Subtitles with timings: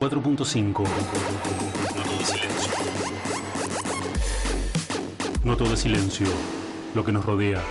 [0.00, 0.82] 4.5
[5.44, 6.26] No todo es silencio.
[6.94, 7.62] Lo que nos rodea.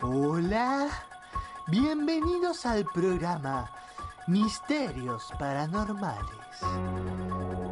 [0.00, 0.88] Hola,
[1.66, 3.70] bienvenidos al programa
[4.28, 6.24] Misterios Paranormales.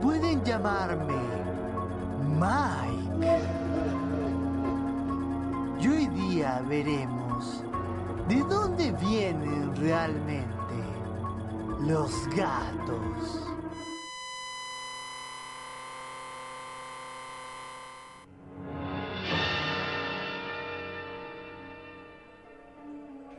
[0.02, 1.16] Pueden llamarme
[2.28, 3.59] Mike.
[6.40, 7.62] Día veremos
[8.26, 10.48] de dónde vienen realmente
[11.80, 13.46] los gatos.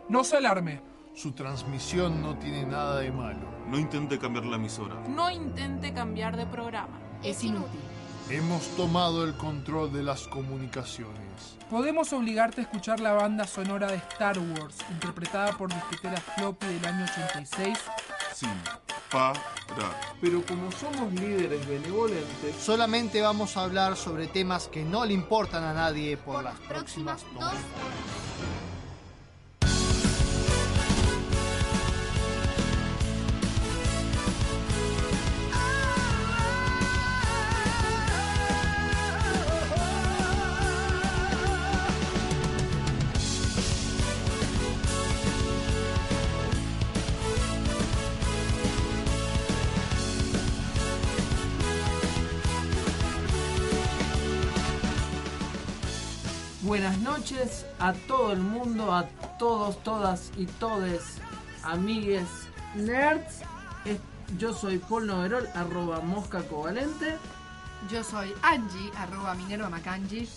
[0.08, 0.84] No se alarme.
[1.16, 3.48] Su transmisión no tiene nada de malo.
[3.68, 4.94] No intente cambiar la emisora.
[5.10, 7.00] No intente cambiar de programa.
[7.24, 7.82] Es inútil.
[8.30, 11.58] Hemos tomado el control de las comunicaciones.
[11.70, 16.86] Podemos obligarte a escuchar la banda sonora de Star Wars, interpretada por disquetera Floppy del
[16.86, 17.78] año 86.
[18.34, 18.50] Sin
[19.12, 19.62] parar.
[20.20, 25.64] Pero como somos líderes benevolentes, Solamente vamos a hablar sobre temas que no le importan
[25.64, 27.62] a nadie por, las próximas dos horas.
[57.32, 59.06] Noches a todo el mundo, a
[59.40, 61.02] todos, todas y todes,
[61.64, 62.28] amigues,
[62.76, 63.42] nerds.
[63.86, 64.00] Es-
[64.38, 67.18] Yo soy Paul Noverol, arroba mosca covalente.
[67.92, 70.28] Yo soy Angie, arroba Minerva Macangi.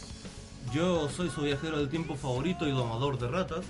[0.72, 3.64] Yo soy su viajero del tiempo favorito y domador de ratas.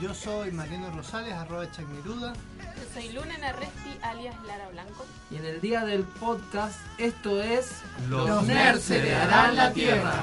[0.00, 2.34] Yo soy Mariano Rosales, arroba Chagneruda.
[2.34, 5.04] Yo soy Luna Narresti, alias Lara Blanco.
[5.30, 7.70] Y en el día del podcast, esto es
[8.08, 10.22] Los nerds heredarán la tierra.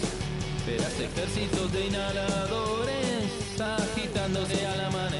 [0.71, 5.10] Verás ejércitos de inhaladores agitándose al amanecer.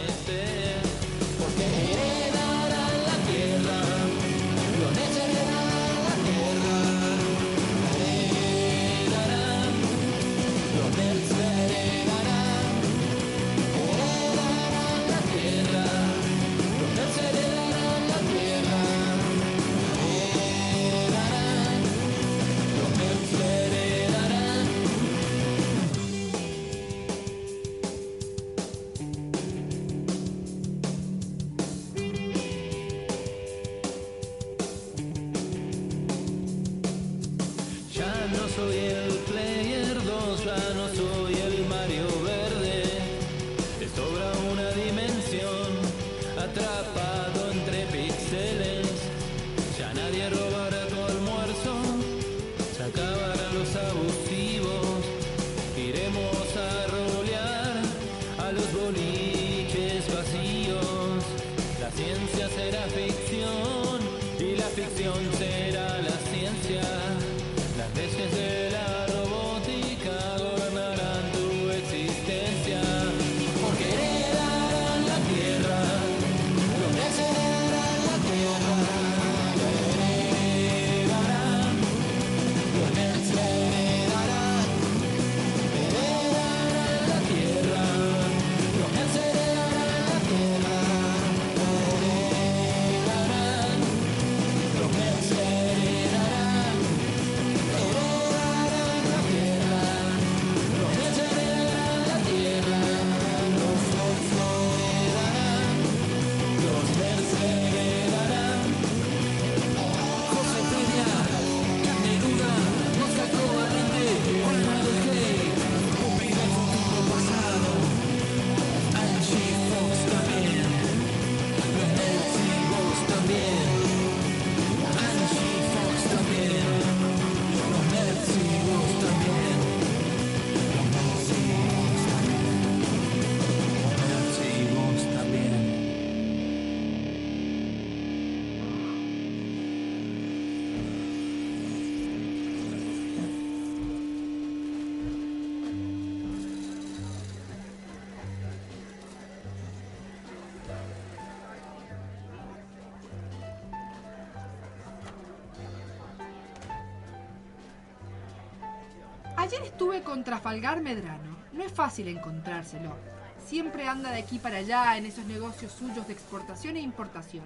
[159.81, 161.35] Estuve con Trafalgar Medrano.
[161.53, 162.95] No es fácil encontrárselo.
[163.43, 167.43] Siempre anda de aquí para allá en esos negocios suyos de exportación e importación.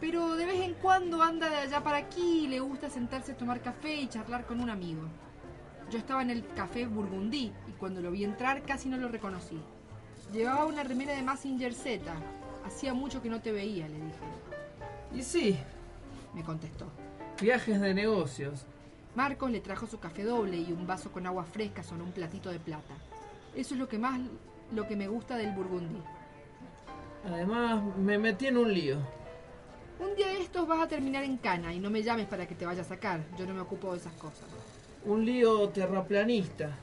[0.00, 3.36] Pero de vez en cuando anda de allá para aquí y le gusta sentarse a
[3.36, 5.02] tomar café y charlar con un amigo.
[5.90, 9.60] Yo estaba en el café Burgundí y cuando lo vi entrar casi no lo reconocí.
[10.32, 12.00] Llevaba una remera de Massinger Z.
[12.64, 14.24] Hacía mucho que no te veía, le dije.
[15.14, 15.58] Y sí,
[16.32, 16.86] Me contestó.
[17.42, 18.64] viajes de negocios.
[19.16, 22.50] Marcos le trajo su café doble y un vaso con agua fresca sobre un platito
[22.50, 22.94] de plata.
[23.54, 24.20] Eso es lo que más
[24.74, 26.02] lo que me gusta del Burgundí.
[27.24, 28.98] Además, me metí en un lío.
[29.98, 32.54] Un día de estos vas a terminar en cana y no me llames para que
[32.54, 33.24] te vaya a sacar.
[33.38, 34.48] Yo no me ocupo de esas cosas.
[35.06, 36.76] Un lío terraplanista.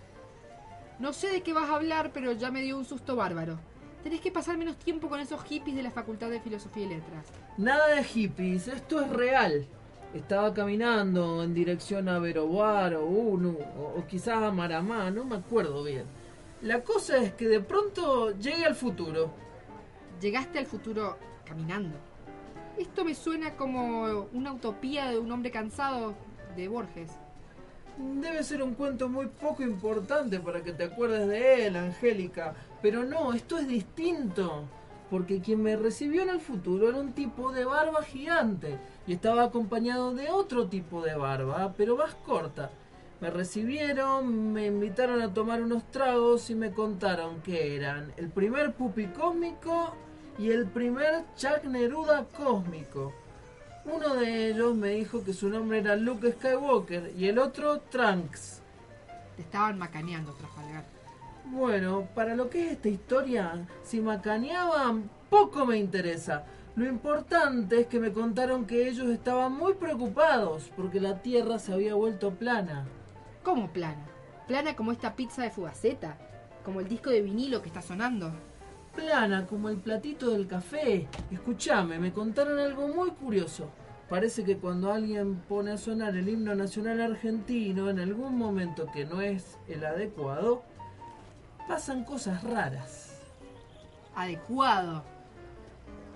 [0.98, 3.60] No sé de qué vas a hablar, pero ya me dio un susto bárbaro.
[4.02, 7.28] Tenés que pasar menos tiempo con esos hippies de la Facultad de Filosofía y Letras.
[7.58, 9.68] Nada de hippies, esto es real.
[10.14, 15.38] Estaba caminando en dirección a Verobar o Unu, o, o quizás a Maramá, no me
[15.38, 16.06] acuerdo bien.
[16.62, 19.32] La cosa es que de pronto llegué al futuro.
[20.22, 21.98] Llegaste al futuro caminando.
[22.78, 26.16] Esto me suena como una utopía de un hombre cansado
[26.56, 27.12] de Borges.
[27.98, 32.54] Debe ser un cuento muy poco importante para que te acuerdes de él, Angélica.
[32.82, 34.64] Pero no, esto es distinto.
[35.14, 38.80] Porque quien me recibió en el futuro era un tipo de barba gigante.
[39.06, 42.72] Y estaba acompañado de otro tipo de barba, pero más corta.
[43.22, 48.74] Me recibieron, me invitaron a tomar unos tragos y me contaron que eran el primer
[48.74, 49.94] pupi cósmico
[50.40, 53.14] y el primer Chuck Neruda cósmico.
[53.86, 58.64] Uno de ellos me dijo que su nombre era Luke Skywalker y el otro Trunks.
[59.36, 61.03] Te estaban macaneando, Trafalgar.
[61.46, 66.46] Bueno, para lo que es esta historia, si macaneaban, poco me interesa.
[66.76, 71.74] Lo importante es que me contaron que ellos estaban muy preocupados porque la Tierra se
[71.74, 72.86] había vuelto plana.
[73.44, 74.06] ¿Cómo plana?
[74.48, 76.18] Plana como esta pizza de fugaceta.
[76.64, 78.32] Como el disco de vinilo que está sonando.
[78.96, 81.08] Plana como el platito del café.
[81.30, 83.70] Escúchame, me contaron algo muy curioso.
[84.10, 89.06] Parece que cuando alguien pone a sonar el himno nacional argentino en algún momento que
[89.06, 90.64] no es el adecuado,
[91.68, 93.20] pasan cosas raras.
[94.16, 95.04] Adecuado.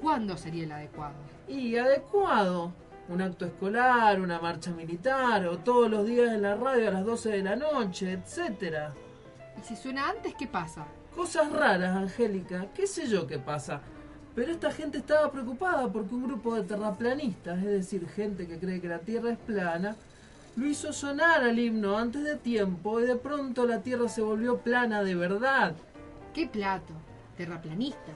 [0.02, 1.16] ¿Cuándo sería el adecuado?
[1.48, 2.72] Y adecuado.
[3.10, 7.06] Un acto escolar, una marcha militar, o todos los días en la radio a las
[7.06, 8.94] 12 de la noche, etcétera.
[9.58, 10.86] ¿Y si suena antes, qué pasa?
[11.16, 13.82] Cosas raras, Angélica, qué sé yo qué pasa.
[14.36, 18.82] Pero esta gente estaba preocupada porque un grupo de terraplanistas, es decir, gente que cree
[18.82, 19.96] que la Tierra es plana,
[20.57, 24.57] lo hizo sonar al himno antes de tiempo y de pronto la Tierra se volvió
[24.57, 25.75] plana de verdad.
[26.33, 26.94] ¿Qué plato?
[27.38, 28.15] Terraplanistas.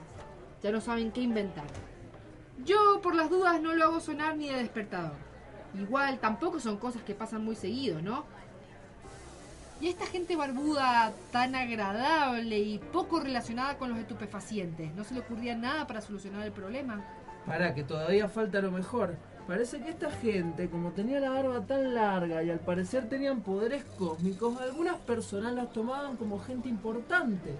[0.63, 1.67] Ya no saben qué inventar.
[2.65, 5.13] Yo, por las dudas, no lo hago sonar ni de despertador.
[5.79, 8.25] Igual, tampoco son cosas que pasan muy seguido, ¿no?
[9.79, 15.19] Y esta gente barbuda tan agradable y poco relacionada con los estupefacientes, ¿no se le
[15.21, 17.03] ocurría nada para solucionar el problema?
[17.45, 19.15] Para que todavía falta lo mejor.
[19.51, 23.83] Parece que esta gente, como tenía la barba tan larga y al parecer tenían poderes
[23.97, 27.53] cósmicos, algunas personas las tomaban como gente importante,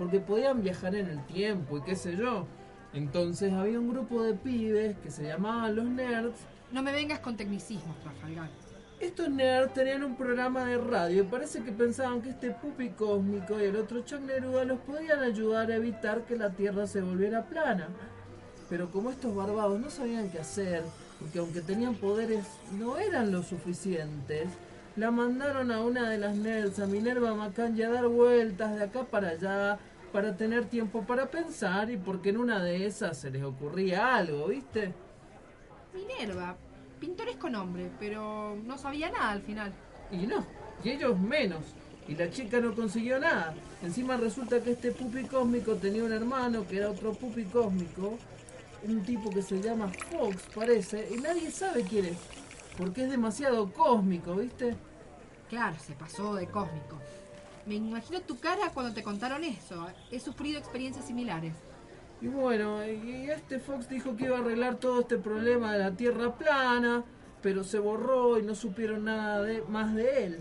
[0.00, 2.44] porque podían viajar en el tiempo y qué sé yo.
[2.92, 6.40] Entonces había un grupo de pibes que se llamaban los nerds.
[6.72, 8.50] No me vengas con tecnicismos, Trafalgar.
[8.98, 13.60] Estos nerds tenían un programa de radio y parece que pensaban que este pupi cósmico
[13.60, 17.44] y el otro Chuck Neruda los podían ayudar a evitar que la Tierra se volviera
[17.44, 17.86] plana.
[18.68, 20.82] Pero como estos barbados no sabían qué hacer,
[21.20, 24.48] porque aunque tenían poderes no eran lo suficientes,
[24.96, 29.04] la mandaron a una de las nerds, a Minerva Macanje, a dar vueltas de acá
[29.04, 29.78] para allá
[30.12, 34.48] para tener tiempo para pensar y porque en una de esas se les ocurría algo,
[34.48, 34.92] ¿viste?
[35.94, 36.56] Minerva,
[36.98, 39.72] pintoresco nombre, pero no sabía nada al final.
[40.10, 40.46] Y no,
[40.82, 41.60] y ellos menos.
[42.06, 43.54] Y la chica no consiguió nada.
[43.82, 48.18] Encima resulta que este pupi cósmico tenía un hermano que era otro pupi cósmico,
[48.86, 52.18] un tipo que se llama Fox, parece, y nadie sabe quién es,
[52.76, 54.76] porque es demasiado cósmico, ¿viste?
[55.48, 56.98] Claro, se pasó de cósmico.
[57.66, 59.86] Me imagino tu cara cuando te contaron eso.
[60.10, 61.52] He sufrido experiencias similares.
[62.20, 65.92] Y bueno, y este Fox dijo que iba a arreglar todo este problema de la
[65.92, 67.04] Tierra plana,
[67.42, 70.38] pero se borró y no supieron nada de, más de él.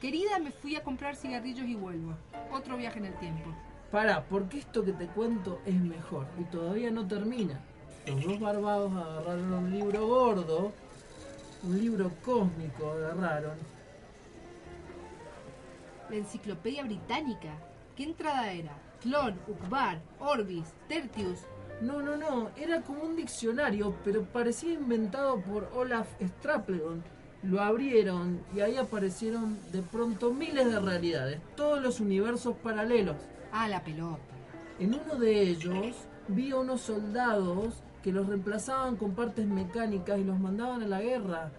[0.00, 2.14] Querida, me fui a comprar cigarrillos y vuelvo.
[2.52, 3.50] Otro viaje en el tiempo.
[3.94, 7.60] Pará, porque esto que te cuento es mejor y todavía no termina.
[8.08, 10.72] Los dos barbados agarraron un libro gordo,
[11.62, 13.56] un libro cósmico agarraron.
[16.10, 17.50] La enciclopedia británica.
[17.94, 18.72] ¿Qué entrada era?
[19.00, 21.42] Clon, Ukbar, Orbis, Tertius.
[21.80, 27.04] No, no, no, era como un diccionario, pero parecía inventado por Olaf Stapledon.
[27.44, 33.14] Lo abrieron y ahí aparecieron de pronto miles de realidades, todos los universos paralelos.
[33.56, 34.18] Ah, la pelota.
[34.80, 35.94] En uno de ellos
[36.26, 41.00] vi a unos soldados que los reemplazaban con partes mecánicas y los mandaban a la
[41.00, 41.52] guerra.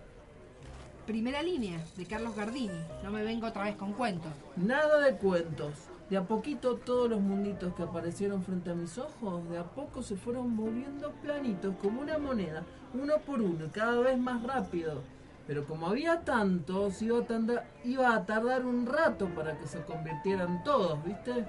[1.08, 2.82] Primera línea, de Carlos Gardini.
[3.02, 4.34] No me vengo otra vez con cuentos.
[4.58, 5.72] Nada de cuentos.
[6.10, 10.04] De a poquito todos los munditos que aparecieron frente a mis ojos, de a poco
[10.04, 15.02] se fueron volviendo planitos como una moneda, uno por uno, cada vez más rápido.
[15.48, 20.62] Pero como había tantos, iba a, iba a tardar un rato para que se convirtieran
[20.66, 21.46] todos, ¿viste?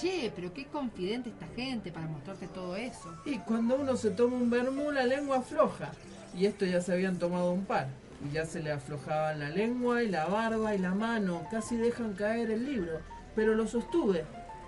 [0.00, 3.14] Che, pero qué confidente esta gente para mostrarte todo eso.
[3.24, 5.90] Y cuando uno se toma un vermú, la lengua afloja.
[6.36, 7.88] Y esto ya se habían tomado un par.
[8.22, 11.46] Y ya se le aflojaban la lengua y la barba y la mano.
[11.50, 13.00] Casi dejan caer el libro.
[13.34, 14.26] Pero lo sostuve.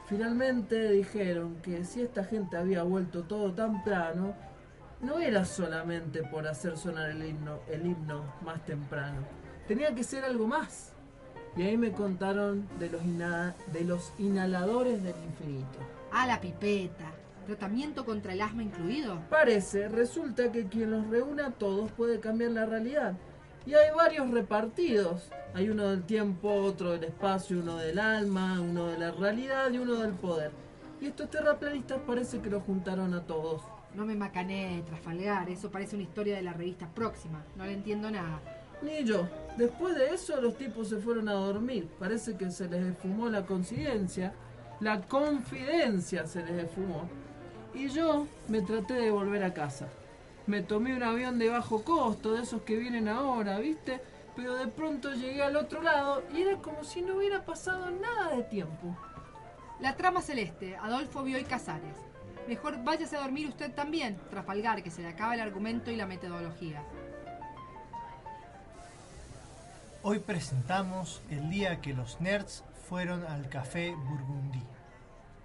[0.08, 4.34] Finalmente dijeron que si esta gente había vuelto todo tan plano,
[5.02, 9.20] no era solamente por hacer sonar el himno, el himno más temprano.
[9.66, 10.94] Tenía que ser algo más.
[11.56, 15.78] Y ahí me contaron de los, ina- de los inhaladores del infinito.
[16.12, 17.10] Ah, la pipeta.
[17.46, 19.20] ¿Tratamiento contra el asma incluido?
[19.30, 23.14] Parece, resulta que quien los reúne a todos puede cambiar la realidad.
[23.66, 25.30] Y hay varios repartidos.
[25.54, 29.78] Hay uno del tiempo, otro del espacio, uno del alma, uno de la realidad y
[29.78, 30.52] uno del poder.
[31.00, 33.62] Y estos terraplanistas parece que los juntaron a todos.
[33.94, 35.48] No me macané, Trafalgar.
[35.48, 37.42] Eso parece una historia de la revista próxima.
[37.56, 38.40] No le entiendo nada.
[38.82, 39.28] Ni yo.
[39.56, 41.88] Después de eso los tipos se fueron a dormir.
[41.98, 44.32] Parece que se les esfumó la conciencia.
[44.80, 47.08] La confidencia se les esfumó.
[47.74, 49.88] Y yo me traté de volver a casa.
[50.46, 54.00] Me tomé un avión de bajo costo, de esos que vienen ahora, ¿viste?
[54.34, 58.36] Pero de pronto llegué al otro lado y era como si no hubiera pasado nada
[58.36, 58.96] de tiempo.
[59.80, 61.96] La trama celeste, Adolfo Bioy Casares.
[62.48, 66.06] Mejor váyase a dormir usted también, Trafalgar, que se le acaba el argumento y la
[66.06, 66.82] metodología.
[70.02, 74.62] Hoy presentamos el día que los nerds fueron al café Burgundy.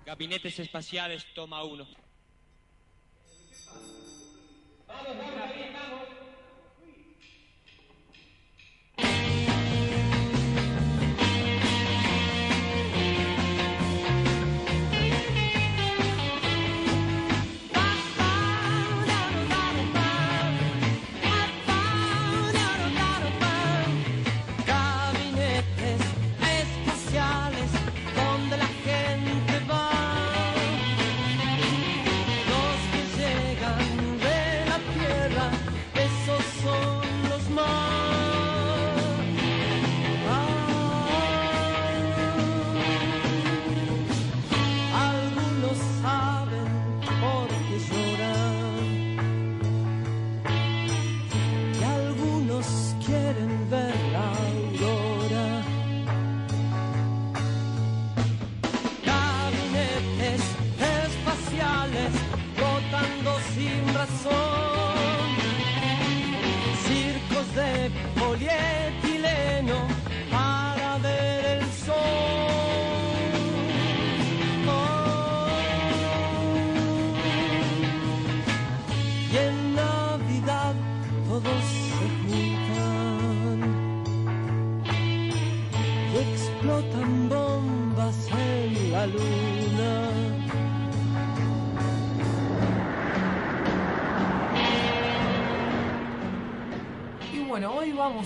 [0.06, 1.88] Gabinetes espaciales, toma uno.
[4.88, 6.23] Gabinetes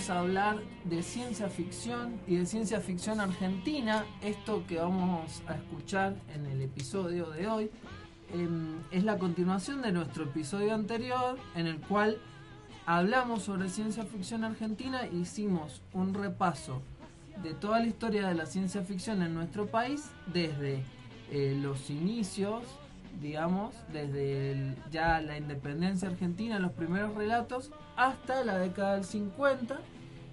[0.10, 4.06] a hablar de ciencia ficción y de ciencia ficción argentina.
[4.22, 7.72] Esto que vamos a escuchar en el episodio de hoy
[8.32, 12.20] em, es la continuación de nuestro episodio anterior en el cual
[12.86, 16.82] hablamos sobre ciencia ficción argentina e hicimos un repaso
[17.44, 20.84] de toda la historia de la ciencia ficción en nuestro país desde
[21.32, 22.64] eh, los inicios,
[23.20, 29.80] digamos, desde ya la independencia argentina, los primeros relatos, hasta la década del 50.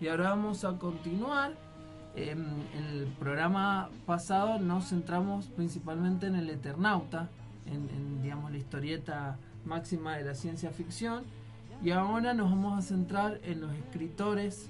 [0.05, 1.55] Y ahora vamos a continuar.
[2.15, 2.39] Em,
[2.75, 7.31] en el programa pasado nos centramos principalmente en el Eternauta,
[7.65, 11.25] en, digamos la historieta máxima de la ciencia ficción.
[11.83, 14.69] Y ahora nos vamos a centrar en los escritores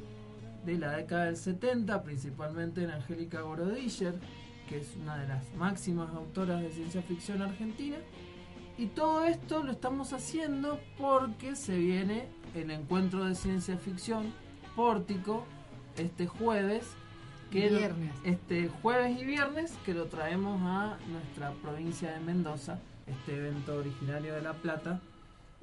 [0.64, 4.14] de la década del 70, principalmente en Angélica Gorodischer,
[4.68, 7.96] que es una de las máximas autoras de ciencia ficción argentina.
[8.78, 14.43] Y todo esto lo estamos haciendo porque se viene el encuentro de ciencia ficción
[14.76, 15.44] Pórtico
[15.96, 16.84] este jueves.
[17.50, 17.78] Que lo-
[18.24, 24.34] este jueves y viernes que lo traemos a nuestra provincia de Mendoza, este evento originario
[24.34, 25.00] de La Plata.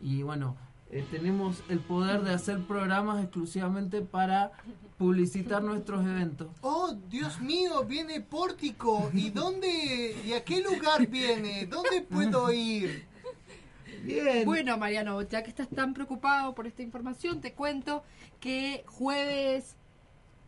[0.02, 0.56] Y bueno,
[0.90, 4.52] eh, tenemos el poder de hacer programas exclusivamente para
[4.98, 6.48] publicitar nuestros eventos.
[6.62, 9.10] Oh, Dios mío, viene Pórtico.
[9.14, 11.66] ¿Y dónde y a qué lugar viene?
[11.66, 13.06] ¿Dónde puedo ir?
[14.04, 14.46] Bien.
[14.46, 18.04] Bueno, Mariano, ya que estás tan preocupado por esta información, te cuento
[18.40, 19.76] que jueves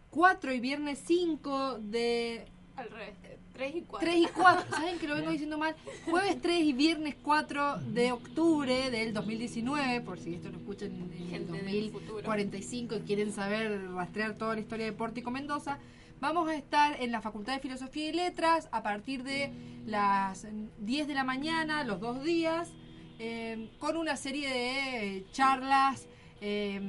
[0.09, 2.45] 4 y viernes 5 de
[2.75, 3.15] Al revés.
[3.53, 4.09] 3 y 4.
[4.09, 5.75] 3 y 4, ¿saben que lo vengo diciendo mal?
[6.05, 11.11] Jueves 3 y viernes 4 de octubre del 2019, por si esto lo escuchan en
[11.11, 12.21] el Gente del futuro.
[12.23, 15.79] 2045 y quieren saber rastrear toda la historia de Pórtico Mendoza,
[16.19, 19.51] vamos a estar en la Facultad de Filosofía y Letras a partir de
[19.85, 20.47] las
[20.79, 22.71] 10 de la mañana, los dos días,
[23.25, 26.07] eh, con una serie de charlas.
[26.41, 26.81] eh,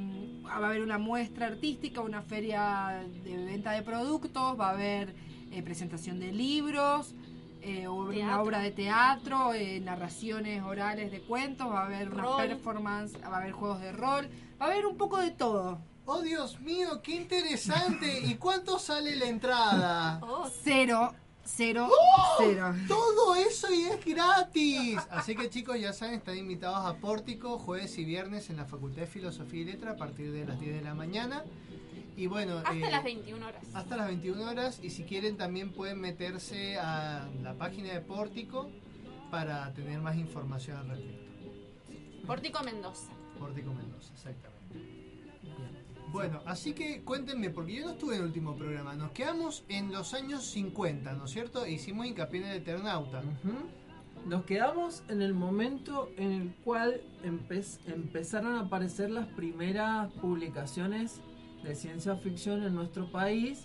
[0.44, 5.14] va a haber una muestra artística, una feria de venta de productos, va a haber
[5.52, 7.14] eh, presentación de libros,
[7.62, 8.42] eh, una Teatro.
[8.42, 13.40] obra de teatro, eh, narraciones orales de cuentos, va a haber una performance, va a
[13.40, 14.28] haber juegos de rol,
[14.60, 15.78] va a haber un poco de todo.
[16.06, 18.20] Oh, Dios mío, qué interesante.
[18.26, 20.18] ¿Y cuánto sale la entrada?
[20.22, 21.14] Oh, Cero,
[21.44, 22.34] cero, ¡Oh!
[22.38, 22.74] cero.
[22.88, 24.98] Todo eso y es gratis.
[25.10, 29.02] Así que chicos, ya saben, están invitados a Pórtico jueves y viernes en la Facultad
[29.02, 31.44] de Filosofía y Letra a partir de las 10 de la mañana.
[32.16, 33.64] Y bueno, hasta eh, las 21 horas.
[33.74, 34.78] hasta las 21 horas.
[34.82, 38.70] Y si quieren también pueden meterse a la página de Pórtico
[39.30, 41.24] para tener más información al respecto.
[42.26, 43.10] Pórtico Mendoza.
[43.38, 44.53] Pórtico Mendoza, exactamente.
[46.14, 48.95] Bueno, así que cuéntenme, porque yo no estuve en el último programa.
[48.95, 51.65] Nos quedamos en los años 50, ¿no es cierto?
[51.65, 53.21] E hicimos hincapié en el Eternauta.
[54.25, 61.21] Nos quedamos en el momento en el cual empe- empezaron a aparecer las primeras publicaciones
[61.65, 63.65] de ciencia ficción en nuestro país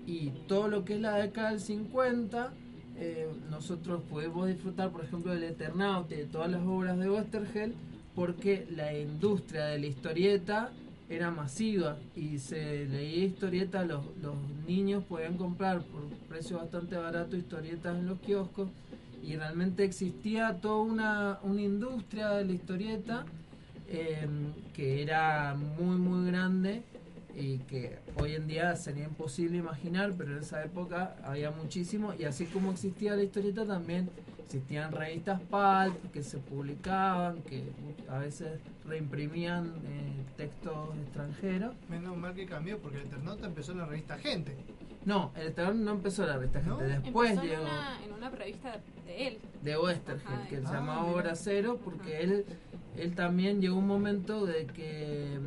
[0.05, 2.53] y todo lo que es la década del 50,
[2.95, 7.75] eh, nosotros podemos disfrutar, por ejemplo, del Eternauta y de todas las obras de Westergel,
[8.15, 10.71] porque la industria de la historieta
[11.09, 14.35] era masiva y se leía historietas, los, los
[14.67, 18.69] niños podían comprar por precio bastante barato historietas en los kioscos
[19.23, 23.25] y realmente existía toda una, una industria de la historieta
[23.89, 24.27] eh,
[24.73, 26.83] que era muy muy grande
[27.39, 32.23] y que hoy en día sería imposible imaginar, pero en esa época había muchísimo y
[32.25, 34.09] así como existía la historieta también
[34.43, 37.63] existían revistas pulp que se publicaban, que
[38.09, 41.75] a veces reimprimían eh, textos extranjeros.
[41.89, 44.55] Menos mal que cambió porque el Eternauta empezó en la revista Gente.
[45.05, 46.77] No, el Eternauta no empezó la revista ¿No?
[46.79, 49.37] gente, después Empezó en llegó una, en una revista de él.
[49.61, 51.05] de Westergel, que se Ah, llamaba.
[51.05, 52.45] Obra Cero, porque él,
[52.97, 55.37] él también llegó un momento de que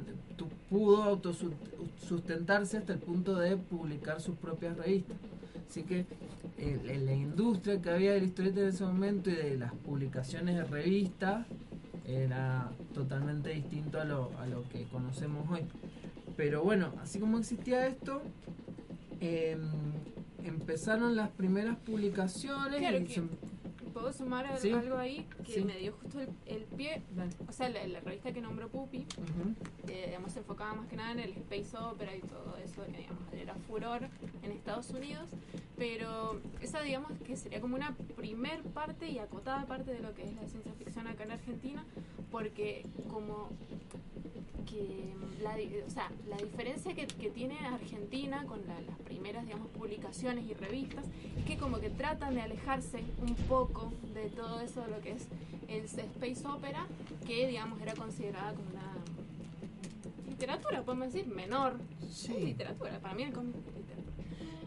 [0.46, 5.16] pudo autosustentarse hasta el punto de publicar sus propias revistas.
[5.68, 6.04] Así que
[6.58, 10.56] eh, la industria que había de la historieta en ese momento y de las publicaciones
[10.56, 11.46] de revistas
[12.06, 15.62] era totalmente distinto a lo, a lo que conocemos hoy.
[16.36, 18.20] Pero bueno, así como existía esto,
[19.20, 19.60] em,
[20.44, 23.22] empezaron las primeras publicaciones Claro y que- se-
[23.92, 24.70] ¿Puedo sumar al- Sí.
[24.72, 25.60] algo ahí que Sí.
[25.64, 27.02] me dio justo el, el pie?
[27.48, 29.54] O sea, la, la revista que nombró Pupi, Ujú.
[29.88, 32.98] eh, digamos, se enfocaba más que nada en el space opera y todo eso, que
[32.98, 34.08] digamos, era furor
[34.42, 35.28] en Estados Unidos,
[35.76, 40.24] pero esa digamos que sería como una primer parte y acotada parte de lo que
[40.24, 41.84] es la ciencia ficción acá en Argentina,
[42.30, 43.48] porque como
[44.68, 49.68] que la, o sea, la diferencia que, que tiene Argentina con la- las primeras digamos
[49.68, 51.04] publicaciones y revistas
[51.38, 53.79] es que como que tratan de alejarse un poco
[54.14, 55.26] de todo eso lo que es
[55.68, 56.86] el space opera
[57.26, 58.92] que digamos era considerada como una
[60.28, 61.74] literatura podemos decir menor
[62.10, 62.32] Sí.
[62.36, 64.10] Es literatura para mí el cómic es literatura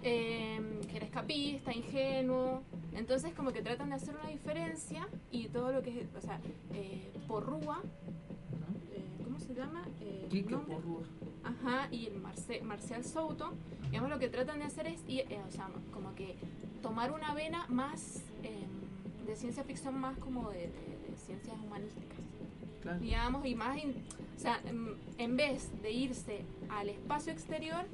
[0.03, 2.61] Eh, que era escapista ingenuo
[2.93, 6.39] entonces como que tratan de hacer una diferencia y todo lo que es o sea
[6.73, 7.81] eh, Porrúa
[8.93, 9.83] eh, ¿cómo se llama?
[10.01, 10.27] Eh.
[10.67, 11.03] Porrúa.
[11.43, 13.53] Ajá, y el Marce- Marcial Souto,
[13.89, 16.35] digamos lo que tratan de hacer es, y, eh, o sea, como que
[16.81, 18.65] tomar una vena más eh,
[19.25, 22.17] de ciencia ficción, más como de, de- de ciencias humanísticas,
[22.81, 22.99] Claro.
[22.99, 23.95] digamos, y más, in-
[24.35, 27.85] o sea, en, en vez de irse al espacio exterior,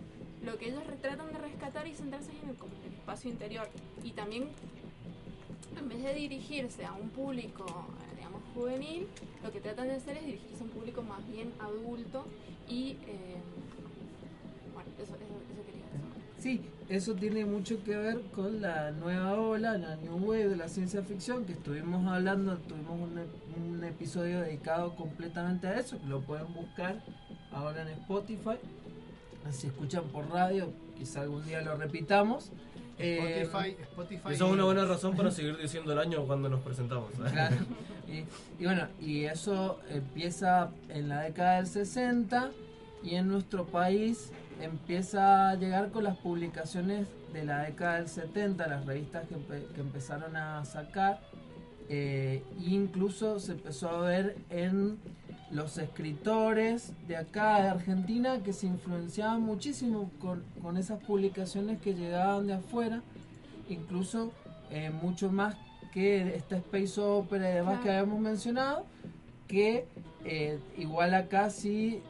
[0.44, 3.68] lo que ellos tratan de rescatar y centrarse en el, como el espacio interior,
[4.04, 4.48] y también
[5.78, 9.08] en vez de dirigirse a un público, eh, digamos, juvenil,
[9.44, 12.26] lo que tratan de hacer es dirigirse a un público más bien adulto
[12.68, 13.38] y, eh,
[14.74, 15.24] bueno, eso, eso.
[16.40, 20.68] Sí, eso tiene mucho que ver con la nueva ola, la New Wave de la
[20.70, 26.08] ciencia ficción, que estuvimos hablando, tuvimos un, ep- un episodio dedicado completamente a eso, que
[26.08, 27.02] lo pueden buscar
[27.52, 28.58] ahora en Spotify.
[29.52, 32.52] Si escuchan por radio, quizá algún día lo repitamos.
[32.98, 34.34] Eh, Spotify, Spotify.
[34.34, 37.10] Eso es una buena razón para seguir diciendo el año cuando nos presentamos.
[37.32, 37.56] Claro.
[38.08, 38.24] Y,
[38.62, 42.50] y bueno, y eso empieza en la década del 60
[43.04, 48.68] y en nuestro país empieza a llegar con las publicaciones de la década del 70,
[48.68, 51.20] las revistas que, empe- que empezaron a sacar.
[51.90, 54.98] eh, e incluso se empezó a ver en
[55.52, 61.96] los escritores de acá de Argentina que se influenciaban muchísimo con, con esas publicaciones que
[61.96, 63.02] llegaban de afuera,
[63.70, 64.32] incluso
[64.70, 65.56] eh, mucho más
[65.92, 68.86] que esta space opera y demás que habíamos mencionado,
[69.48, 69.88] que
[70.26, 72.04] eh, igual acá sí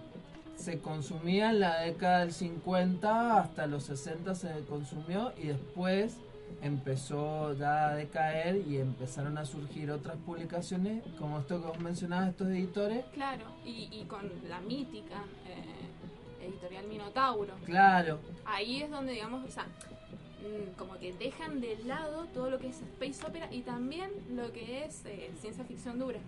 [0.59, 6.17] se consumía en la década del 50 hasta los 60 se consumió y después
[6.61, 12.29] empezó ya a decaer y empezaron a surgir otras publicaciones como esto que vos mencionabas,
[12.29, 13.05] estos editores.
[13.13, 17.53] Claro, y, y con la mítica eh, editorial Minotauro.
[17.65, 22.59] Claro, Ahí es donde, digamos, o sea, mm, como que dejan de lado todo lo
[22.59, 26.19] que es space opera y también lo que es eh, ciencia ficción dura.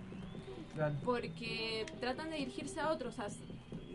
[0.74, 0.96] claro.
[1.04, 3.30] porque tratan de dirigirse a otros, o sea,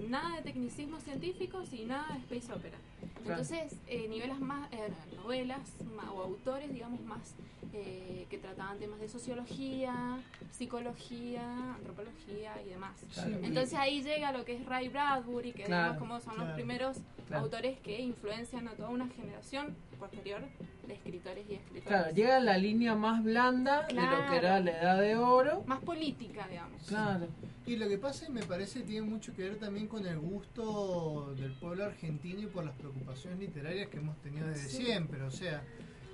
[0.08, 2.78] nada de tecnicismos científicos y nada de space opera.
[3.24, 3.40] Claro.
[3.42, 5.60] Entonces, eh, nivelas más, eh, novelas
[5.96, 7.34] ma- o autores, digamos, más
[7.72, 10.18] eh, que trataban temas de sociología,
[10.50, 12.92] psicología, antropología y demás.
[13.12, 13.38] Claro.
[13.42, 16.46] Entonces ahí llega lo que es Ray Bradbury, que Claro, digamos como son claro.
[16.48, 16.96] los primeros
[17.28, 17.42] Claro.
[17.44, 20.40] autores que influencian a toda una generación posterior
[20.86, 21.88] de escritores y escritoras.
[21.88, 25.62] Claro, llega la línea más blanda de lo que era la edad de oro.
[25.66, 26.82] Más política, digamos.
[26.86, 27.26] Claro.
[27.66, 31.34] Y lo que pasa, y me parece, tiene mucho que ver también con el gusto
[31.36, 34.84] del pueblo argentino y por las preocupaciones literarias que hemos tenido desde Sí.
[34.84, 35.22] siempre.
[35.22, 35.62] O sea,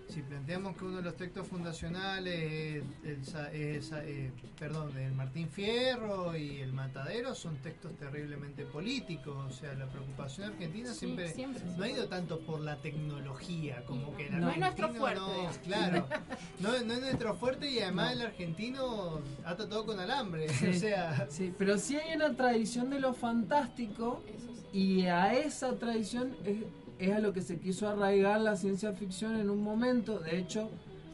[0.08, 5.12] si planteamos que uno de los textos fundacionales es el, Sa- es, eh, perdón, el
[5.12, 9.36] Martín Fierro y el Matadero son textos terriblemente políticos.
[9.48, 11.62] O sea, la preocupación argentina Sí, siempre, siempre.
[11.78, 15.42] no ha ido tanto por la tecnología, como que el No es nuestro argentino fuerte,
[15.44, 16.08] no- claro,
[16.60, 20.46] no, no es nuestro fuerte y además el argentino ata todo con alambre.
[20.52, 24.51] Sí, O sea, sí, pero sí hay una tradición de lo fantástico Eso.
[24.72, 26.58] Y a esa tradición es,
[26.98, 30.18] es a lo que se quiso arraigar la ciencia ficción en un momento.
[30.18, 30.70] De hecho,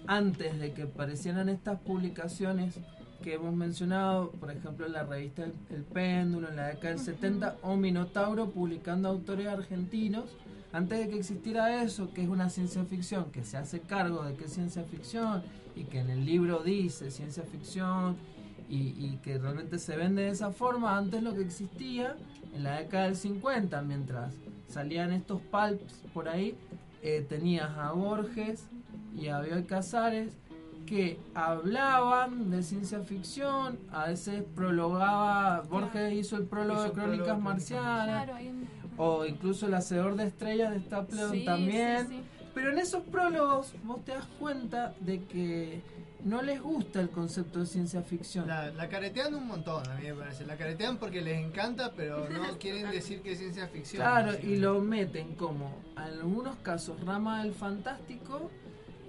[0.07, 2.79] antes de que aparecieran estas publicaciones
[3.23, 7.01] que hemos mencionado, por ejemplo, en la revista El, El Péndulo en la década del
[7.01, 10.25] 70 o Minotauro publicando autores argentinos,
[10.73, 14.35] antes de que existiera eso, que es una ciencia ficción, que se hace cargo de
[14.35, 15.43] que es ciencia ficción
[15.75, 18.17] y que en el libro dice ciencia ficción
[18.69, 22.17] y, y que realmente se vende de esa forma, antes lo que existía
[22.55, 24.35] en la década del 50, mientras
[24.69, 26.57] salían estos pulps por ahí,
[27.03, 28.67] eh, tenías a Borges
[29.17, 30.33] y a Bioy Casares
[30.87, 37.15] que hablaban de ciencia ficción, a veces prologaba, Borges hizo el prólogo Hizo de prólogo
[37.17, 42.09] Crónicas Marcianas, Claro, ahí en- o incluso el Hacedor de Estrellas de Stapleton Sí, también.
[42.09, 42.23] sí, sí.
[42.55, 45.81] Pero en esos prólogos vos te das cuenta de que
[46.25, 48.47] no les gusta el concepto de ciencia ficción.
[48.47, 50.45] La, la caretean un montón, a mí me parece.
[50.47, 54.03] La caretean porque les encanta, pero no quieren decir que es ciencia ficción.
[54.03, 58.51] Claro, y lo meten como, en algunos casos, rama del fantástico.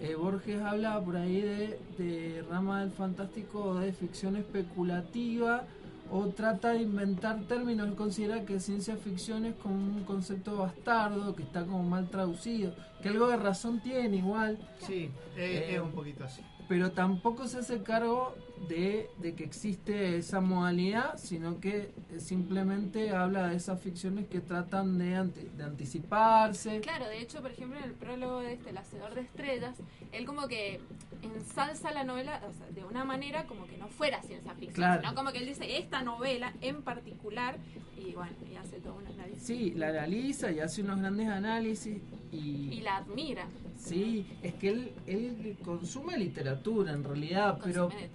[0.02, 5.66] Eh, Borges habla por ahí de, de rama del fantástico o de ficción especulativa
[6.12, 7.88] o trata de inventar términos.
[7.88, 12.74] Él considera que ciencia ficción es como un concepto bastardo, que está como mal traducido,
[13.02, 14.58] que algo de razón tiene igual.
[14.80, 16.42] Sí, eh, Eh, es un poquito así.
[16.70, 18.36] Pero tampoco se hace cargo
[18.68, 24.98] de, de que existe esa modalidad, sino que simplemente habla de esas ficciones que tratan
[24.98, 26.82] de, anti- de anticiparse.
[26.82, 29.76] Claro, de hecho, por ejemplo, en el prólogo de este, El Hacedor de Estrellas,
[30.12, 30.80] él como que
[31.22, 35.02] ensalza la novela o sea, de una manera como que no fuera ciencia ficción, Claro.
[35.02, 37.58] sino como que él dice esta novela en particular
[37.98, 39.44] y bueno, y hace todo un análisis.
[39.44, 41.98] Sí, la analiza y hace unos grandes análisis
[42.32, 42.38] y...
[42.72, 43.48] Y la admira.
[43.78, 48.10] Sí, es que él, él consume literatura en realidad, pero, Consume.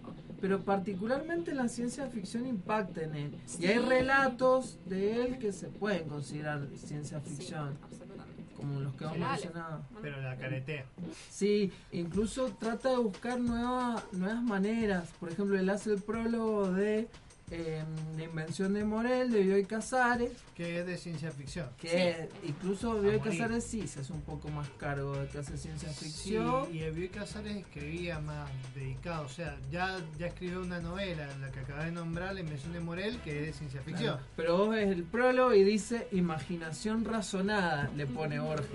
[0.44, 3.34] Pero particularmente la ciencia ficción impacta en él.
[3.46, 3.66] Y Sí.
[3.66, 8.44] hay relatos de él que se pueden considerar ciencia ficción, absolutamente.
[8.54, 9.80] como los que hemos mencionado.
[10.02, 10.84] Pero la caretea.
[11.30, 15.08] Sí, incluso trata de buscar nueva- nuevas maneras.
[15.18, 17.08] Por ejemplo, él hace el prólogo de
[17.50, 17.84] eh,
[18.16, 21.68] La invención de Morel, de Bioy Casares, Que es de ciencia ficción.
[21.80, 23.20] que incluso Bioy.
[23.20, 26.66] Casares sí se hace un poco más cargo de que hace ciencia ficción.
[26.70, 31.50] Sí, y Evoy Casares escribía más dedicado, o sea, ya, ya escribió una novela, la
[31.50, 34.14] que acabas de nombrar, La Invención de Morel, que es de ciencia ficción.
[34.16, 38.68] Claro, Pero vos ves el prólogo y dice imaginación razonada, le pone Borges.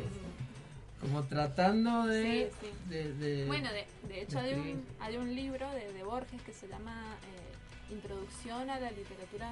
[1.01, 2.51] Como tratando de...
[2.51, 2.89] Sí, sí.
[2.89, 6.41] de- de- Bueno, de, de hecho de hay un, hay un libro de, de Borges
[6.41, 7.48] que se llama eh,
[7.91, 9.49] Introducción a la literatura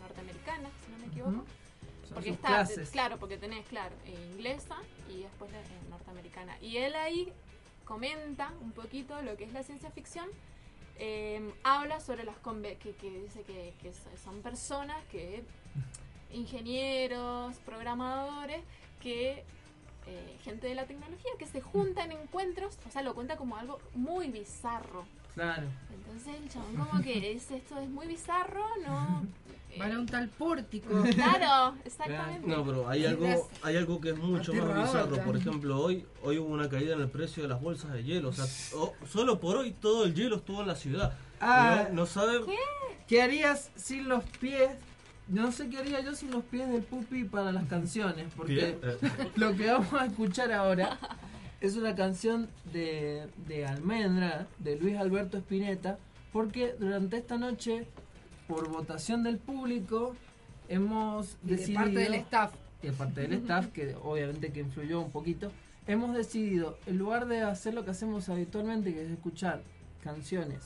[0.00, 1.44] norteamericana, si no me equivoco.
[2.14, 2.90] Porque está, clases.
[2.90, 4.76] claro, porque tenés, claro, eh, inglesa
[5.10, 6.56] y después la- eh, norteamericana.
[6.60, 7.32] Y él ahí
[7.84, 10.28] comenta un poquito lo que es la ciencia ficción.
[10.98, 15.44] eh, habla sobre las que, que dice que, que so- son personas que
[16.32, 18.62] ingenieros, programadores,
[19.02, 19.44] que
[20.06, 23.56] eh, gente de la tecnología que se juntan en encuentros, o sea, lo cuenta como
[23.56, 25.04] algo muy bizarro.
[25.36, 25.66] Claro.
[25.94, 29.26] Entonces el chabón como que dice esto es muy bizarro, no.
[29.78, 30.88] Van a un tal pórtico.
[31.14, 32.48] Claro, exactamente.
[32.48, 35.22] No, pero hay algo, hay algo que es mucho más bizarro.
[35.22, 38.30] Por ejemplo, hoy, hoy hubo una caída en el precio de las bolsas de hielo.
[38.30, 41.12] O sea, o- solo por hoy todo el hielo estuvo en la ciudad.
[41.42, 41.88] Ah.
[41.90, 42.44] no, no saben.
[43.06, 44.70] ¿Qué harías sin los pies?
[45.28, 48.98] No sé qué haría yo sin los pies del pupi para las canciones, porque eh.
[49.34, 50.98] lo que vamos a escuchar ahora
[51.60, 55.98] es una canción de, de Almendra, de Luis Alberto Spinetta,
[56.32, 57.86] porque durante esta noche,
[58.46, 60.14] por votación del público,
[60.68, 61.80] hemos Y de decidido...
[61.80, 62.54] parte del staff.
[62.82, 65.50] Y de parte del staff, que obviamente que influyó un poquito,
[65.86, 69.62] hemos decidido, en lugar de hacer lo que hacemos habitualmente, que es escuchar
[70.02, 70.60] canciones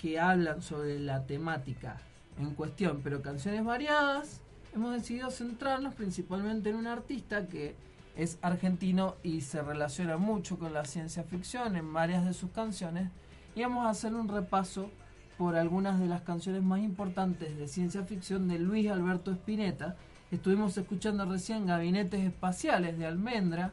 [0.00, 2.00] que hablan sobre la temática
[2.38, 4.40] en cuestión, pero canciones variadas,
[4.74, 7.74] hemos decidido centrarnos principalmente en un artista que
[8.16, 13.10] es argentino y se relaciona mucho con la ciencia ficción en varias de sus canciones
[13.54, 14.90] y vamos a hacer un repaso
[15.38, 19.96] por algunas de las canciones más importantes de ciencia ficción de Luis Alberto Spinetta.
[20.30, 23.72] Estuvimos escuchando recién Gabinetes Espaciales de Almendra,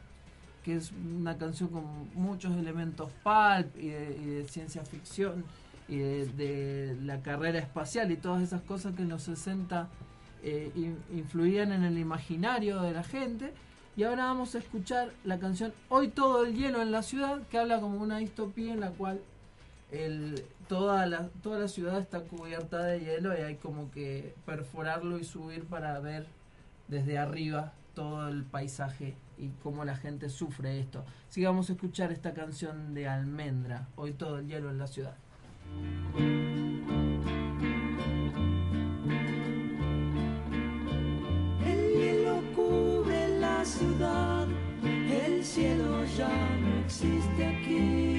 [0.62, 5.44] que es una canción con muchos elementos pulp y de, y de ciencia ficción
[5.88, 9.88] y de, la carrera espacial y todas esas cosas que en los 60
[10.42, 13.52] eh, in- influían en el imaginario de la gente.
[13.96, 17.58] Y ahora vamos a escuchar la canción Hoy todo el hielo en la ciudad, que
[17.58, 19.20] habla como una distopía en la cual
[20.66, 25.24] toda, la, toda la ciudad está cubierta de hielo y hay como que perforarlo y
[25.24, 26.26] subir para ver
[26.88, 31.04] desde arriba todo el paisaje y cómo la gente sufre esto.
[31.28, 34.86] Así que vamos a escuchar esta canción de Almendra, Hoy todo el hielo en la
[34.88, 35.14] ciudad.
[43.64, 44.46] Ciudad,
[44.82, 48.13] el cielo ya no existe aquí.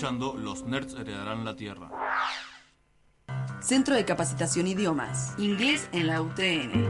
[0.00, 1.90] Escuchando Los Nerds Heredarán la Tierra.
[3.60, 5.34] Centro de Capacitación Idiomas.
[5.36, 6.88] Inglés en la UTN.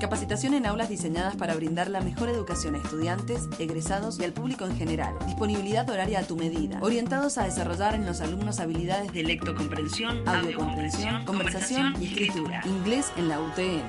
[0.00, 4.64] Capacitación en aulas diseñadas para brindar la mejor educación a estudiantes, egresados y al público
[4.64, 5.14] en general.
[5.26, 6.78] Disponibilidad horaria a tu medida.
[6.80, 12.62] Orientados a desarrollar en los alumnos habilidades de lectocomprensión, audiocomprensión, conversación y escritura.
[12.64, 13.82] Inglés en la UTN.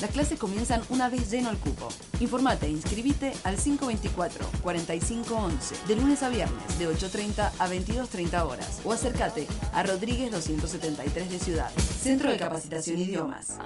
[0.00, 1.88] Las clases comienzan una vez lleno el cupo.
[2.20, 8.92] Informate e inscribite al 524-4511 de lunes a viernes de 8.30 a 22.30 horas o
[8.92, 11.70] acércate a Rodríguez 273 de Ciudad.
[11.76, 13.58] Centro de Capacitación Idiomas.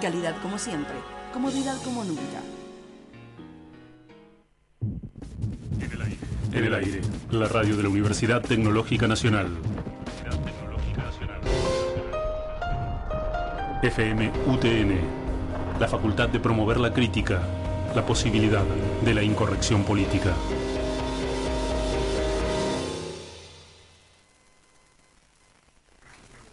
[0.00, 0.94] Calidad como siempre,
[1.34, 2.40] comodidad como nunca.
[6.52, 9.48] En el aire, la radio de la Universidad Tecnológica Nacional.
[13.82, 17.42] FM UTN, la facultad de promover la crítica,
[17.96, 18.62] la posibilidad
[19.04, 20.36] de la incorrección política.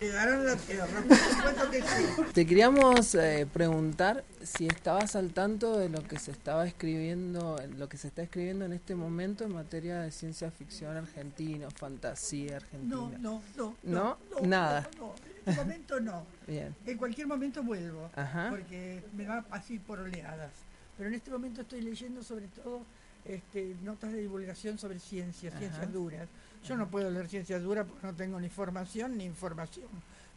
[0.02, 2.34] Llegaron la tierra, por supuesto que sí.
[2.34, 7.88] Te queríamos eh, preguntar si estabas al tanto de lo que se estaba escribiendo, lo
[7.88, 12.96] que se está escribiendo en este momento en materia de ciencia ficción argentina, fantasía argentina.
[12.96, 13.76] No, no, no.
[13.84, 14.18] ¿No?
[14.42, 14.90] Nada.
[14.98, 15.14] No,
[15.50, 16.26] este momento no.
[16.48, 16.76] Bien.
[16.86, 18.48] En cualquier momento vuelvo, Ajá.
[18.50, 20.52] porque me va así por oleadas.
[20.98, 22.82] Pero en este momento estoy leyendo sobre todo
[23.26, 25.60] este, notas de divulgación sobre ciencias, Ajá.
[25.60, 26.28] ciencias duras.
[26.64, 29.88] Yo no puedo leer ciencias duras porque no tengo ni formación ni información,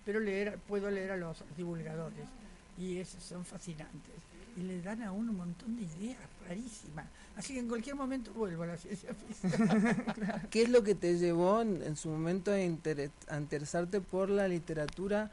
[0.05, 2.27] pero leer puedo leer a los divulgadores
[2.79, 4.22] y esos son fascinantes
[4.57, 7.07] y le dan a uno un montón de ideas rarísimas.
[7.37, 9.53] Así que en cualquier momento vuelvo a la ciencia ficción.
[10.51, 14.29] ¿Qué es lo que te llevó en, en su momento a, intere- a interesarte por
[14.29, 15.31] la literatura,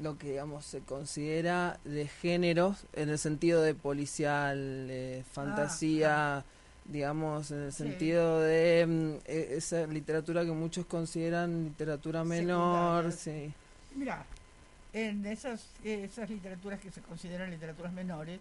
[0.00, 4.58] lo que digamos se considera de géneros, en el sentido de policial,
[4.90, 6.44] eh, fantasía,
[6.86, 7.84] digamos, en el Sí.
[7.84, 13.12] sentido de mm, e- esa literatura que muchos consideran literatura menor?
[13.12, 13.46] Secundaria.
[13.48, 13.54] Sí.
[13.94, 14.24] Mira,
[15.06, 18.40] en esas, esas literaturas que se consideran literaturas menores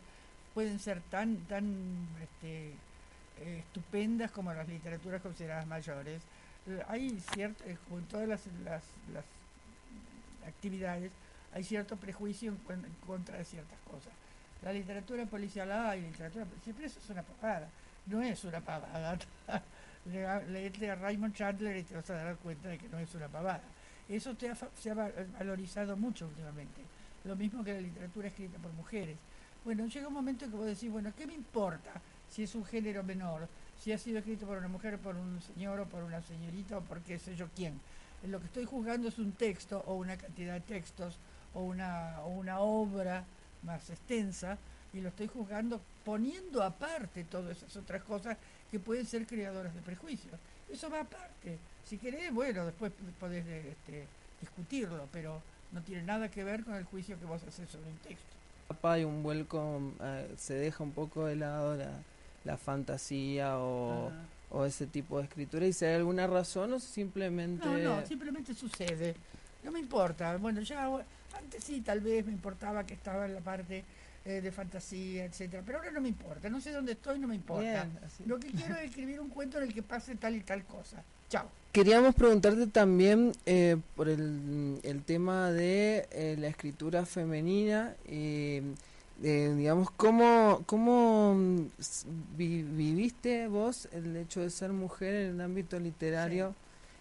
[0.53, 2.73] pueden ser tan, tan este,
[3.59, 6.21] estupendas como las literaturas consideradas mayores.
[6.67, 8.83] Eh, Hay cierto, eh, como en todas las, las,
[10.47, 11.11] actividades,
[11.53, 14.13] hay cierto prejuicio en, contra de ciertas cosas.
[14.63, 17.67] La literatura policial y literatura siempre eso es una pavada,
[18.07, 19.17] no es una pavada.
[20.05, 23.13] Le- Léete a Raymond Chandler y te vas a dar cuenta de que no es
[23.13, 23.61] una pavada.
[24.09, 26.81] Eso se ha va- valorizado mucho últimamente.
[27.25, 29.17] Lo mismo que la literatura escrita por mujeres.
[29.65, 31.91] Bueno, llega un momento en que vos decís, bueno, ¿qué me importa
[32.29, 33.47] si es un género menor?
[33.81, 36.81] Si ha sido escrito por una mujer, por un señor o por una señorita o
[36.81, 37.79] por qué sé yo quién.
[38.27, 41.17] Lo que estoy juzgando es un texto o una cantidad de textos
[41.53, 43.25] o una, o una obra
[43.63, 44.57] más extensa
[44.93, 48.37] y lo estoy juzgando poniendo aparte todas esas otras cosas
[48.71, 50.33] que pueden ser creadoras de prejuicios.
[50.71, 51.57] Eso va aparte.
[51.85, 54.05] Si querés, bueno, después podés este,
[54.41, 55.41] discutirlo, pero
[55.71, 58.25] no tiene nada que ver con el juicio que vos haces sobre un texto.
[58.83, 61.91] Hay un vuelco, eh, se deja un poco de lado la,
[62.43, 64.11] la fantasía o,
[64.49, 67.65] o ese tipo de escritura y si hay alguna razón o simplemente...
[67.65, 69.15] No, no, simplemente sucede.
[69.63, 70.35] No me importa.
[70.37, 70.89] Bueno, ya
[71.37, 73.83] antes sí, tal vez me importaba que estaba en la parte
[74.27, 76.49] eh, de fantasía, etcétera, pero ahora no me importa.
[76.49, 77.85] No sé dónde estoy, no me importa.
[77.85, 77.99] Bien.
[78.25, 81.01] Lo que quiero es escribir un cuento en el que pase tal y tal cosa.
[81.29, 81.49] Chao.
[81.71, 88.61] Queríamos preguntarte también eh, por el, el tema de eh, la escritura femenina, eh,
[89.21, 91.67] digamos, ¿cómo, cómo mm,
[92.35, 96.53] vi- viviste vos el hecho de ser mujer en el ámbito literario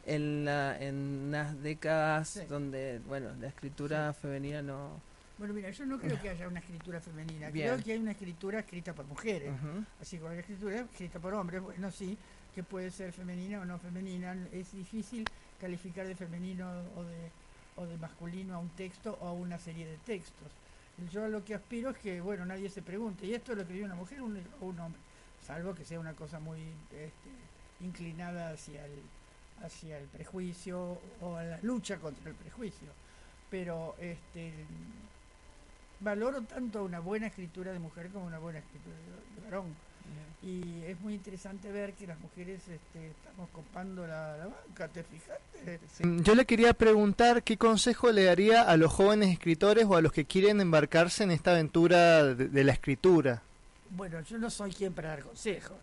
[0.06, 0.94] en, la, en
[1.28, 2.40] unas décadas Sí.
[2.48, 5.00] donde, bueno, la escritura femenina no,
[5.38, 7.50] Bueno, mira, yo no creo que haya una escritura femenina.
[7.50, 7.68] Bien.
[7.68, 9.52] Creo que hay una escritura escrita por mujeres.
[10.00, 12.16] Así como hay escritura escrita por hombres, bueno, sí,
[12.54, 14.34] que puede ser femenina o no femenina.
[14.52, 15.26] Es difícil
[15.60, 16.66] calificar de femenino
[16.96, 17.30] o de,
[17.76, 20.52] o de masculino a un texto o a una serie de textos.
[21.12, 23.84] Yo a lo que aspiro es que, bueno, nadie se pregunte, ¿y esto lo escribió
[23.84, 25.00] una mujer o un, o un hombre?
[25.46, 26.60] Salvo que sea una cosa muy
[26.90, 27.30] este,
[27.80, 29.02] inclinada hacia el,
[29.62, 32.88] hacia el prejuicio o a la lucha contra el prejuicio.
[33.50, 34.52] Pero este
[36.00, 39.74] valoro tanto una buena escritura de mujer como una buena escritura de, de varón.
[40.42, 45.02] Y es muy interesante ver que las mujeres este, estamos copando la, la banca, ¿te
[45.02, 45.80] fijaste?
[46.06, 50.02] Mm, Yo le quería preguntar qué consejo le daría a los jóvenes escritores o a
[50.02, 53.42] los que quieren embarcarse en esta aventura de, de la escritura.
[53.90, 55.78] Bueno, yo no soy quien para dar consejos,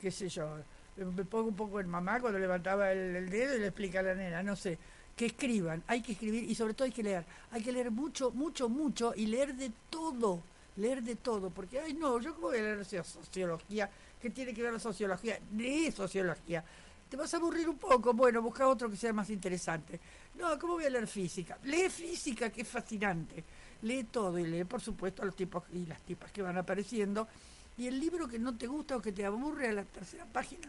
[0.00, 0.58] qué sé yo.
[0.96, 4.02] Me pongo un poco en mamá cuando levantaba el, el dedo y le explica a
[4.02, 4.78] la nena, no sé.
[5.16, 7.24] Que escriban, hay que escribir y sobre todo hay que leer.
[7.52, 10.42] Hay que leer mucho, mucho, mucho y leer de todo.
[10.76, 13.88] Leer de todo, porque, ay no, yo cómo voy a leer socio- sociología,
[14.20, 15.38] ¿qué tiene que ver la sociología?
[15.56, 16.64] Lee sociología.
[17.08, 18.12] ¿Te vas a aburrir un poco?
[18.12, 20.00] Bueno, busca otro que sea más interesante.
[20.34, 21.56] No, ¿cómo voy a leer física?
[21.62, 23.44] Lee física, que es fascinante.
[23.82, 27.28] Lee todo y lee, por supuesto, a los tipos y las tipas que van apareciendo.
[27.78, 30.68] Y el libro que no te gusta o que te aburre a la tercera página.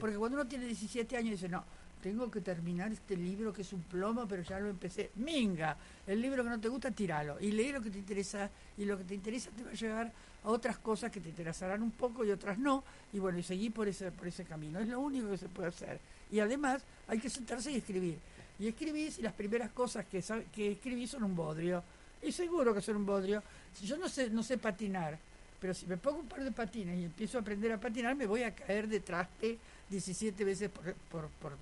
[0.00, 1.62] Porque cuando uno tiene 17 años dice, no,
[2.02, 5.12] tengo que terminar este libro que es un plomo, pero ya lo empecé.
[5.16, 5.76] Minga,
[6.06, 7.38] el libro que no te gusta, tíralo.
[7.40, 10.12] Y lee lo que te interesa, y lo que te interesa te va a llevar
[10.42, 12.82] a otras cosas que te interesarán un poco y otras no.
[13.12, 14.80] Y bueno, y seguir por ese, por ese camino.
[14.80, 16.00] Es lo único que se puede hacer.
[16.30, 18.18] Y además hay que sentarse y escribir.
[18.58, 20.22] Y escribís y las primeras cosas que,
[20.52, 21.84] que escribís son un bodrio.
[22.20, 23.42] Y seguro que son un bodrio.
[23.72, 25.18] Si yo no sé, no sé patinar,
[25.60, 28.26] pero si me pongo un par de patines y empiezo a aprender a patinar, me
[28.26, 31.52] voy a caer de traste 17 veces por, por, por,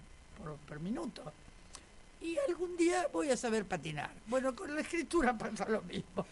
[0.42, 1.32] por- por minuto.
[2.20, 4.10] Y algún día voy a saber patinar.
[4.26, 6.26] Bueno, con la escritura pasa lo mismo.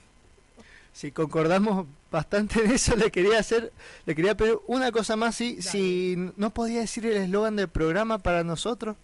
[0.92, 3.72] Si concordamos bastante en eso, le quería hacer,
[4.04, 8.18] le quería pedir una cosa más, si, si no podía decir el eslogan del programa
[8.18, 8.96] para nosotros,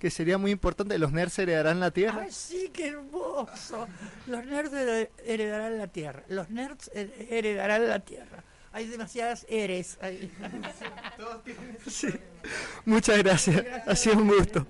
[0.00, 2.22] que sería muy importante, los nerds heredarán la tierra.
[2.22, 3.86] ¡Ay, sí, qué hermoso!
[4.26, 6.22] Los nerds hered- heredarán la tierra.
[6.28, 8.42] Los nerds her- heredarán la tierra.
[8.76, 10.30] Hay demasiadas eres ahí.
[11.88, 12.08] Sí.
[12.84, 14.66] Muchas gracias, ha sido un gusto.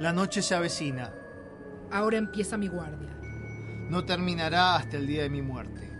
[0.00, 1.12] La noche se avecina.
[1.90, 3.11] Ahora empieza mi guardia.
[3.88, 5.90] No terminará hasta el día de mi muerte.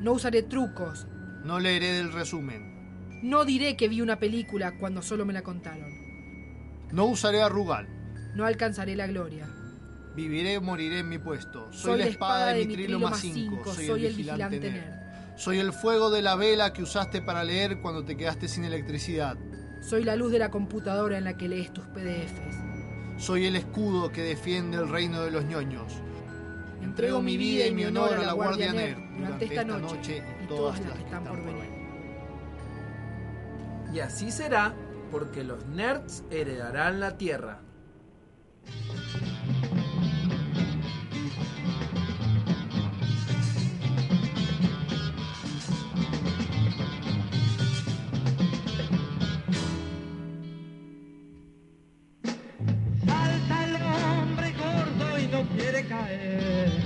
[0.00, 1.06] No usaré trucos.
[1.44, 3.20] No leeré del resumen.
[3.22, 5.90] No diré que vi una película cuando solo me la contaron.
[6.92, 7.88] No usaré a Rugal.
[8.34, 9.48] No alcanzaré la gloria.
[10.14, 11.72] Viviré o moriré en mi puesto.
[11.72, 13.34] Soy, la espada de Mitrilo más 5.
[13.34, 15.36] cinco, Soy, el vigilante, nerd.
[15.36, 19.36] Soy el fuego de la vela que usaste para leer cuando te quedaste sin electricidad.
[19.80, 23.22] Soy la luz de la computadora en la que lees tus PDFs.
[23.24, 25.92] Soy el escudo que defiende el reino de los ñoños.
[26.98, 30.80] Entrego mi vida y mi honor a la Guardia Nerd durante esta noche y todas
[30.80, 31.70] las que están por venir.
[33.94, 34.74] Y así será
[35.12, 37.60] porque los nerds heredarán la tierra.
[53.06, 56.77] Salta el hombre gordo y no quiere caer.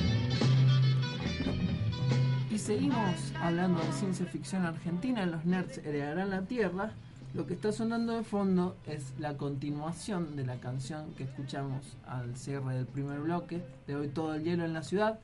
[2.63, 6.93] Seguimos hablando de ciencia ficción argentina, los nerds heredarán la tierra.
[7.35, 12.37] Lo que está sonando de fondo es la continuación de la canción que escuchamos al
[12.37, 15.19] cierre del primer bloque, de hoy todo el hielo en la ciudad.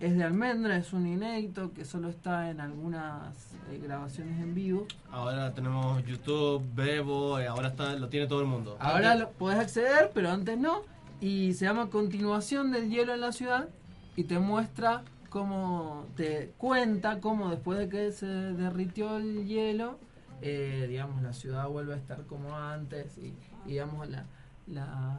[0.00, 4.86] Es de Almendra, es un inédito que solo está en algunas eh, grabaciones en vivo.
[5.10, 8.76] Ahora tenemos YouTube, Bebo, eh, ahora está, lo tiene todo el mundo.
[8.80, 10.82] Ahora lo podés acceder, pero antes no.
[11.22, 13.66] Y se llama Continuación del hielo en la ciudad
[14.14, 19.98] y te muestra cómo, te cuenta cómo después de que se derritió el hielo,
[20.42, 23.34] eh, digamos, la ciudad vuelve a estar como antes y,
[23.66, 24.26] y, digamos, la-
[24.66, 25.18] las,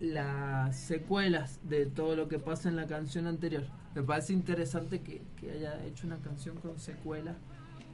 [0.00, 3.64] las secuelas de todo lo que pasa en la canción anterior.
[3.94, 7.36] Me parece interesante que, que haya hecho una canción con secuelas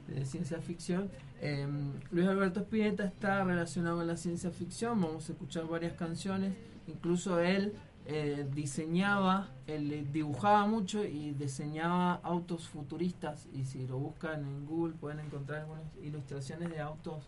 [0.07, 1.09] de ciencia ficción.
[1.41, 1.65] Eh,
[2.11, 6.53] Luis Alberto Spinetta está relacionado con la ciencia ficción, vamos a escuchar varias canciones,
[6.87, 7.73] incluso él
[8.05, 14.65] eh, diseñaba, él eh, dibujaba mucho y diseñaba autos futuristas y si lo buscan en
[14.65, 17.23] Google pueden encontrar algunas ilustraciones de autos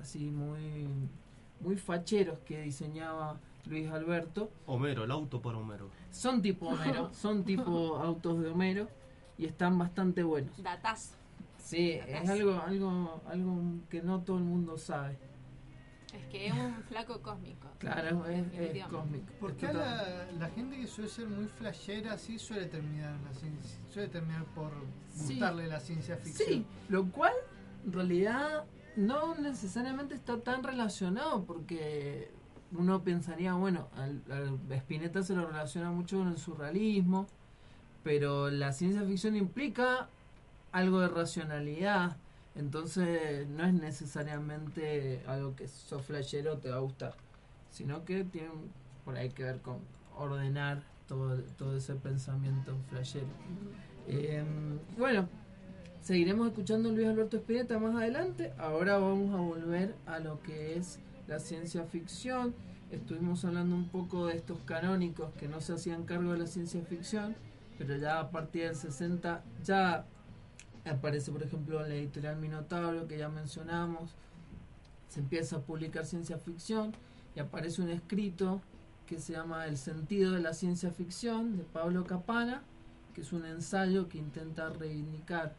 [0.00, 0.88] así muy
[1.60, 4.50] muy facheros que diseñaba Luis Alberto.
[4.66, 5.90] Homero, el auto para Homero.
[6.10, 8.88] Son tipo Homero, son tipo autos de Homero
[9.36, 10.62] y están bastante buenos.
[10.62, 11.16] Datazo.
[11.58, 15.18] Sí, es algo, algo, algo que no todo el mundo sabe.
[16.14, 17.68] Es que es un flaco cósmico.
[17.78, 18.44] Claro, es,
[18.88, 19.26] cósmico.
[19.40, 23.14] ¿Por Es qué total- la, la gente que suele ser muy flashera así suele terminar
[23.14, 24.70] en la ciencia, suele terminar por
[25.14, 25.34] Sí.
[25.34, 26.48] gustarle la ciencia ficción?
[26.48, 27.32] Sí, lo cual
[27.84, 28.64] en realidad
[28.96, 32.30] no necesariamente está tan relacionado porque
[32.72, 37.26] uno pensaría, bueno, al, al Spinetta se lo relaciona mucho con el surrealismo,
[38.02, 40.08] pero la ciencia ficción implica
[40.72, 42.16] algo de racionalidad,
[42.58, 47.14] entonces no es necesariamente algo que sos flashero te va a gustar,
[47.70, 48.48] sino que tiene
[49.04, 49.78] por ahí que ver con
[50.16, 53.28] ordenar todo, todo ese pensamiento flashero.
[54.08, 54.44] Eh,
[54.98, 55.28] bueno,
[56.02, 58.52] seguiremos escuchando a Luis Alberto Spinetta más adelante.
[58.58, 60.98] Ahora vamos a volver a lo que es
[61.28, 62.56] la ciencia ficción.
[62.90, 66.82] Estuvimos hablando un poco de estos canónicos que no se hacían cargo de la ciencia
[66.82, 67.36] ficción,
[67.78, 70.06] pero ya a partir del 60 ya
[70.88, 74.14] aparece, por ejemplo, la editorial Minotauro que ya mencionamos.
[75.08, 76.92] Se empieza a publicar ciencia ficción
[77.34, 78.60] y aparece un escrito
[79.06, 82.62] que se llama El sentido de la ciencia ficción de Pablo Capana,
[83.14, 85.54] que es un ensayo que intenta reivindicar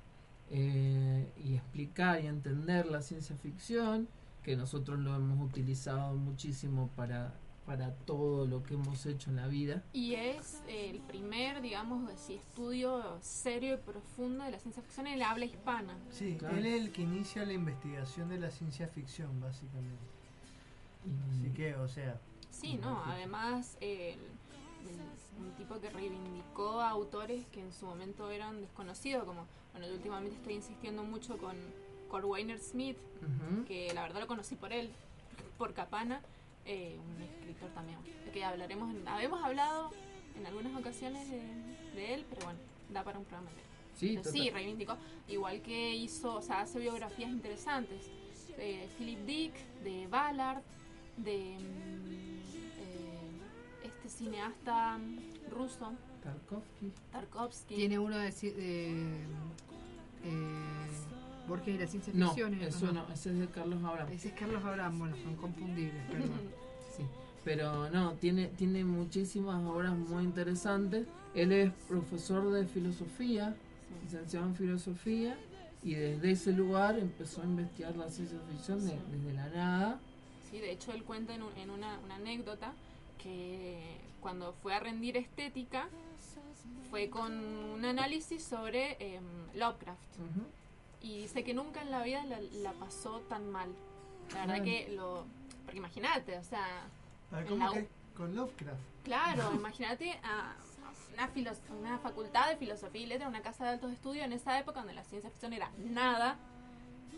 [0.52, 4.08] eh, y explicar y entender la ciencia ficción,
[4.44, 7.34] que nosotros lo hemos utilizado muchísimo para,
[7.70, 9.84] para todo lo que hemos hecho en la vida.
[9.94, 15.06] Y es eh, el primer, digamos, así, estudio serio y profundo de la ciencia ficción
[15.06, 15.96] en el habla hispana.
[16.10, 16.58] Sí, Claro.
[16.58, 20.02] él es el que inicia la investigación de la ciencia ficción, básicamente.
[21.32, 22.20] Así que, o sea...
[22.50, 23.04] Sí, ¿no?
[23.06, 29.26] Además, el- el- un tipo que reivindicó a autores que en su momento eran desconocidos,
[29.26, 31.56] como, bueno, yo últimamente estoy insistiendo mucho con
[32.10, 33.64] Corwainer Smith, Ujú.
[33.66, 34.90] que la verdad lo conocí por él,
[35.60, 36.22] por Capana,
[36.66, 37.98] eh, un escritor también,
[38.34, 39.92] que hablaremos, en- habemos hablado
[40.38, 41.42] en algunas ocasiones de,
[41.96, 42.60] de él, pero bueno,
[42.92, 43.68] da para un programa entero.
[43.96, 44.96] Sí, Pero sí, reivindicó,
[45.28, 48.08] igual que hizo, o sea, hace biografías interesantes,
[48.56, 49.54] de Philip Dick,
[49.84, 50.62] de Ballard,
[51.18, 52.40] de mm,
[52.80, 55.00] eh, este cineasta
[55.50, 55.92] ruso,
[56.24, 56.92] Tarkovsky.
[57.12, 57.76] Tarkovsky.
[57.76, 58.90] Tiene uno de, de
[60.24, 60.86] eh,
[61.50, 62.54] Borges y la ciencia No, ficción.
[62.54, 62.68] ¿eh?
[62.68, 64.10] eso no, ese es de Carlos Abraham.
[64.14, 66.30] Ese es Carlos Abraham, bueno, son confundibles, perdón.
[66.96, 67.04] Sí,
[67.44, 71.08] pero no, tiene, tiene muchísimas obras muy interesantes.
[71.34, 73.56] Él es profesor de filosofía,
[74.04, 75.38] licenciado en filosofía,
[75.84, 80.00] y desde ese lugar empezó a investigar la ciencia ficción de- desde la nada.
[80.50, 82.74] Sí, de hecho él cuenta en, un- en una, una anécdota
[83.22, 85.88] que cuando fue a rendir estética
[86.90, 89.24] fue con un análisis sobre em,
[89.56, 90.02] Lovecraft.
[91.02, 93.70] Y dice que nunca en la vida la, la pasó tan mal.
[94.34, 95.26] La verdad que lo...
[95.64, 96.66] Porque imagínate, o sea...
[97.32, 97.88] A ver, en ¿cómo la que?
[98.16, 98.80] Con Lovecraft.
[99.04, 100.56] Claro, imagínate a
[101.14, 104.60] una, filos- una facultad de filosofía y letras, una casa de altos estudios en esa
[104.60, 106.38] época donde la ciencia ficción era nada.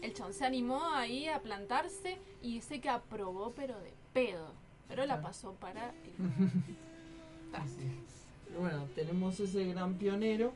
[0.01, 4.51] El chon se animó ahí a plantarse y dice que aprobó, pero de pedo.
[4.88, 5.21] Pero la Claro.
[5.27, 6.11] pasó para el
[8.59, 10.53] bueno, tenemos ese gran pionero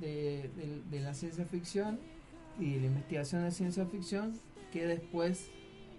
[0.00, 1.98] de, de- de la ciencia ficción
[2.58, 4.38] y la investigación de ciencia ficción
[4.72, 5.50] que después,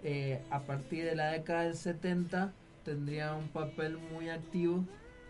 [0.04, 4.84] eh, a partir de la década del 70, tendría un papel muy activo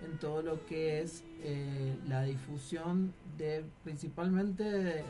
[0.03, 5.03] en todo lo que es eh, la difusión de principalmente de,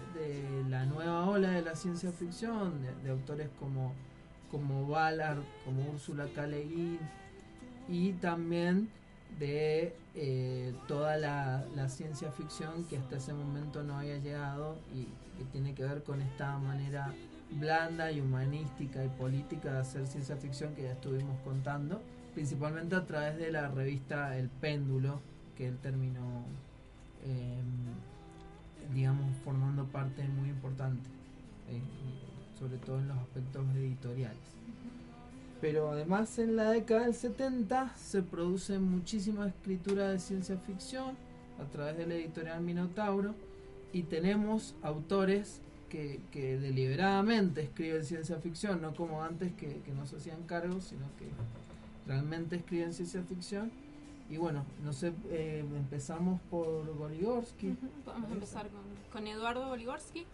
[0.69, 3.93] la nueva ola de la ciencia ficción, de, de autores como,
[4.51, 6.47] como Ballard, como Úrsula K.
[6.47, 6.99] Le Guin,
[7.89, 8.89] y también
[9.39, 15.07] de eh, toda la, la ciencia ficción que hasta ese momento no había llegado y
[15.51, 17.13] tiene que ver con esta manera
[17.51, 22.01] blanda y humanística y política de hacer ciencia ficción que ya estuvimos contando,
[22.33, 25.21] principalmente a través de la revista El Péndulo,
[25.55, 26.45] que él terminó,
[27.23, 27.61] eh,
[28.93, 31.09] digamos, formando parte muy importante,
[31.69, 31.81] eh,
[32.57, 34.39] sobre todo en los aspectos editoriales.
[35.61, 41.15] Pero además en la década del 70 se produce muchísima escritura de ciencia ficción
[41.61, 43.33] a través de la editorial Minotauro
[43.93, 50.05] y tenemos autores que, que deliberadamente escriben ciencia ficción, no como antes que, que no
[50.05, 51.27] se hacían cargos, sino que
[52.07, 53.71] realmente escriben ciencia ficción.
[54.29, 57.77] Y bueno, no sé, eh, empezamos por Goligorsky.
[58.03, 58.81] Podemos empezar con,
[59.11, 60.25] con Eduardo Boligorsky,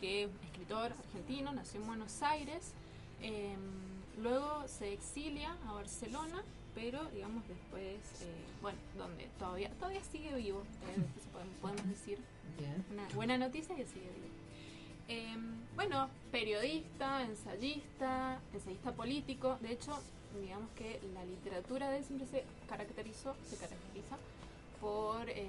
[0.00, 2.72] que es escritor argentino, nació en Buenos Aires.
[3.20, 3.56] eh,
[4.22, 6.42] luego se exilia a Barcelona,
[6.74, 11.02] pero digamos después, eh, bueno, donde todavía todavía sigue vivo, eh,
[11.60, 12.18] podemos decir.
[12.92, 14.28] Una buena noticia que sigue vivo.
[15.08, 15.36] Eh,
[15.74, 19.58] bueno, periodista, ensayista, ensayista político.
[19.62, 19.98] De hecho,
[20.40, 24.16] digamos que la literatura de él siempre se caracterizó, se caracteriza
[24.80, 25.46] por eh,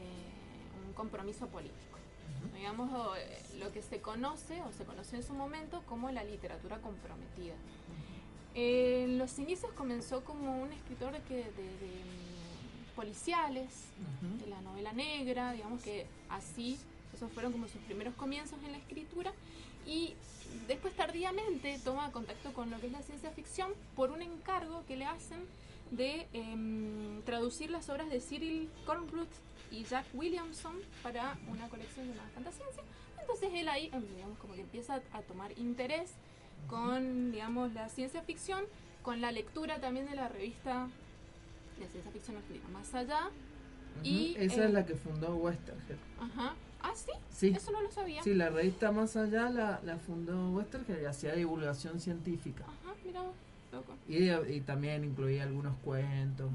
[0.88, 1.97] un compromiso político.
[2.56, 6.24] Digamos, o, eh, lo que se conoce o se conoce en su momento como la
[6.24, 7.56] literatura comprometida.
[8.56, 12.29] En los inicios comenzó como un escritor que de, de, mm,
[13.00, 13.70] policiales,
[14.41, 16.78] de la novela negra, digamos que así,
[17.16, 19.32] esos fueron como sus primeros comienzos en la escritura.
[19.88, 20.16] Y
[20.68, 24.97] después tardíamente toma contacto con lo que es la ciencia ficción por un encargo que
[24.97, 25.39] le hacen
[25.91, 29.32] de em, traducir las obras de Cyril Kornbluth
[29.72, 32.84] y Jack Williamson para una colección llamada Fantasciencia.
[33.22, 36.12] Entonces él ahí, em, digamos, como que empieza a tomar interés
[36.68, 38.66] con, digamos, la ciencia ficción,
[39.04, 40.89] con la lectura también de la revista
[41.86, 43.30] de ciencia ficción argentina, Más Allá.
[44.04, 45.98] Y, Esa eh, es la que fundó Westergel.
[46.20, 46.56] Ajá.
[46.82, 47.12] Ah, sí.
[47.30, 47.48] Sí.
[47.56, 48.24] Eso no lo sabía.
[48.24, 52.64] Sí, la revista Más Allá la, la fundó Westergel y hacía divulgación científica.
[52.64, 53.24] Ajá, mira,
[53.72, 53.94] loco.
[54.08, 56.50] Y, y también incluía algunos cuentos.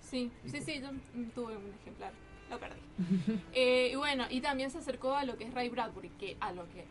[0.00, 0.88] Sí, sí, sí, yo
[1.34, 2.12] tuve un ejemplar,
[2.50, 2.80] lo perdí.
[3.52, 6.52] Eh, y bueno, y también se acercó a lo que es Ray Bradbury, que a
[6.52, 6.84] lo que,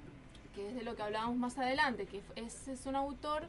[0.55, 3.47] que es de lo que hablábamos más adelante, que es, es un autor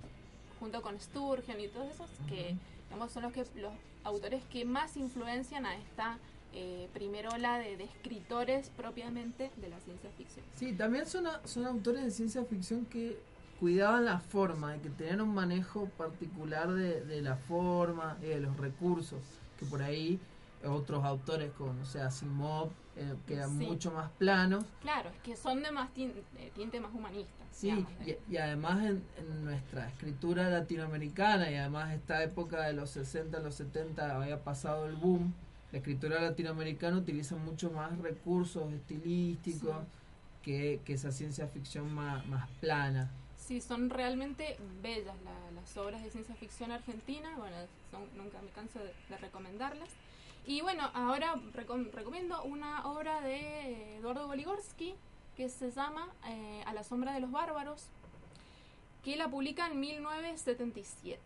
[0.59, 2.57] junto con Sturgeon y todos esos que
[2.89, 3.73] digamos, son los
[4.05, 6.19] autores que más influencian a esta
[6.55, 10.45] eh, primera ola de, escritores propiamente de la ciencia ficción.
[10.55, 13.19] Sí, también son, son autores de ciencia ficción que
[13.61, 18.57] cuidaban la forma, que tenían un manejo particular de, de la forma y de los
[18.57, 19.21] recursos,
[19.59, 20.19] que por ahí
[20.65, 23.67] otros autores como, no sé, Asimov, eh, quedan Sí.
[23.67, 24.65] mucho más planos.
[24.81, 27.33] Claro, es que son de más de tinte más humanista.
[27.53, 32.73] Sí, digamos, y, y además en, en nuestra escritura latinoamericana y además esta época de
[32.73, 35.33] los 60, los 70 había pasado el boom,
[35.73, 39.77] la escritura latinoamericana utiliza mucho más recursos estilísticos
[40.43, 43.11] que, que esa ciencia ficción más, más plana.
[43.37, 47.29] Sí, son realmente bellas la- las obras de ciencia ficción argentina.
[47.39, 47.57] Bueno,
[47.91, 49.89] son- nunca me canso de, de recomendarlas.
[50.49, 54.95] Y bueno, ahora recom- recomiendo una obra de Eduardo Goligorsky
[55.37, 57.85] que se llama eh, A la sombra de los bárbaros,
[59.05, 61.21] que la publica en 1977.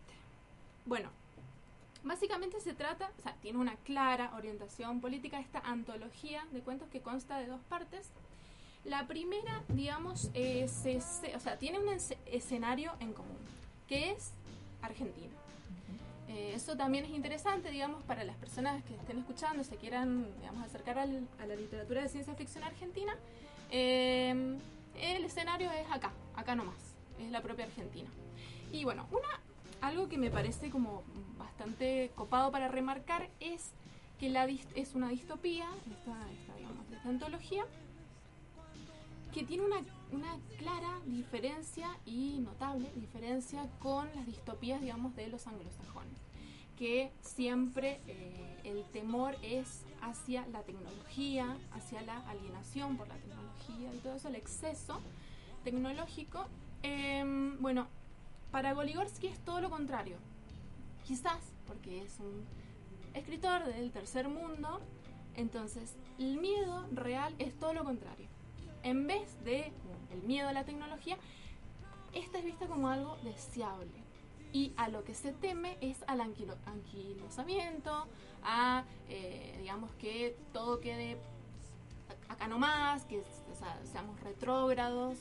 [0.85, 1.09] Bueno,
[2.03, 6.99] básicamente se trata, o sea, tiene una clara orientación política esta antología de cuentos que
[6.99, 8.09] consta de dos partes.
[8.83, 11.87] La primera, digamos, o sea, tiene un
[12.25, 13.37] escenario en común,
[13.87, 14.31] que es
[14.81, 15.31] Argentina.
[16.29, 20.63] Eh, eso también es interesante, digamos, para las personas que estén escuchando se quieran, digamos,
[20.63, 23.15] acercar al- a la literatura de ciencia ficción argentina.
[23.71, 24.57] Eh,
[24.99, 26.77] el escenario es acá, acá nomás,
[27.19, 28.09] es la propia Argentina.
[28.71, 29.27] Y bueno, una,
[29.81, 31.03] algo que me parece como
[31.37, 33.71] bastante copado para remarcar es
[34.19, 37.65] que la es una distopía, esta, esta, digamos, esta antología,
[39.33, 39.81] que tiene una,
[40.13, 46.19] una clara diferencia y notable diferencia con las distopías, digamos, de los anglosajones,
[46.77, 53.93] que siempre eh, el temor es hacia la tecnología, hacia la alienación por la tecnología
[53.93, 54.99] y todo eso, el exceso
[55.63, 56.45] tecnológico.
[56.83, 57.87] Em, bueno,
[58.51, 60.17] para Goligorsky es todo lo contrario,
[61.05, 62.45] quizás porque es un
[63.15, 64.79] escritor del tercer mundo,
[65.35, 68.32] entonces el miedo real es todo lo contrario
[68.83, 69.71] en vez de
[70.11, 71.17] el miedo a la tecnología,
[72.13, 74.03] esta es vista como algo deseable.
[74.51, 78.05] Y a lo que se teme es al anquilo- anquilosamiento,
[78.43, 81.17] a, eh, digamos, que todo quede
[82.29, 83.23] acá nomás, que
[83.91, 85.17] seamos retrógrados,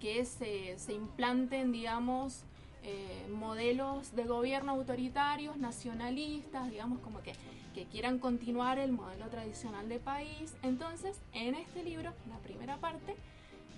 [0.00, 2.44] que se, se implanten, digamos,
[2.84, 7.32] eh, modelos de gobierno autoritarios, nacionalistas, digamos, como que,
[7.74, 10.54] que quieran continuar el modelo tradicional de país.
[10.62, 13.14] Entonces, en este libro, la primera parte,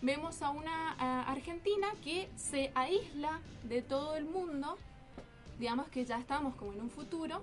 [0.03, 4.77] vemos a una a Argentina que se aísla de todo el mundo,
[5.59, 7.43] digamos que ya estamos como en un futuro,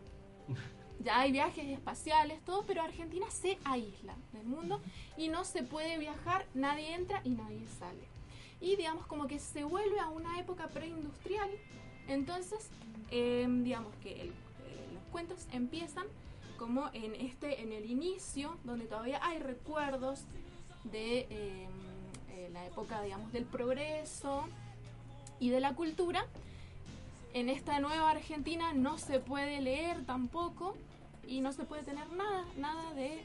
[1.03, 4.81] ya hay viajes espaciales, todo, pero Argentina se aísla del mundo
[5.17, 8.07] y no se puede viajar, nadie entra y nadie sale.
[8.59, 11.49] Y digamos como que se vuelve a una época preindustrial,
[12.07, 12.69] entonces
[13.11, 14.33] eh, digamos que el- eh,
[14.95, 16.07] los cuentos empiezan
[16.58, 20.22] como en este en el inicio, donde todavía hay recuerdos
[20.84, 21.68] de eh,
[22.32, 24.45] eh, la época, digamos, del progreso
[25.39, 26.26] y de la cultura.
[27.34, 30.76] En esta nueva Argentina no se puede leer tampoco
[31.28, 33.24] y no se puede tener nada, nada de-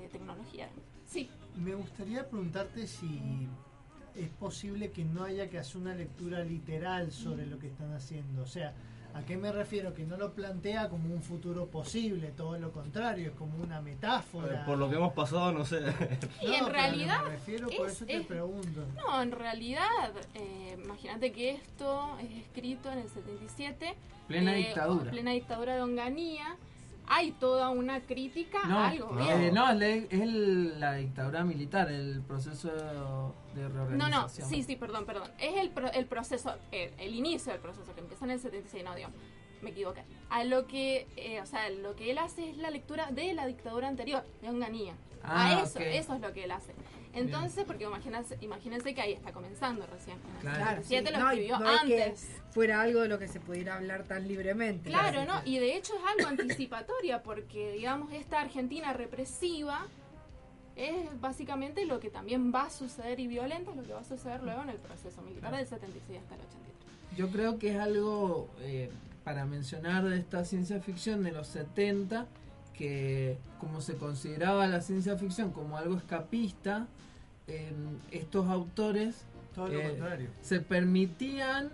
[0.00, 0.68] de tecnología.
[1.06, 3.46] Sí, Me gustaría preguntarte si
[4.14, 8.42] es posible que no haya que hacer una lectura literal sobre lo que están haciendo.
[8.42, 8.72] O sea,
[9.14, 9.92] ¿A qué me refiero?
[9.94, 14.62] Que no lo plantea como un futuro posible, todo lo contrario, es como una metáfora.
[14.62, 15.80] Eh, Por lo que hemos pasado, no sé.
[16.40, 17.22] Y No, en realidad.
[17.24, 18.84] Me refiero, por es- eso te es- pregunto.
[18.96, 19.88] No, en realidad,
[20.34, 23.94] eh, imagínate que esto es escrito en el 77.
[24.28, 25.10] Plena eh, dictadura.
[25.10, 26.56] Plena dictadura de Onganía.
[27.14, 29.44] Hay toda una crítica No, al no, gobierno.
[29.44, 32.68] eh, no, es, la- es el- la dictadura militar, el proceso
[33.54, 34.10] de No, reorganización.
[34.10, 35.30] no, sí, sí, perdón, perdón.
[35.38, 38.82] Es el, pro- el proceso, el, el inicio del proceso que empieza en el 76,
[38.82, 39.10] no, digo,
[39.60, 40.04] me equivoqué.
[40.30, 43.46] A lo que, eh, o sea, lo que él hace es la lectura de la
[43.46, 44.94] dictadura anterior, de Onganía.
[45.22, 45.84] Ah, a eso, ok.
[45.88, 46.72] eso es lo que él hace.
[47.14, 50.16] Entonces, porque imagínense, imagínense que ahí está comenzando recién.
[50.40, 51.12] Claro, 77 sí.
[51.12, 52.28] lo No, y escribió no es que antes.
[52.52, 54.88] fuera algo de lo que se pudiera hablar tan libremente.
[54.88, 55.40] Claro, ¿no?
[55.44, 59.86] Y de hecho es algo anticipatoria porque, digamos, esta Argentina represiva
[60.74, 64.04] es básicamente lo que también va a suceder y violenta es lo que va a
[64.04, 67.16] suceder luego en el proceso militar del 76 hasta el 83.
[67.16, 68.90] Yo creo que es algo eh,
[69.22, 72.26] para mencionar de esta ciencia ficción de los 70,
[72.76, 76.86] que como se consideraba la ciencia ficción como algo escapista,
[77.48, 77.72] eh,
[78.10, 80.28] estos autores Todo lo eh, contrario.
[80.42, 81.70] se permitían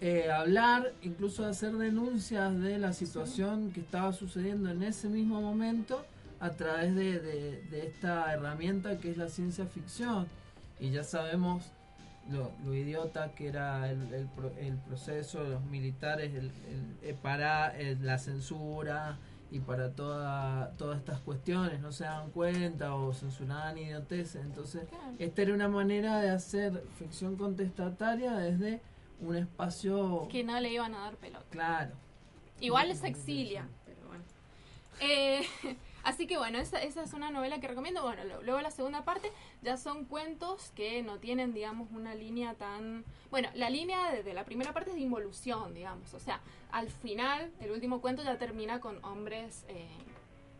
[0.00, 6.04] eh, hablar, incluso hacer denuncias de la situación que estaba sucediendo en ese mismo momento
[6.40, 10.26] a través de, de- de esta herramienta que es la ciencia ficción.
[10.80, 11.62] Y ya sabemos
[12.32, 16.96] lo, lo idiota que era el, el pro- el proceso de los militares el, el-
[17.10, 19.18] eh, para la censura
[19.52, 24.42] y para toda, todas estas cuestiones, no se dan cuenta o censuraban idioteces.
[24.42, 24.84] Entonces,
[25.18, 28.80] esta era una manera de hacer ficción contestataria desde
[29.20, 30.26] un espacio...
[30.30, 31.44] Que no le iban a dar pelota.
[31.50, 31.92] Claro.
[32.60, 34.24] Igual se exilia, pero bueno.
[35.00, 35.42] Eh,
[36.04, 38.02] así que bueno, esa, esa es una novela que recomiendo.
[38.02, 39.30] Bueno, luego la segunda parte
[39.62, 43.04] ya son cuentos que no tienen, digamos, una línea tan...
[43.30, 46.12] Bueno, la línea de, de la primera parte es de involución, digamos.
[46.14, 46.40] O sea,
[46.70, 49.88] al final, el último cuento ya termina con hombres, eh,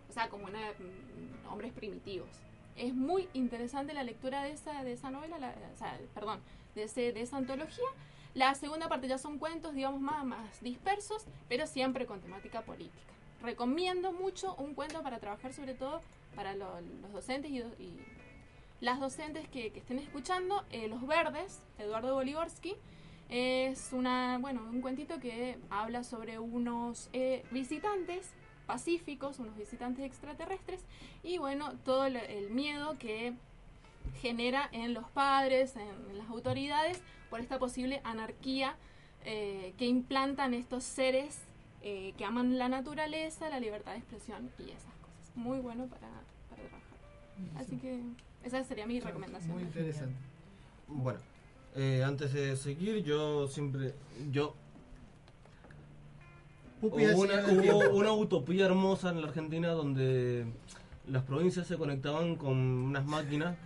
[0.08, 2.28] o sea, como una, mm, hombres primitivos.
[2.76, 6.40] Es muy interesante la lectura de esa, de esa novela, la- o sea, perdón,
[6.74, 7.84] de, ese, de esa antología.
[8.34, 13.12] La segunda parte ya son cuentos, digamos, más, más dispersos, pero siempre con temática política.
[13.42, 16.00] Recomiendo mucho un cuento para trabajar, sobre todo
[16.36, 17.62] para lo- los docentes y,
[18.80, 20.64] las docentes que, estén escuchando.
[20.70, 22.74] eh, los Verdes, Eduardo Boligorsky,
[23.28, 28.30] es una, bueno, un cuentito que habla sobre unos eh, visitantes
[28.66, 30.80] pacíficos, unos visitantes extraterrestres,
[31.22, 33.34] y bueno, todo el, miedo que
[34.20, 38.76] genera en los padres, en, en las autoridades, por esta posible anarquía
[39.24, 41.40] eh, que implantan estos seres
[41.82, 45.32] eh, que aman la naturaleza, la libertad de expresión y esas cosas.
[45.34, 46.08] Muy bueno para,
[46.48, 47.56] para trabajar.
[47.56, 48.00] Así que
[48.44, 49.52] esa sería mi recomendación.
[49.52, 50.14] Muy interesante.
[50.88, 51.20] Bueno,
[51.74, 53.94] eh, antes de seguir, yo siempre.
[54.30, 54.54] Yo.
[56.80, 57.46] Hubo una,
[57.90, 60.46] hubo utopía hermosa en la Argentina donde
[61.06, 63.56] las provincias se conectaban con unas máquinas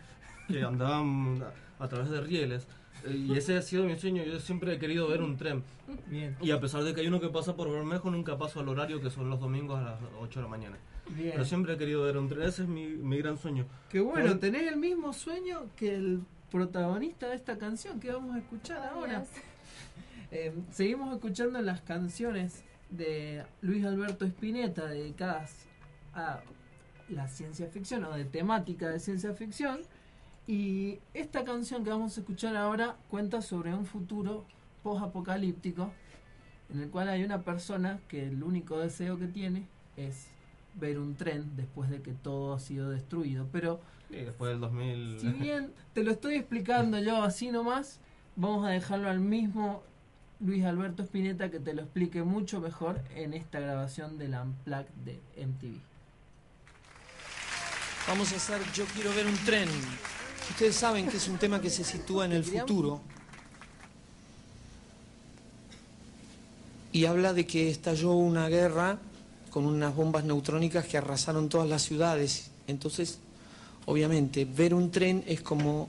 [0.49, 1.43] que andaban
[1.79, 2.67] a, a través de rieles.
[3.09, 4.23] Y ese ha sido mi sueño.
[4.25, 5.63] Yo siempre he querido ver un tren.
[6.09, 6.37] Bien.
[6.41, 9.01] Y a pesar de que hay uno que pasa por Bermejo, nunca paso al horario
[9.01, 10.77] que son los domingos a las 8 de la mañana.
[11.11, 11.31] Bien.
[11.33, 12.43] Pero siempre he querido ver un tren.
[12.43, 13.67] Ese es mi, mi gran sueño.
[13.89, 18.35] Qué bueno, Por- tenés el mismo sueño que el protagonista de esta canción que vamos
[18.35, 19.25] a escuchar ahora.
[20.33, 25.55] Eh, seguimos escuchando las canciones de Luis Alberto Spinetta dedicadas
[26.15, 26.41] a
[27.09, 29.79] la ciencia ficción o de temática de ciencia ficción.
[30.47, 34.45] Y esta canción que vamos a escuchar ahora cuenta sobre un futuro
[34.83, 35.91] post-apocalíptico
[36.73, 39.67] en el cual hay una persona que el único deseo que tiene
[39.97, 40.29] es
[40.75, 43.49] ver un tren después de que todo ha sido destruido.
[43.51, 43.81] Pero
[44.11, 45.21] Y después del 2000.
[45.21, 48.01] si bien te lo estoy explicando yo así nomás,
[48.37, 49.83] vamos a dejarlo al mismo
[50.39, 55.21] Luis Alberto Spinetta que te lo explique mucho mejor en esta grabación del Unplugged de
[55.45, 55.81] MTV.
[58.09, 59.69] Vamos a hacer Yo quiero ver un tren.
[60.51, 63.01] Ustedes saben que es un tema que se sitúa en el futuro.
[66.93, 68.99] Y habla de que estalló una guerra
[69.51, 72.51] con unas bombas neutrónicas que arrasaron todas las ciudades.
[72.67, 73.19] Entonces,
[73.85, 75.89] obviamente, ver un tren es como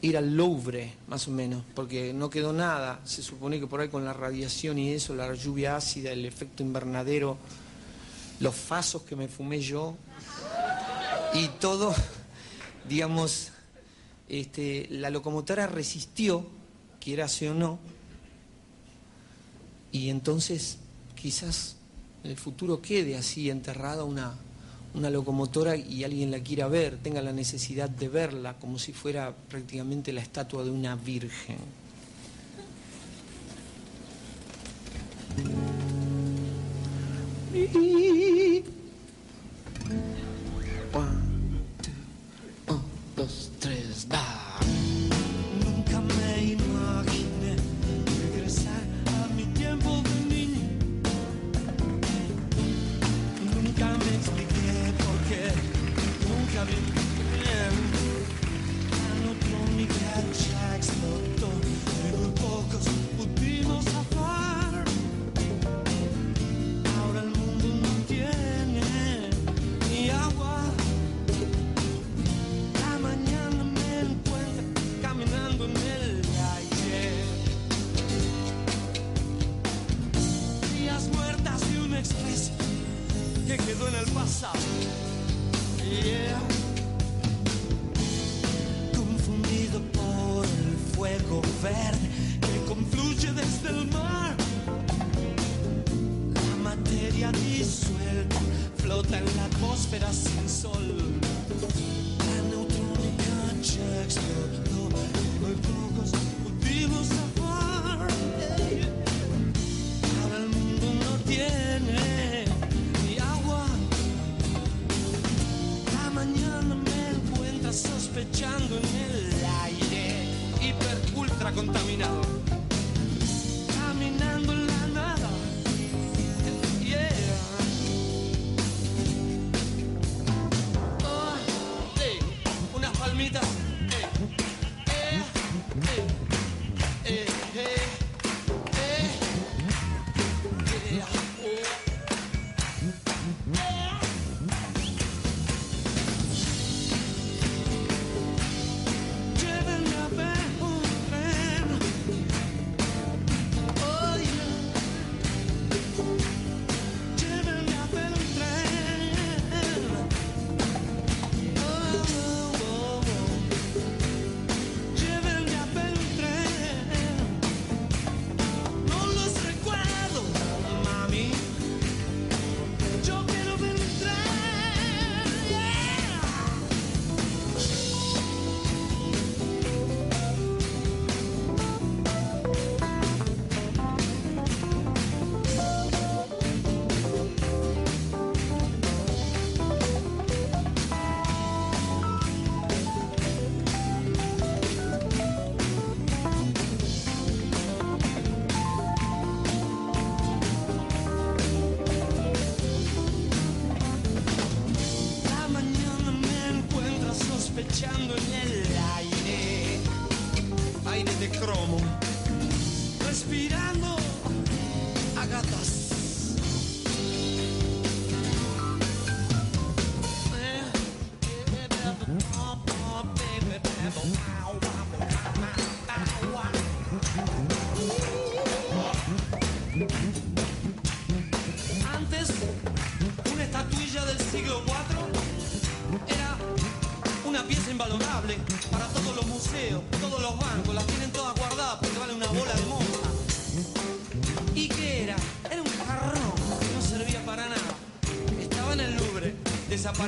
[0.00, 3.00] ir al Louvre, más o menos, porque no quedó nada.
[3.04, 6.62] Se supone que por ahí con la radiación y eso, la lluvia ácida, el efecto
[6.62, 7.38] invernadero,
[8.40, 9.94] los fasos que me fumé yo,
[11.32, 11.94] y todo,
[12.88, 13.53] digamos,
[14.28, 16.46] este, la locomotora resistió,
[17.00, 17.78] quierase o no,
[19.92, 20.78] y entonces
[21.14, 21.76] quizás
[22.24, 24.34] en el futuro quede así enterrada una,
[24.94, 29.34] una locomotora y alguien la quiera ver, tenga la necesidad de verla como si fuera
[29.34, 31.58] prácticamente la estatua de una virgen.
[42.66, 42.84] Un,
[43.16, 44.33] dos, tres, va.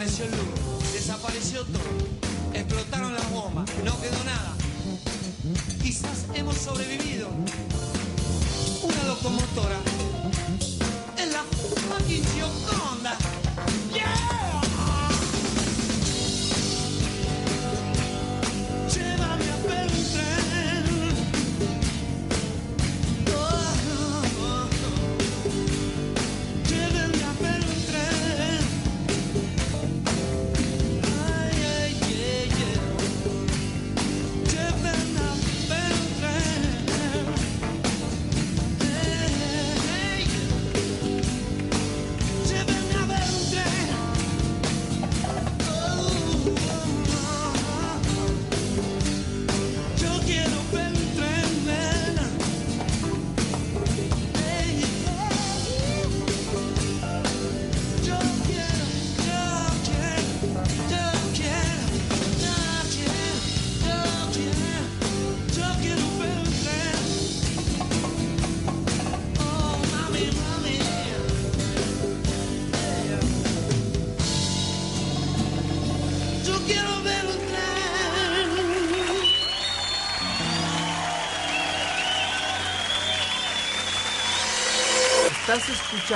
[0.07, 0.36] Desapareció el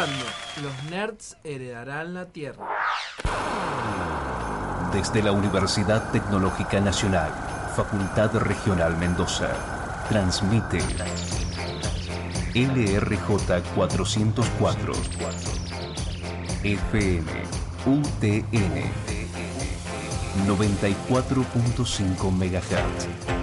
[0.00, 2.66] Los Nerds Heredarán la Tierra.
[4.94, 7.30] Desde la Universidad Tecnológica Nacional,
[7.76, 9.50] Facultad Regional Mendoza,
[10.08, 10.78] transmite
[12.54, 14.92] LRJ 404
[16.64, 17.32] FM
[17.84, 18.82] UTN
[20.46, 23.40] 94.5 MHz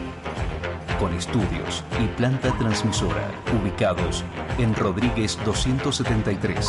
[0.99, 3.29] con estudios y planta transmisora
[3.61, 4.23] ubicados
[4.57, 6.67] en Rodríguez 273,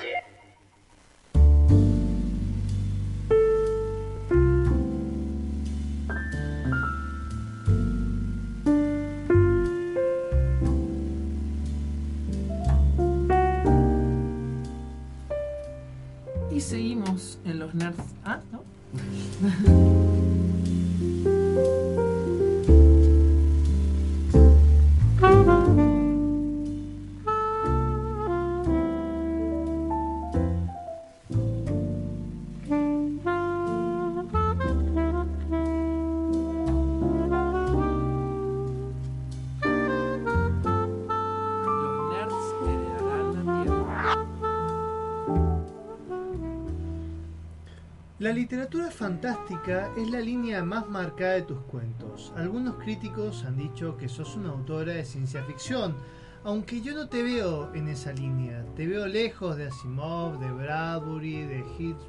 [48.48, 52.32] Literatura fantástica es la línea más marcada de tus cuentos.
[52.38, 55.98] Algunos críticos han dicho que sos una autora de ciencia ficción,
[56.46, 58.64] aunque yo no te veo en esa línea.
[58.74, 62.08] Te veo lejos de Asimov, de Bradbury, de Hitchcock.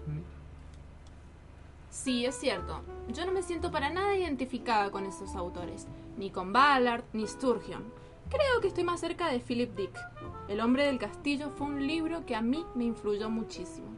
[1.91, 2.83] Sí, es cierto.
[3.13, 7.83] Yo no me siento para nada identificada con esos autores, ni con Ballard ni Sturgeon.
[8.31, 9.99] Creo que estoy más cerca de Philip Dick.
[10.47, 13.98] El hombre del castillo fue un libro que a mí me influyó muchísimo.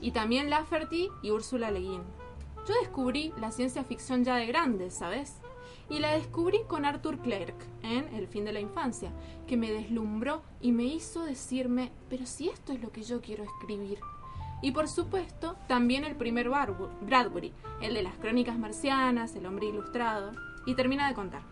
[0.00, 2.02] Y también Lafferty y Úrsula Le Guin.
[2.66, 5.40] Yo descubrí la ciencia ficción ya de grande, ¿sabes?
[5.88, 9.12] Y la descubrí con Arthur Clarke en El fin de la infancia,
[9.46, 13.44] que me deslumbró y me hizo decirme, pero si esto es lo que yo quiero
[13.44, 13.98] escribir.
[14.62, 20.32] Y por supuesto, también el primer Bradbury, el de las crónicas marcianas, el hombre ilustrado,
[20.66, 21.42] y termina de contar.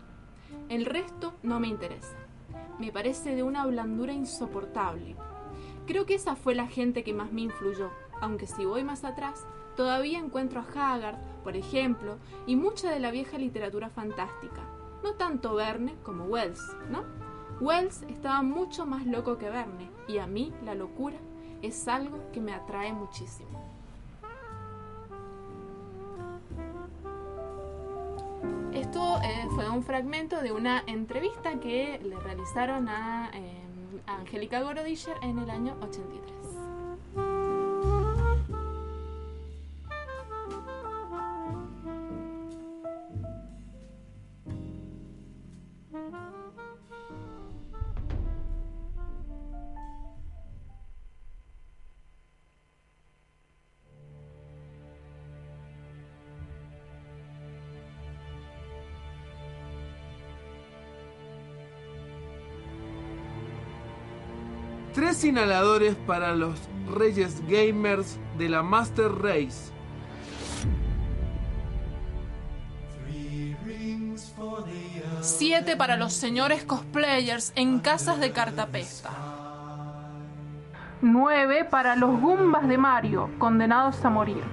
[0.69, 2.15] El resto no me interesa.
[2.79, 5.15] Me parece de una blandura insoportable.
[5.87, 7.89] Creo que esa fue la gente que más me influyó,
[8.21, 9.45] aunque si voy más atrás,
[9.75, 14.61] todavía encuentro a Haggard, por ejemplo, y mucha de la vieja literatura fantástica.
[15.03, 17.03] No tanto Verne como Wells, ¿no?
[17.61, 21.17] Wells estaba mucho más loco que Verne, y a mí la locura
[21.61, 23.59] es algo que me atrae muchísimo.
[28.73, 33.59] Esto eh, fue un fragmento de una entrevista que le realizaron a eh,
[34.09, 36.38] a Angélica Gorodischer en el año 83.
[64.99, 66.59] Tres inhaladores para los
[66.93, 69.78] reyes gamers de la Master Race.
[75.37, 79.11] Siete para los señores cosplayers en casas de cartapesta.
[81.01, 84.43] Nueve para los Gumbas de Mario, condenados a morir.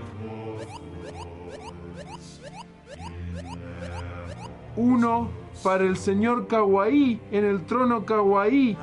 [4.76, 5.30] Uno
[5.64, 8.76] para el señor Kawaii en el trono Kawaii.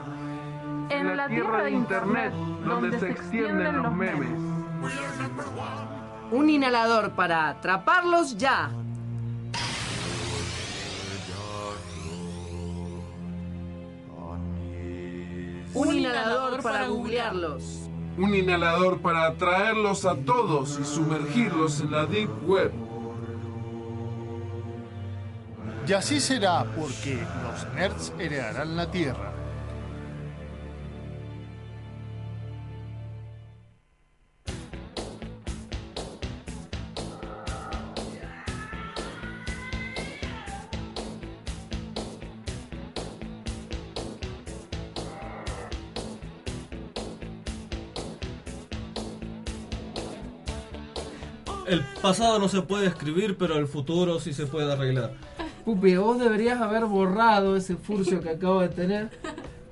[0.89, 2.33] En la tierra de internet,
[2.65, 4.39] donde se extienden los memes.
[6.31, 8.71] Un inhalador para atraparlos ya.
[15.73, 17.89] Un inhalador para googlearlos.
[18.17, 22.71] Un inhalador para atraerlos a todos y sumergirlos en la Deep Web.
[25.87, 29.32] Y así será porque los nerds heredarán la Tierra.
[52.03, 55.13] Pasado no se puede escribir, pero el futuro sí se puede arreglar.
[55.63, 59.09] Pupi, vos deberías haber borrado ese furcio que acabo de tener.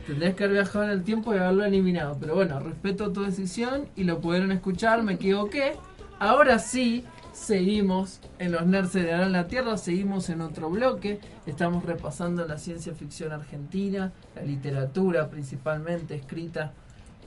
[0.07, 2.17] Tendrías que haber viajado en el tiempo y haberlo eliminado.
[2.21, 5.73] Pero bueno, respeto tu decisión y lo pudieron escuchar, me equivoqué.
[6.19, 7.03] Ahora sí,
[7.33, 11.19] seguimos en los Nerds de la Tierra, seguimos en otro bloque.
[11.45, 16.71] Estamos repasando la ciencia ficción argentina, la literatura principalmente escrita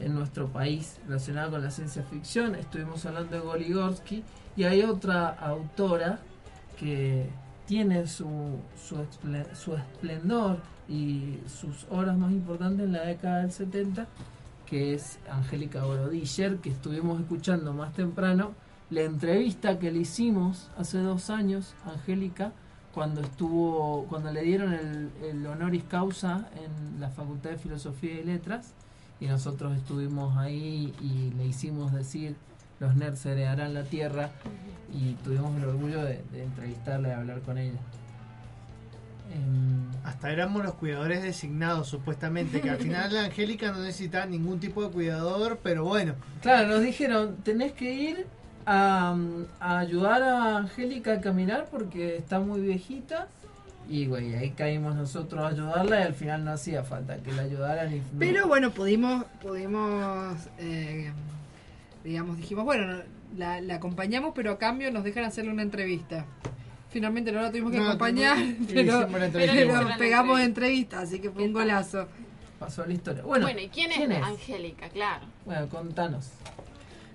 [0.00, 2.54] en nuestro país relacionada con la ciencia ficción.
[2.54, 4.24] Estuvimos hablando de Goligorsky
[4.56, 6.20] y hay otra autora
[6.78, 7.28] que
[7.66, 14.06] tiene su, su, esplendor y sus obras más importantes en la década del 70,
[14.66, 18.52] que es Angélica Borodiller, que estuvimos escuchando más temprano,
[18.90, 22.52] la entrevista que le hicimos hace dos años, Angélica,
[22.92, 28.24] cuando estuvo, cuando le dieron el, el honoris causa en la Facultad de Filosofía y
[28.24, 28.72] Letras,
[29.20, 32.36] y nosotros estuvimos ahí y le hicimos decir
[32.84, 34.30] los nerds heredarán la tierra
[34.92, 37.78] y tuvimos el orgullo de, de entrevistarla y hablar con ella.
[39.32, 44.60] Em, Hasta éramos los cuidadores designados, supuestamente, que al final la Angélica no necesitaba ningún
[44.60, 46.14] tipo de cuidador, pero bueno.
[46.42, 48.26] Claro, nos dijeron, tenés que ir
[48.66, 49.16] a,
[49.60, 53.28] a ayudar a Angélica a caminar porque está muy viejita.
[53.88, 57.42] Y güey, ahí caímos nosotros a ayudarla y al final no hacía falta que la
[57.42, 57.94] ayudaran.
[57.94, 61.12] Y, Pero bueno, pudimos, pudimos, eh,
[62.04, 63.02] digamos, dijimos, bueno,
[63.36, 66.26] la, la acompañamos, pero a cambio nos dejan hacerle una entrevista.
[66.90, 69.94] Finalmente no la tuvimos que No, acompañar, tuvimos- pero, entrevista pero igual.
[69.98, 72.06] pegamos entrevista, así que fue un golazo.
[72.58, 73.22] Pasó la historia.
[73.24, 74.24] Bueno, Bueno, ¿y quién, ¿quién es, es?
[74.24, 74.88] Angélica?
[74.90, 75.26] Claro.
[75.44, 76.30] bueno, contanos.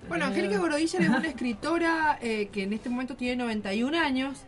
[0.08, 4.38] Bueno, Angélica Borodiller es una escritora eh, que en este momento tiene 91 años.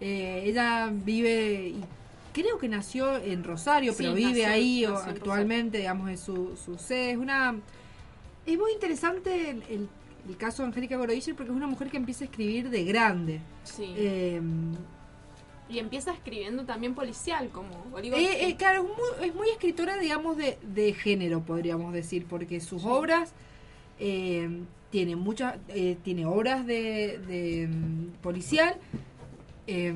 [0.00, 1.84] Eh, ella vive, y
[2.32, 6.10] creo que nació en Rosario, Sí, pero vive nació- ahí o nació en actualmente, digamos,
[6.10, 7.12] es su, su sede.
[7.12, 7.56] Es una.
[8.52, 9.88] Es muy interesante el, el-
[10.28, 13.40] el caso de Angélica Borodiller porque es una mujer que empieza a escribir de grande.
[13.64, 13.94] Sí.
[13.96, 14.40] Eh,
[15.70, 18.18] y empieza escribiendo también policial, como Oliver.
[18.18, 22.60] Eh, eh, claro, es muy, es muy escritora, digamos, de, de género, podríamos decir, porque
[22.60, 23.32] sus obras
[23.98, 24.48] eh,
[24.90, 28.76] tiene muchas, eh, tiene obras de, de, mm, policial,
[29.66, 29.92] eh,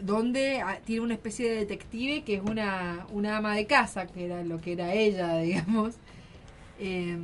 [0.00, 4.24] donde ah, tiene una especie de detective que es una, una ama de casa, que
[4.24, 5.96] era lo que era ella, digamos.
[6.78, 7.16] Eh,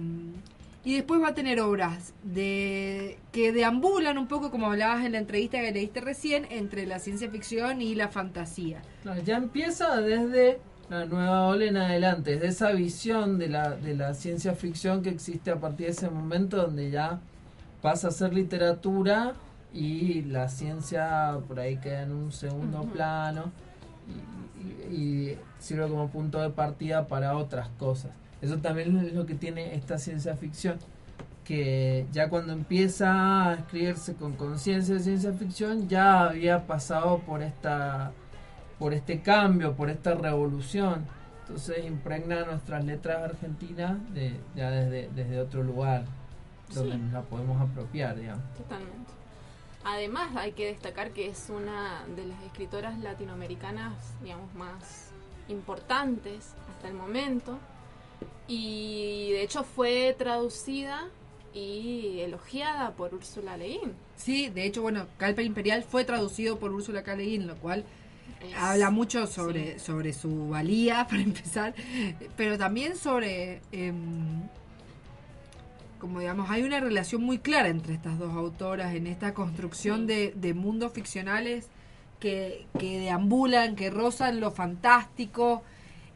[0.82, 5.18] y después va a tener obras de que deambulan un poco, como hablabas en la
[5.18, 8.80] entrevista que leíste recién, entre la ciencia ficción y la fantasía.
[9.02, 13.94] Claro, ya empieza desde la nueva ola en adelante, desde esa visión de la, de
[13.94, 17.20] la ciencia ficción que existe a partir de ese momento donde ya
[17.82, 19.34] pasa a ser literatura
[19.74, 23.52] y la ciencia por ahí queda en un segundo plano
[24.88, 24.96] y, y-
[25.30, 28.10] y sirve como punto de partida para otras cosas.
[28.42, 30.78] Eso también es lo que tiene esta ciencia ficción,
[31.44, 37.42] que ya cuando empieza a escribirse con conciencia de ciencia ficción ya había pasado por
[37.42, 38.12] esta
[38.78, 41.04] por este cambio, por esta revolución.
[41.42, 46.04] Entonces impregna nuestras letras argentinas de, ya desde, desde otro lugar
[46.72, 46.98] donde Sí.
[46.98, 48.42] nos la podemos apropiar, digamos.
[48.54, 49.10] Totalmente.
[49.84, 53.92] Además, hay que destacar que es una de las escritoras latinoamericanas,
[54.22, 55.10] digamos, más
[55.48, 57.58] importantes hasta el momento.
[58.48, 61.08] Y de hecho fue traducida
[61.54, 63.92] y elogiada por Úrsula Le Guin.
[64.16, 67.16] Sí, de hecho, bueno, Calper Imperial fue traducido por Úrsula K.
[67.16, 67.84] Le Guin, lo cual
[68.42, 71.74] Es- habla mucho sobre, sobre su valía, para empezar,
[72.36, 74.42] pero también sobre, em,
[75.98, 80.32] como digamos, hay una relación muy clara entre estas dos autoras en esta construcción de,
[80.34, 81.68] de mundos ficcionales
[82.18, 85.62] que, que deambulan, que rozan lo fantástico.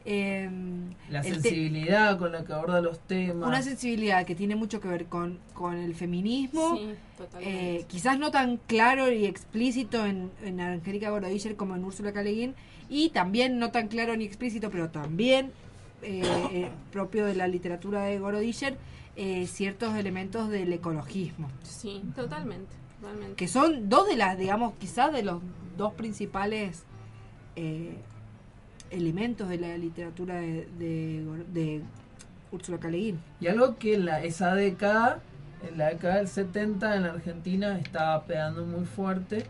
[0.05, 3.48] Em, La te- sensibilidad con la que aborda los temas.
[3.48, 6.76] una sensibilidad que tiene mucho que ver con, con el feminismo.
[6.76, 7.76] Sí, totalmente.
[7.81, 12.22] Eh, quizás no tan claro y explícito en, en Angélica Borodiller como en Úrsula K.
[12.22, 12.55] Le Guin,
[12.90, 15.52] y también no tan claro ni explícito, pero también
[16.02, 16.22] eh,
[16.52, 18.76] eh, propio de la literatura de Borodiller,
[19.16, 22.74] eh, ciertos elementos del ecologismo, Sí, totalmente.
[23.01, 23.36] totalmente.
[23.36, 25.40] que son dos de las, digamos, quizás de los
[25.78, 26.82] dos principales
[27.56, 27.97] eh,
[28.94, 31.82] elementos de la literatura de, de, de
[32.52, 32.88] Úrsula K.
[32.88, 33.18] Le Guin.
[33.40, 35.20] Y algo que en la, esa década,
[35.68, 39.44] en la década del 70 en la Argentina estaba pegando muy fuerte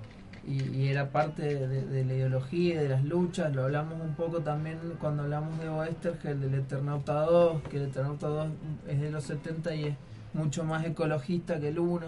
[0.47, 3.55] y, y era parte de, de- de la ideología y de las luchas.
[3.55, 8.27] Lo hablamos un poco también cuando hablamos de Oestergel, del Eternauta 2, que el Eternauta
[8.29, 8.49] 2
[8.89, 9.95] es de los 70 y es
[10.33, 12.07] mucho más ecologista que el 1,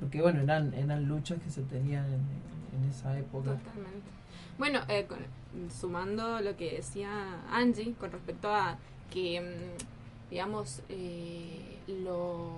[0.00, 2.20] porque bueno, eran, eran luchas que se tenían en,
[2.84, 3.50] en esa época.
[3.52, 4.10] Totalmente.
[4.58, 5.18] Bueno, eh, con-
[5.70, 7.10] sumando lo que decía
[7.50, 8.78] Angie con respecto a
[9.10, 12.50] que, mm, digamos, eh, lo,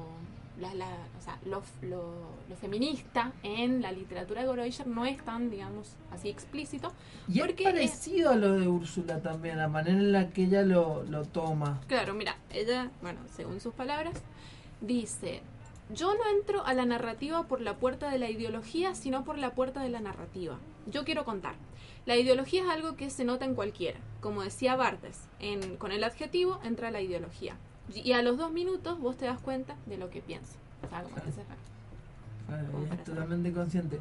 [0.60, 5.22] la, la- o sea, lo, lo- lo feminista en la literatura de Goroischer no es
[5.24, 6.92] tan, digamos, así explícito.
[7.28, 10.62] Y porque es parecido a lo de Úrsula también, la manera en la que ella
[10.62, 11.80] lo, lo toma.
[11.86, 14.14] Claro, mira, ella, bueno, según sus palabras,
[14.80, 15.42] dice,
[15.94, 19.50] yo no entro a la narrativa por la puerta de la ideología, sino por la
[19.54, 20.56] puerta de la narrativa.
[20.90, 21.54] Yo quiero contar.
[22.06, 23.98] La ideología es algo que se nota en cualquiera.
[24.20, 27.56] Como decía Bartes, en, con el adjetivo entra la ideología.
[27.94, 30.54] Y a los dos minutos vos te das cuenta de lo que piensa.
[30.84, 31.42] O sea, como que se-
[32.46, 34.00] Claro, ella es totalmente consciente.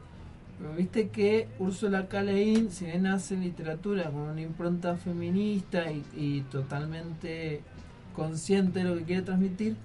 [0.58, 2.24] Pero viste que Úrsula K.
[2.24, 7.62] Le si bien hace literatura con una impronta feminista y, y totalmente
[8.16, 9.76] consciente de lo que quiere transmitir,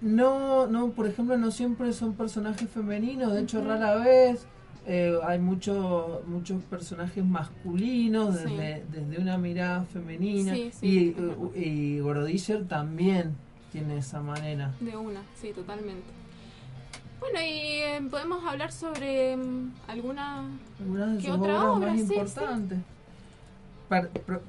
[0.00, 4.46] no, no, por ejemplo, no siempre son personajes femeninos, de hecho rara vez
[4.86, 8.44] eh, hay mucho, muchos personajes masculinos Sí.
[8.44, 11.14] desde, desde una mirada femenina Sí, sí.
[11.56, 13.34] y, y Gorodischer también
[13.72, 14.72] tiene esa manera.
[14.80, 16.06] De una, sí, totalmente.
[17.20, 17.44] Bueno, y
[17.82, 20.44] eh, podemos hablar sobre mm, alguna...
[20.80, 21.90] Algunas de ¿Qué sus otra obras obra?
[21.92, 22.78] más importantes.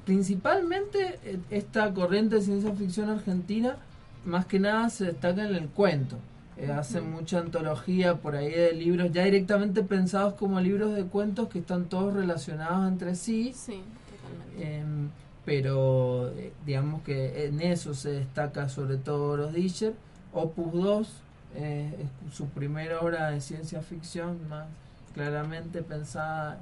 [0.04, 3.76] Principalmente eh, esta corriente de ciencia ficción argentina,
[4.24, 6.16] más que nada se destaca en el cuento.
[6.62, 7.12] Eh, hacen Ujú.
[7.20, 11.86] mucha antología por ahí de libros ya directamente pensados como libros de cuentos que están
[11.86, 13.52] todos relacionados entre sí.
[13.54, 14.76] Sí, totalmente.
[14.78, 15.08] Em,
[15.44, 19.94] pero eh, digamos que en eso se destaca sobre todo los Discher.
[20.32, 21.08] Opus 2
[21.56, 24.66] eh, es su primera obra de ciencia ficción más
[25.14, 26.60] claramente pensada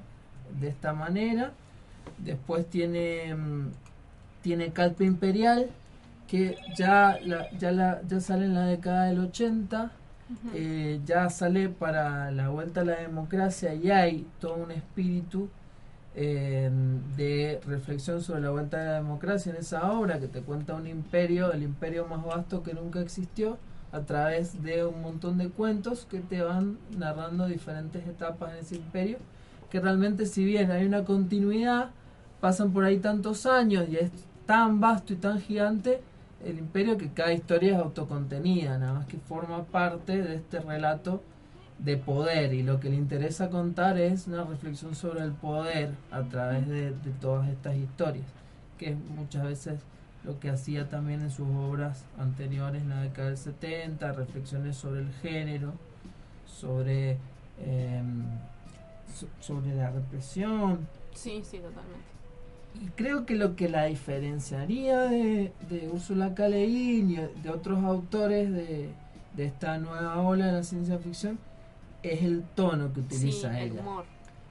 [0.59, 1.53] de esta manera.
[2.19, 3.69] Después tiene mm,
[4.43, 5.69] tiene Calpe Imperial
[6.31, 9.91] que ya la- ya la, ya sale en la década del 80
[10.31, 10.51] Ujú.
[10.55, 15.49] eh, ya sale para la vuelta a la democracia y hay todo un espíritu
[16.15, 16.71] eh,
[17.17, 20.87] de reflexión sobre la vuelta a la democracia en esa obra que te cuenta un
[20.87, 23.59] imperio, el imperio más vasto que nunca existió,
[23.93, 28.77] a través de un montón de cuentos que te van narrando diferentes etapas en ese
[28.77, 29.19] imperio,
[29.71, 31.91] que realmente si bien hay una continuidad,
[32.41, 34.11] pasan por ahí tantos años y es
[34.47, 36.01] tan vasto y tan gigante
[36.45, 41.23] el imperio que cada historia es autocontenida, nada más que forma parte de este relato
[41.79, 46.23] de poder y lo que le interesa contar es una reflexión sobre el poder a
[46.23, 48.27] través de, todas estas historias,
[48.79, 49.81] que es muchas veces
[50.25, 55.01] lo que hacía también en sus obras anteriores en la década del 70, reflexiones sobre
[55.01, 55.73] el género,
[56.47, 57.17] sobre,
[57.65, 58.23] em,
[59.15, 62.10] so- sobre la represión, Sí, sí, totalmente.
[62.75, 66.49] Y creo que lo que la diferenciaría de, de Úrsula K.
[66.49, 68.91] Le y de otros autores de,
[69.37, 71.39] de esta nueva ola de la ciencia ficción
[72.03, 73.81] es el tono que utiliza sí, el ella.
[73.81, 74.05] humor.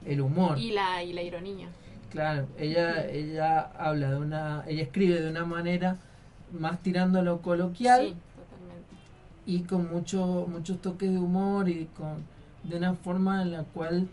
[0.06, 0.58] El humor.
[0.58, 1.68] Y la, y la ironía.
[2.10, 5.96] Claro, ella, ella habla de una, ella escribe de una manera
[6.52, 8.96] más tirando a lo coloquial Sí, totalmente.
[9.46, 12.24] y con mucho, muchos toques de humor y con
[12.64, 14.08] de una forma en la cual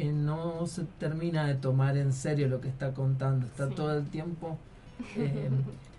[0.00, 3.46] eh, no se termina de tomar en serio lo que está contando.
[3.46, 3.74] Está Sí.
[3.74, 4.58] todo el tiempo
[5.16, 5.48] eh,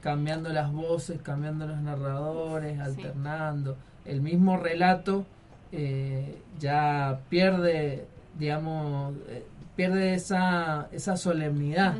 [0.02, 3.76] cambiando las voces, cambiando los narradores, alternando.
[4.06, 5.26] El mismo relato
[5.72, 8.08] eh, ya pierde,
[8.38, 9.46] digamos, eh,
[9.76, 11.98] pierde esa, esa solemnidad.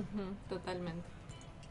[0.50, 1.02] Totalmente.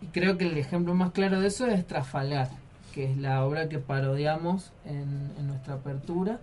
[0.00, 2.50] Y creo que el ejemplo más claro de eso es Trafalgar,
[2.94, 6.38] que es la obra que parodiamos en, en nuestra apertura.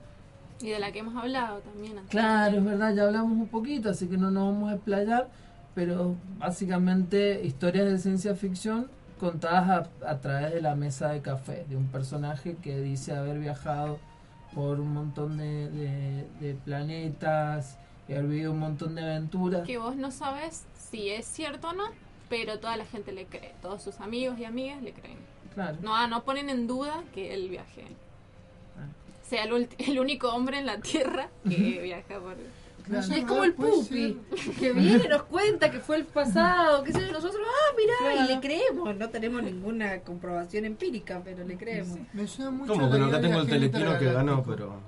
[0.66, 1.98] Y de la que hemos hablado también.
[2.00, 2.10] antes.
[2.12, 5.30] Claro, es verdad, ya hablamos un poquito, así que no nos vamos a explayar,
[5.76, 8.88] pero básicamente historias de ciencia ficción
[9.20, 13.40] contadas a, a través de la mesa de café, de un personaje que dice haber
[13.40, 14.00] viajado
[14.54, 17.78] por un montón de, de- de planetas
[18.08, 19.64] y haber vivido un montón de aventuras.
[19.66, 21.84] Que vos no sabes si es cierto o no,
[22.30, 23.54] pero toda la gente le cree.
[23.62, 25.18] Todos sus amigos y amigas le creen.
[25.54, 25.78] Claro.
[25.82, 27.86] No, ah, no ponen en duda que él viaje.
[29.30, 32.36] Sea el, ulti- el único hombre en la Tierra que viaja por...
[32.88, 34.16] Y es como el pupi,
[34.60, 38.28] que viene, nos cuenta que fue el pasado, qué sé yo, nosotros, ah, mirá, y
[38.28, 41.98] le creemos, no tenemos ninguna comprobación empírica, pero le creemos.
[42.14, 44.80] Me suena mucho Como que no, acá tengo el teletino que ganó, pero...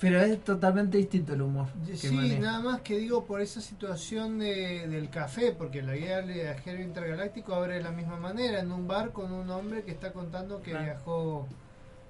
[0.00, 1.66] Pero es totalmente distinto el humor.
[1.94, 2.40] Sí, maneja.
[2.40, 6.82] nada más que digo por esa situación de, del café, porque la guía del viajero
[6.82, 10.62] intergaláctico abre de la misma manera, en un bar con un hombre que está contando
[10.62, 11.46] que viajó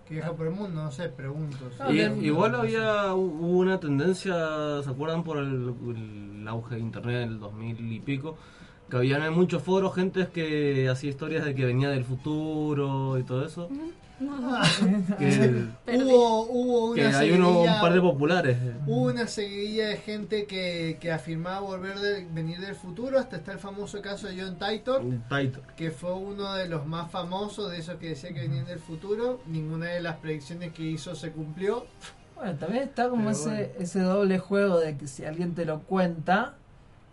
[0.09, 1.59] que viajó por el mundo, no sé, pregunto.
[1.91, 4.35] Y- igual había hubo una tendencia,
[4.83, 8.37] ¿se acuerdan por el, el auge de internet del 2000 y pico?
[8.91, 13.23] que había en muchos foros gente que hacía historias de que venía del futuro y
[13.23, 13.69] todo eso.
[15.19, 15.67] Que-
[15.97, 18.57] hubo, hubo una que hay uno- seguidilla- un par de populares.
[18.87, 23.19] Hubo una seguidilla de gente que, que afirmaba volver de, venir del futuro.
[23.19, 25.63] Hasta está el famoso caso de John Titor, Titor.
[25.77, 29.41] que fue uno de los más famosos de esos que decía que venían del futuro.
[29.47, 31.87] Ninguna de las predicciones que hizo se cumplió.
[32.37, 33.67] Bueno, también está como Pero ese, bueno.
[33.79, 36.55] ese doble juego de que si alguien te lo cuenta,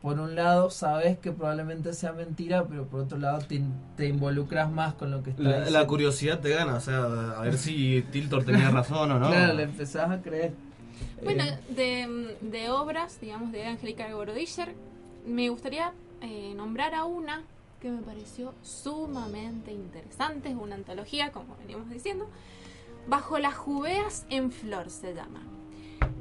[0.01, 4.07] por un lado sabes que probablemente sea mentira, pero por otro lado te, in- te
[4.07, 5.79] involucras más con lo que está La, diciendo.
[5.79, 7.03] la curiosidad te gana, o sea,
[7.37, 9.27] a ver si Tiltor tenía razón o no.
[9.29, 10.53] Claro, le empezás a creer.
[11.23, 14.73] Bueno, Eh, de, de obras, digamos, de Angélica Gorodischer,
[15.25, 17.43] me gustaría eh, nombrar a una
[17.79, 22.27] que me pareció sumamente interesante, es una antología, como venimos diciendo,
[23.07, 25.41] Bajo las jubeas en flor se llama.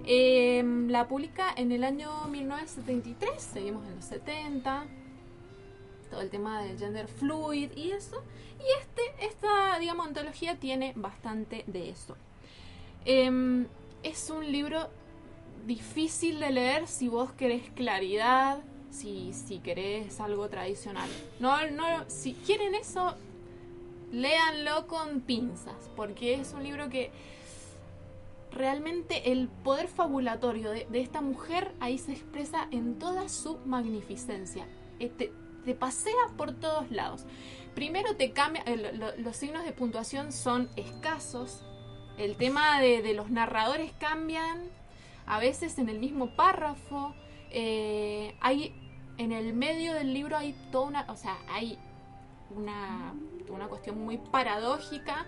[0.04, 4.84] Eh, la publica en el año 1973, seguimos en los 70,
[6.10, 8.22] todo el tema del gender fluid y eso,
[8.58, 12.16] y este, esta, digamos, antología tiene bastante de eso.
[13.04, 13.66] Em,
[14.02, 14.88] es un libro
[15.66, 18.58] difícil de leer si vos querés claridad,
[18.90, 21.08] si, si querés algo tradicional.
[21.38, 23.14] No, no, si quieren eso,
[24.12, 27.10] léanlo con pinzas, porque es un libro que
[28.52, 34.66] realmente el poder fabulatorio de, de esta mujer ahí se expresa en toda su magnificencia.
[34.98, 35.32] Eh, te,
[35.74, 37.26] pasea por todos lados.
[37.74, 41.64] Primero te cambia, eh, lo- lo- los signos de puntuación son escasos.
[42.18, 44.58] El tema de, de los narradores cambian
[45.26, 47.14] a veces en el mismo párrafo.
[47.50, 48.74] Eh, hay
[49.16, 51.78] en el medio del libro hay toda una, o sea, hay
[52.56, 53.14] una,
[53.48, 55.26] una cuestión muy paradójica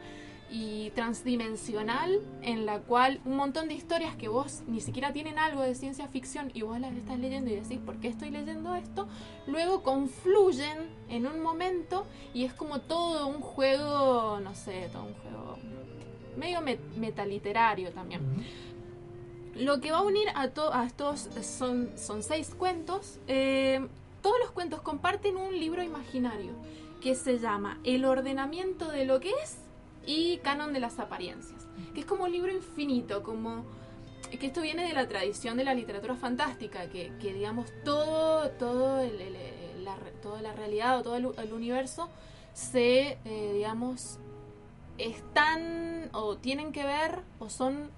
[0.52, 5.62] y transdimensional en la cual un montón de historias que vos ni siquiera tienen algo
[5.62, 9.08] de ciencia ficción y vos las estás leyendo y decís por qué estoy leyendo esto,
[9.46, 12.04] luego confluyen en un momento
[12.34, 15.56] y es como todo un juego, no sé, todo un juego
[16.36, 18.20] medio met- metaliterario también.
[19.54, 23.18] Lo que va a unir a, to- a estos son, son seis cuentos.
[23.26, 23.86] Eh,
[24.22, 26.52] todos los cuentos comparten un libro imaginario
[27.02, 29.58] que se llama El ordenamiento de lo que es
[30.06, 33.64] y Canon de las apariencias, que es como un libro infinito, como
[34.30, 39.00] que esto viene de la tradición de la literatura fantástica, que, que, digamos todo, todo
[39.00, 42.08] el- el- la, toda la realidad o todo el, universo
[42.54, 44.18] se, eh, digamos,
[44.98, 47.90] están o tienen que ver o son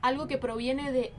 [0.00, 1.12] algo que proviene de,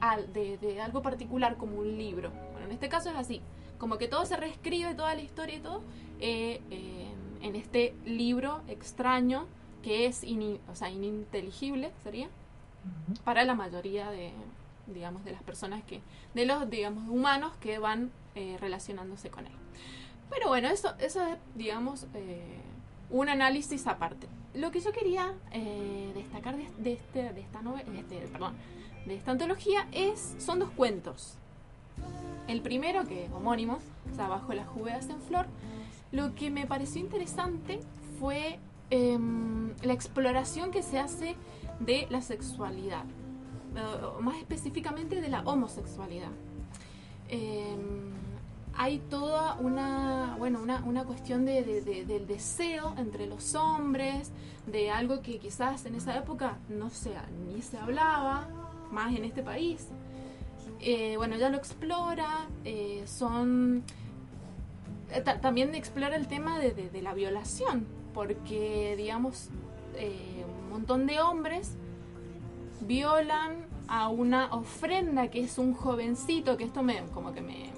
[0.60, 2.30] de algo particular como un libro.
[2.52, 3.40] Bueno, en este caso es así,
[3.78, 5.80] como que todo se reescribe, toda la historia y todo,
[6.20, 7.08] eh, eh,
[7.42, 9.46] en este libro extraño
[9.84, 12.28] que es ini- o sea, ininteligible, sería,
[13.24, 14.32] para la mayoría de,
[14.86, 16.00] digamos, de las personas que,
[16.34, 19.52] de los, digamos, humanos que van eh, relacionándose con él.
[20.30, 22.42] Pero bueno, eso, eso es, digamos, eh,
[23.10, 24.26] un análisis aparte.
[24.54, 28.54] Lo que yo quería eh, destacar de, de este, de esta novela, de este, perdón,
[29.06, 31.34] de esta antología es, son dos cuentos.
[32.48, 33.78] El primero, que es homónimo,
[34.10, 35.46] o sea, Bajo las jubeas en flor,
[36.10, 37.80] lo que me pareció interesante
[38.18, 38.58] fue
[38.94, 41.34] em, la exploración que se hace
[41.80, 43.04] de la sexualidad,
[43.76, 43.80] eh,
[44.20, 46.30] más específicamente de la homosexualidad.
[47.28, 48.12] Em,
[48.76, 54.30] hay toda una, bueno, una, cuestión de, de- de- del deseo entre los hombres,
[54.66, 57.12] de algo que quizás en esa época no se,
[57.52, 58.48] ni se hablaba,
[58.90, 59.88] más en este país.
[60.80, 63.82] Eh, bueno, ya lo explora, eh, son...
[65.24, 69.48] ta- también explora el tema de la violación, porque, digamos,
[69.96, 71.76] eh, un montón de hombres
[72.80, 77.70] violan a una ofrenda que es un jovencito, que esto me, como que me,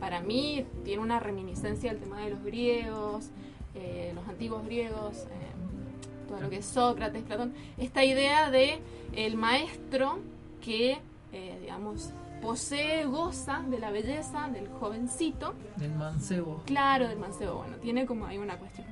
[0.00, 3.30] para mí tiene una reminiscencia del tema de los griegos,
[3.74, 8.80] eh, los antiguos griegos, eh, todo lo que es Sócrates, Platón, esta idea de
[9.14, 10.18] el maestro
[10.60, 10.98] que,
[11.32, 12.12] eh, digamos,
[12.42, 16.62] posee, goza de la belleza del jovencito, Del mancebo.
[16.66, 17.56] Claro, del mancebo.
[17.56, 18.86] Bueno, tiene como ahí una cuestión.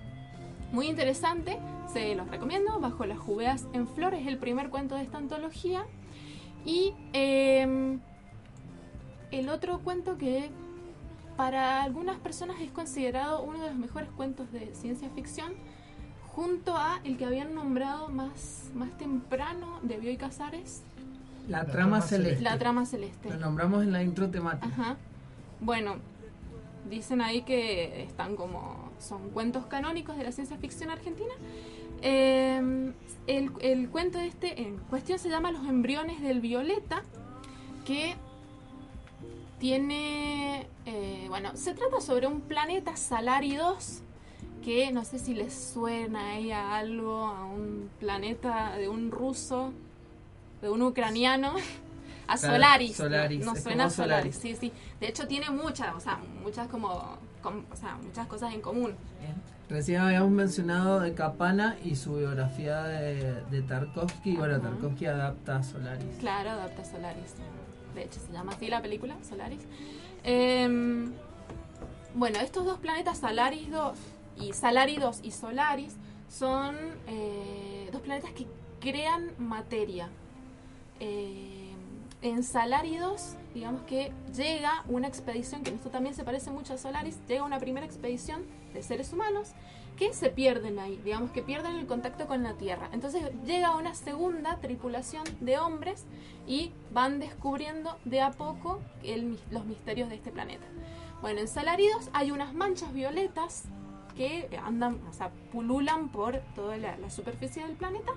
[0.72, 1.58] Muy interesante,
[1.92, 2.78] se los recomiendo.
[2.80, 5.84] Bajo las jubeas en flores, es el primer cuento de esta antología.
[6.64, 7.98] Y eh,
[9.30, 10.50] el otro cuento que
[11.36, 15.52] para algunas personas es considerado uno de los mejores cuentos de ciencia ficción,
[16.28, 20.82] junto a el que habían nombrado más, más temprano de Bioy Casares.
[21.48, 22.42] La, trama, celeste.
[22.42, 23.30] La trama celeste.
[23.30, 24.66] Lo nombramos en la intro temática.
[24.66, 24.96] Ajá.
[25.60, 25.96] Bueno,
[26.90, 28.85] dicen ahí que están como.
[28.98, 31.32] Son cuentos canónicos de la ciencia ficción argentina.
[32.02, 32.92] Eh,
[33.26, 37.02] el, el cuento este en cuestión se llama Los embriones del violeta,
[37.84, 38.14] que
[39.58, 44.02] Tiene, eh, bueno, se trata sobre un planeta Salari 2
[44.62, 49.72] que no sé si les suena ahí a algo, a un planeta de un ruso,
[50.60, 51.54] de un ucraniano,
[52.26, 52.96] a Claro, Solaris.
[52.96, 54.58] Solaris, Nos suena a Solaris, Solaris.
[54.60, 54.72] sí, sí.
[55.00, 57.16] De hecho tiene muchas, o sea, muchas como, com-
[57.48, 58.94] o sea, muchas cosas en común.
[59.68, 64.36] Recién habíamos mencionado de Capana y su biografía de, de Tarkovsky.
[64.36, 64.60] Bueno.
[64.60, 66.16] Tarkovsky adapta a Solaris.
[66.20, 67.34] Claro, adapta Solaris.
[67.94, 69.62] De hecho, se llama así la película, Solaris.
[70.22, 71.12] Em,
[72.14, 73.98] bueno, estos dos planetas, Salaris 2
[74.40, 75.96] y Salari 2 y Solaris,
[76.28, 78.46] son eh, dos planetas que
[78.80, 80.08] crean materia.
[81.00, 81.72] Eh,
[82.22, 86.78] en Salari 2, digamos que llega una expedición, que esto también se parece mucho a
[86.78, 89.52] Solaris, llega una primera expedición de seres humanos
[89.96, 92.90] que se pierden ahí, digamos que pierden el contacto con la Tierra.
[92.92, 96.04] Entonces llega una segunda tripulación de hombres
[96.46, 100.66] y van descubriendo de a poco el los misterios de este planeta.
[101.22, 103.64] Bueno, en Salaridos hay unas manchas violetas
[104.18, 108.12] que andan, o sea, pululan por toda la, la superficie del planeta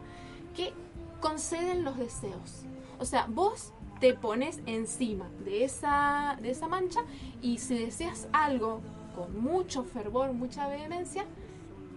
[0.53, 0.73] que
[1.21, 2.65] conceden los deseos.
[2.99, 7.01] O sea, vos te pones encima de esa, de esa mancha
[7.41, 8.81] y si deseas algo
[9.15, 11.25] con mucho fervor, mucha vehemencia,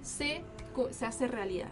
[0.02, 0.42] se,
[0.90, 1.70] se hace realidad.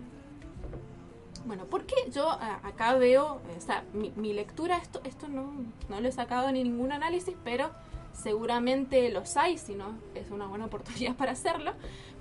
[1.46, 5.52] Bueno, porque yo acá veo, eh, o sea, mi, mi lectura, esto, esto no,
[5.88, 7.70] no lo he sacado ni ningún análisis, pero
[8.12, 11.72] seguramente los hay, si no es una buena oportunidad para hacerlo,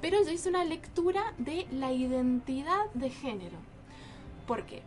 [0.01, 3.57] pero yo hice una lectura de la identidad de género.
[4.47, 4.81] ¿Por qué?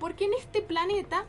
[0.00, 1.26] Porque en este planeta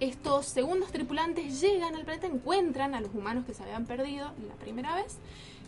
[0.00, 4.54] estos segundos tripulantes llegan al planeta, encuentran a los humanos que se habían perdido la
[4.54, 5.18] primera vez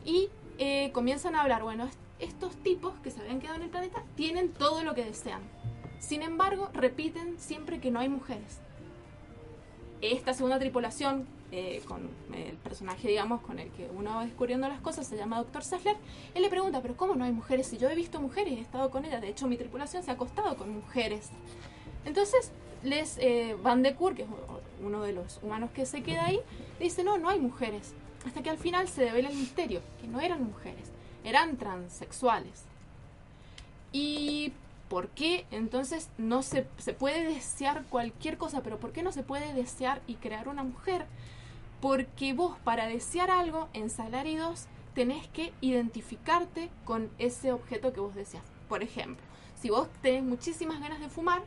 [0.05, 0.29] y
[0.59, 4.03] eh, comienzan a hablar, bueno, est- estos tipos que se habían quedado en el planeta
[4.15, 5.41] tienen todo lo que desean.
[5.99, 8.59] Sin embargo, repiten siempre que no hay mujeres.
[10.03, 14.81] Esta segunda tripulación, eh, con el personaje, digamos, con el que uno va descubriendo las
[14.81, 15.65] cosas, se llama Dr.
[15.65, 15.97] Sessler,
[16.35, 17.67] él le pregunta, pero ¿cómo no hay mujeres?
[17.67, 20.15] Si yo he visto mujeres he estado con ellas, de hecho mi tripulación se ha
[20.15, 21.31] acostado con mujeres.
[22.07, 22.53] Entonces,
[22.83, 24.29] les eh, Van de Kur, que es
[24.83, 26.41] uno de los humanos que se queda ahí,
[26.81, 27.95] dice, no, no hay mujeres.
[28.25, 30.91] Hasta que al final se devela el misterio, que no eran mujeres,
[31.25, 32.65] eran transexuales.
[33.93, 34.53] ¿Y
[34.89, 38.63] por qué entonces no se, se puede desear cualquier cosa?
[38.63, 41.07] Pero ¿por qué no se puede desear y crear una mujer?
[41.81, 48.15] Porque vos para desear algo en Salaridos tenés que identificarte con ese objeto que vos
[48.15, 48.45] deseas.
[48.69, 49.25] Por ejemplo,
[49.61, 51.43] si vos tenés muchísimas ganas de fumar,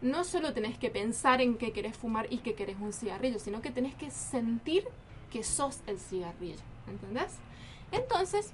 [0.00, 3.60] no solo tenés que pensar en que querés fumar y que querés un cigarrillo, sino
[3.62, 4.84] que tenés que sentir
[5.30, 6.62] que sos el cigarrillo.
[6.86, 7.36] ¿Entendés?
[7.92, 8.52] Entonces,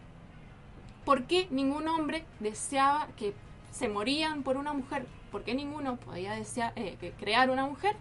[1.04, 3.34] ¿por qué ningún hombre deseaba que
[3.70, 5.06] se morían por una mujer?
[5.30, 7.96] ¿Por qué ninguno podía desear, eh, crear una mujer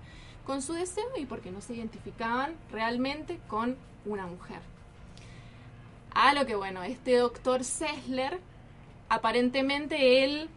[0.45, 3.75] con su deseo y por qué no se identificaban realmente con
[4.05, 4.59] una mujer?
[6.13, 8.39] A lo que bueno, este doctor Sessler,
[9.09, 10.49] aparentemente él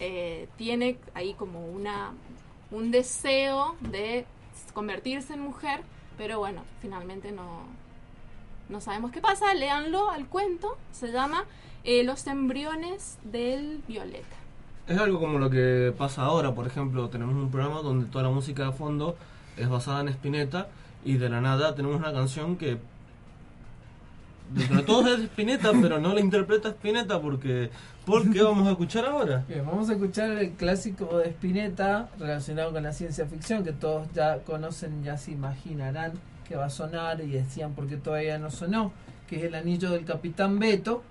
[0.00, 2.12] eh, tiene ahí como una
[2.74, 4.26] un deseo de
[4.72, 5.80] convertirse en mujer,
[6.18, 7.62] pero bueno, finalmente no,
[8.68, 9.54] no sabemos qué pasa.
[9.54, 11.44] Léanlo al cuento, se llama
[11.84, 14.36] eh, Los embriones del violeta.
[14.88, 18.30] Es algo como lo que pasa ahora, por ejemplo, tenemos un programa donde toda la
[18.30, 19.16] música de fondo
[19.56, 20.68] es basada en Spinetta
[21.04, 22.78] y de la nada tenemos una canción que
[24.50, 27.70] dentro de todo es Spinetta, pero no la interpreta Spinetta porque
[28.04, 29.44] ¿por qué vamos a escuchar ahora?
[29.48, 34.08] Bien, vamos a escuchar el clásico de Spinetta relacionado con la ciencia ficción que todos
[34.12, 36.12] ya conocen, ya se imaginarán
[36.46, 38.92] que va a sonar y decían porque todavía no sonó,
[39.28, 41.02] que es el anillo del Capitán Beto.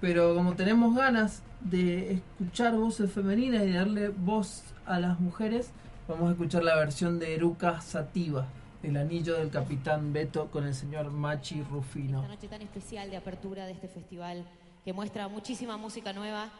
[0.00, 5.70] Pero como tenemos ganas de escuchar voces femeninas y darle voz a las mujeres,
[6.08, 8.46] vamos a escuchar la versión de Eruca Sativa
[8.84, 12.20] del anillo del Capitán Beto con el señor Machi Rufino.
[12.20, 14.44] Esta noche tan especial de apertura de este festival
[14.84, 16.50] que muestra muchísima música nueva,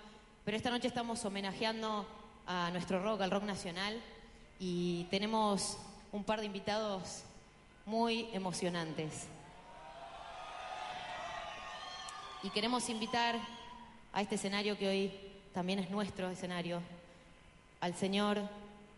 [0.42, 2.06] pero esta noche estamos homenajeando
[2.46, 4.01] a nuestro rock, al rock nacional,
[4.59, 5.76] y tenemos
[6.12, 7.24] un par de invitados
[7.84, 9.26] muy emocionantes.
[12.42, 13.36] Y queremos invitar
[14.14, 15.12] a este escenario que hoy
[15.52, 16.80] también es nuestro escenario,
[17.82, 18.40] al señor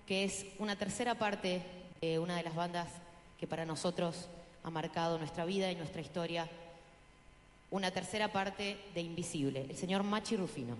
[0.06, 1.60] que es una tercera parte
[2.00, 2.86] de una de las bandas
[3.38, 4.28] que para nosotros
[4.64, 6.48] ha marcado nuestra vida y nuestra historia,
[7.70, 10.76] una tercera parte de Invisible, el señor Machi Rufino.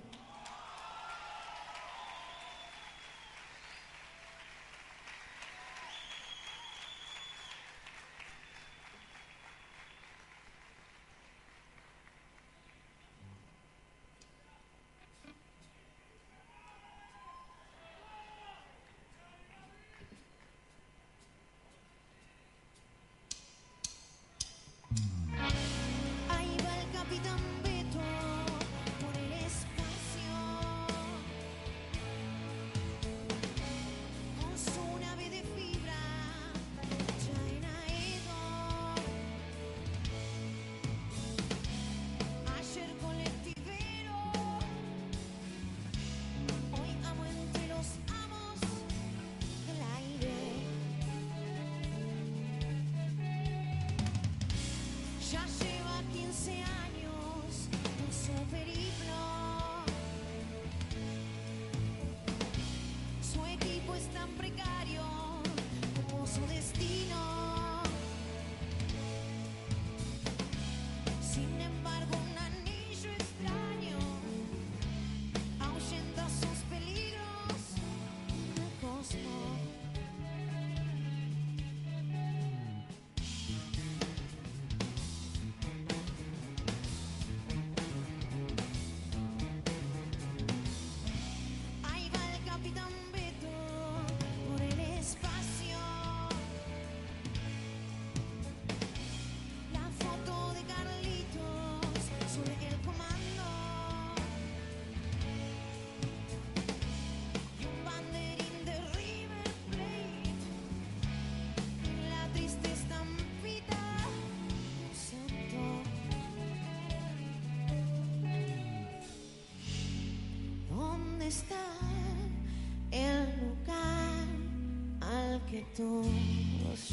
[125.77, 126.07] Todos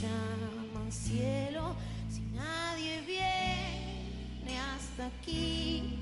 [0.01, 1.73] llaman cielo?
[2.09, 5.99] Si nadie viene hasta aquí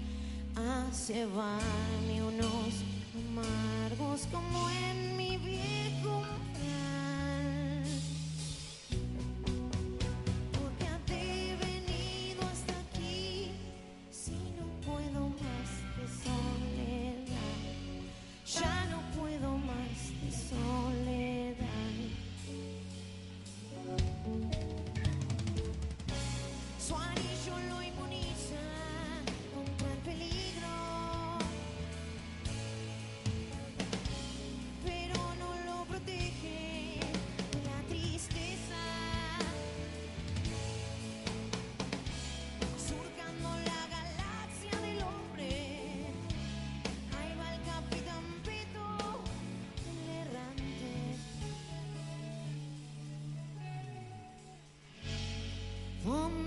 [0.56, 1.81] a cebarme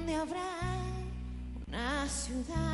[0.04, 0.50] ¿Dónde habrá
[1.66, 2.73] una ciudad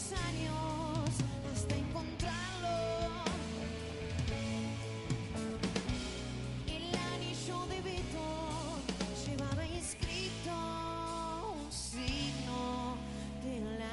[0.00, 1.10] muchos años
[1.52, 2.78] hasta encontrarlo.
[6.66, 8.78] El anillo de Beto
[9.26, 10.52] llevaba inscrito
[11.52, 12.96] un signo
[13.42, 13.90] del alma.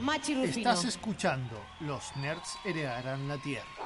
[0.00, 0.42] Machi.
[0.42, 3.79] Estás escuchando Los Nerds heredarán la Tierra.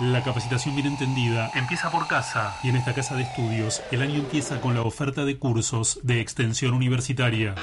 [0.00, 4.16] La capacitación bien entendida empieza por casa y en esta casa de estudios el año
[4.16, 7.54] empieza con la oferta de cursos de extensión universitaria.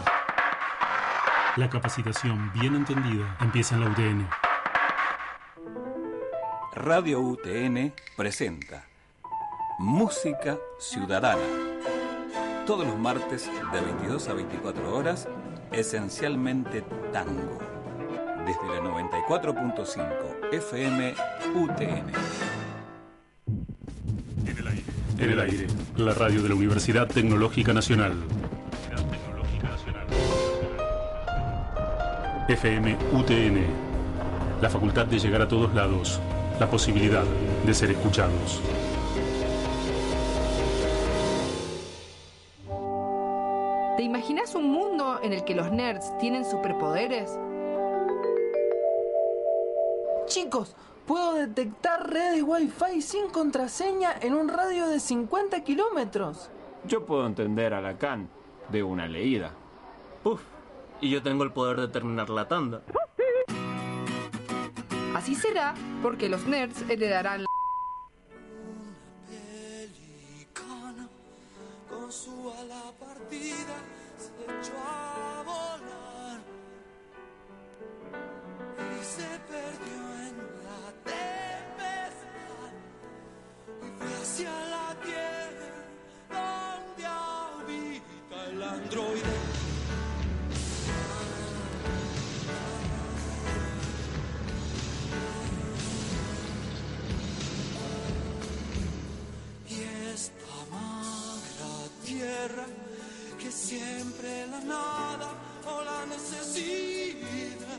[1.57, 4.29] La capacitación bien entendida empieza en la UTN.
[6.75, 8.85] Radio UTN presenta
[9.79, 11.43] Música Ciudadana.
[12.67, 15.29] Todos los martes de 22 a 24 horas,
[15.79, 16.83] esencialmente
[17.13, 17.59] tango.
[18.47, 21.15] Desde la 94.5 FM
[21.55, 22.13] UTN.
[25.19, 28.13] En el aire, la radio de la Universidad Tecnológica Nacional.
[32.49, 33.65] FM UTN,
[34.61, 36.21] la facultad de llegar a todos lados,
[36.61, 37.25] la posibilidad
[37.65, 38.61] de ser escuchados.
[44.25, 47.39] Imaginas un mundo en el que los nerds tienen superpoderes?
[50.27, 50.75] Chicos,
[51.07, 56.49] Puedo detectar redes Wi-Fi sin contraseña en un radio de 50 kilómetros.
[56.87, 58.31] Yo puedo entender a Lacan
[58.71, 59.53] de una leída.
[60.25, 60.41] Uf,
[61.03, 62.81] y yo tengo el poder de terminar la tanda.
[65.15, 67.47] Así será porque los nerds heredarán la...
[71.91, 73.94] con su ala partida
[74.73, 76.41] a volar
[78.79, 80.83] y se perdió en la
[81.13, 82.73] tempestad
[83.83, 85.73] y fue hacia la tierra
[86.31, 89.37] donde habita el androide.
[99.69, 99.83] Y
[100.13, 101.73] esta magra
[102.05, 102.67] tierra
[103.65, 105.31] siempre la nada
[105.67, 107.79] o la necesidad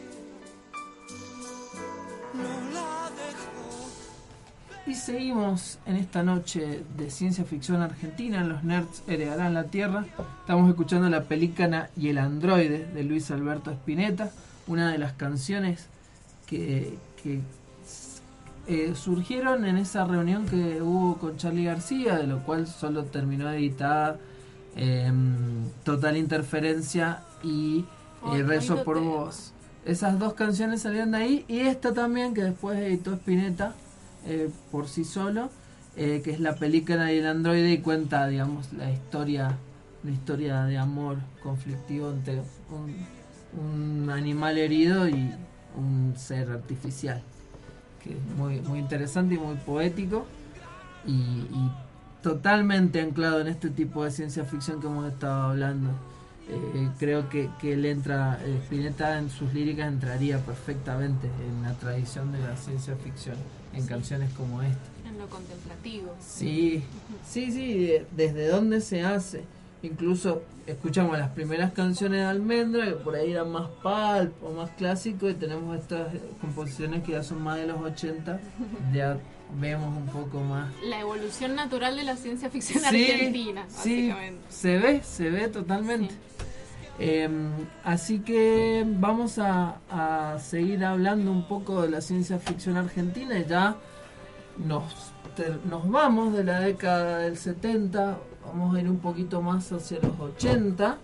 [2.34, 4.88] no la dejó.
[4.88, 10.06] Y seguimos en esta noche de ciencia ficción argentina, en los nerds heredarán la Tierra.
[10.40, 14.32] Estamos escuchando La pelícana y el androide de Luis Alberto Spinetta,
[14.66, 15.86] una de las canciones
[16.48, 16.98] que,
[18.68, 23.52] eh, surgieron en esa reunión que hubo con Charlie García, de lo cual solo terminó
[23.52, 24.18] editada
[24.76, 27.86] em, Total Interferencia y
[28.34, 29.54] eh, Rezo por Vos.
[29.86, 33.74] Esas dos canciones salieron de ahí y esta también que después editó Spinetta
[34.26, 35.50] eh, por sí solo,
[35.96, 39.56] eh, que es la película y el androide y cuenta, digamos, la historia,
[40.04, 42.42] la historia de amor conflictivo entre
[42.72, 43.06] un,
[43.62, 45.32] un animal herido y
[45.78, 47.22] un ser artificial,
[48.04, 50.26] que es muy, muy interesante y muy poético
[51.06, 51.72] y, y
[52.30, 55.92] totalmente anclado en este tipo de ciencia ficción que hemos estado hablando.
[56.50, 61.74] Eh, creo que, que él entra, eh, Spinetta en sus líricas entraría perfectamente en la
[61.74, 63.36] tradición de la ciencia ficción,
[63.76, 63.88] en Sí.
[63.90, 64.90] canciones como esta.
[65.08, 66.16] En lo contemplativo.
[66.20, 66.84] Sí,
[67.28, 69.44] sí, sí, de- desde dónde se hace.
[69.84, 74.72] Incluso escuchamos las primeras canciones de Almendra, que por ahí eran más pulp o más
[74.72, 76.08] clásico, y tenemos estas
[76.42, 78.40] composiciones que ya son más de los 80,
[78.92, 79.20] ya
[79.60, 80.70] vemos un poco más.
[80.84, 84.42] La evolución natural de la ciencia ficción Sí, argentina, sí, básicamente.
[84.50, 86.14] se ve, se ve totalmente.
[86.98, 87.52] Em,
[87.84, 93.46] así que vamos a, a seguir hablando un poco de la ciencia ficción argentina y
[93.46, 93.76] ya
[94.66, 94.84] nos,
[95.70, 100.18] nos vamos de la década del 70, vamos a ir un poquito más hacia los
[100.18, 100.98] 80,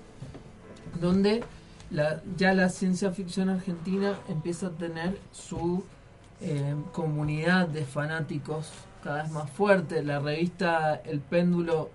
[1.01, 1.43] donde
[1.89, 5.83] la, ya la ciencia ficción argentina empieza a tener su
[6.41, 8.69] eh, comunidad de fanáticos
[9.03, 10.03] cada vez más fuerte.
[10.03, 11.89] La revista El Péndulo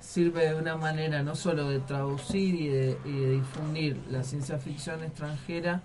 [0.00, 5.82] sirve de una manera no solo de traducir y de, difundir la ciencia ficción extranjera,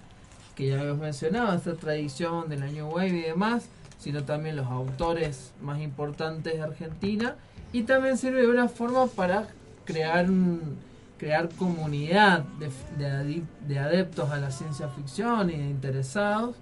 [0.55, 3.65] que ya habíamos mencionado, esta tradición del año wave y demás,
[3.97, 7.35] sino también los autores más importantes de Argentina,
[7.71, 9.47] y también sirve de una forma para
[9.85, 10.77] crear un-
[11.17, 16.55] crear comunidad de, de de adeptos a la ciencia ficción y de interesados,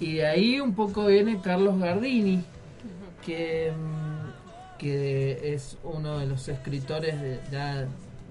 [0.00, 2.42] y de ahí un poco viene Carlos Gardini,
[3.24, 3.72] que,
[4.78, 7.86] que es uno de los escritores de, ya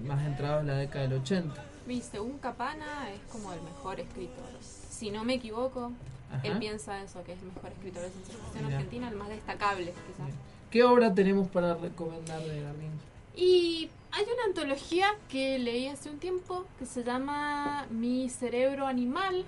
[0.06, 1.64] más entrados en la década del 80.
[1.88, 4.50] Y según Capana es como el mejor escritor.
[4.62, 5.92] Si no me equivoco,
[6.32, 6.48] Ajá.
[6.48, 9.94] él piensa eso, que es el mejor escritor de ciencia ficción argentina, el más destacable
[10.08, 10.34] quizás.
[10.70, 12.90] ¿Qué obra tenemos para recomendar de Gardini?
[13.36, 19.46] Y hay una antología que leí hace un tiempo que se llama Mi cerebro animal,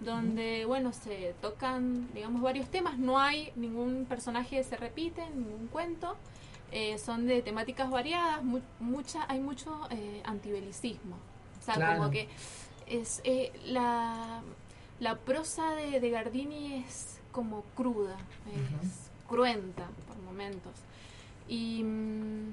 [0.00, 2.98] donde, bueno, se tocan, digamos, varios temas.
[2.98, 6.16] No hay ningún personaje que se repite, ningún cuento.
[6.72, 11.16] Eh, son de temáticas variadas, mu- mucha, hay mucho eh, antibelicismo.
[11.60, 11.98] O sea, Claro.
[11.98, 12.28] como que
[12.86, 14.42] es eh, la,
[15.00, 18.16] la prosa de, de Gardini es como cruda,
[18.52, 20.72] es cruenta por momentos.
[21.48, 22.52] Y mm,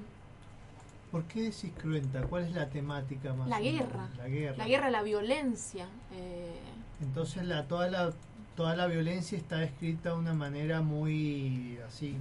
[1.12, 2.22] ¿Por qué decís cruenta?
[2.24, 3.48] ¿Cuál es la temática más?
[3.60, 4.58] guerra, La guerra.
[4.58, 5.88] la guerra, la violencia.
[6.14, 6.54] eh,
[7.02, 8.14] Entonces la, toda la
[8.56, 12.16] toda la violencia está escrita de una manera muy así.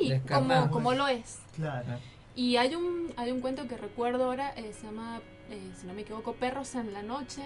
[0.00, 1.40] y como, como lo es.
[1.54, 1.98] Claro.
[2.34, 5.92] Y hay un, hay un cuento que recuerdo ahora, eh, se llama, eh, si no
[5.92, 7.42] me equivoco, Perros en la Noche,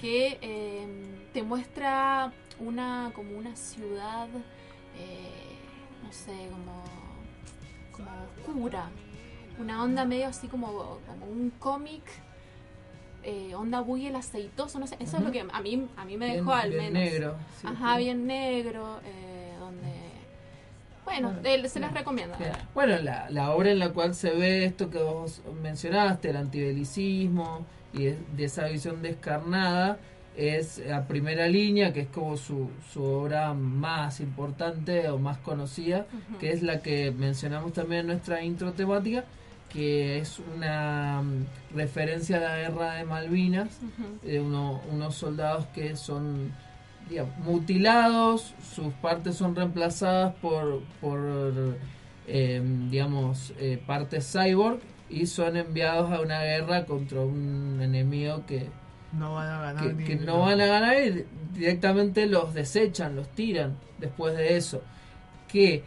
[0.00, 0.86] que eh,
[1.32, 4.28] te muestra una como una ciudad,
[4.96, 5.58] eh,
[6.02, 6.82] no sé, como,
[7.92, 8.88] como oscura,
[9.58, 12.02] una onda medio así como, como un cómic,
[13.24, 16.16] eh, onda muy el aceitoso, no sé, eso es lo que a mí, a mí
[16.16, 17.12] me Bien- dejó al bien menos.
[17.12, 18.04] negro, sí, Ajá, sí.
[18.04, 19.88] bien negro, eh, donde...
[21.04, 22.36] Bueno, Bueno, eh, se las recomiendo.
[22.38, 22.52] Bien.
[22.74, 27.64] Bueno, la, la obra en la cual se ve esto que vos mencionaste, el antibelicismo
[27.94, 29.98] y de, de esa visión descarnada,
[30.36, 36.06] es a primera línea, que es como su, su obra más importante o más conocida,
[36.38, 39.24] que es la que mencionamos también en nuestra intro temática,
[39.68, 43.68] que es una mm, referencia a la guerra de Malvinas,
[44.22, 46.52] de uno- unos soldados que son
[47.08, 51.76] digamos, mutilados, sus partes son reemplazadas por, por
[52.26, 58.68] eh, digamos, eh, partes cyborg y son enviados a una guerra contra un enemigo que,
[59.12, 61.24] No van a ganar que no van a ganar y
[61.54, 64.82] directamente los desechan, los tiran después de eso.
[65.50, 65.82] Que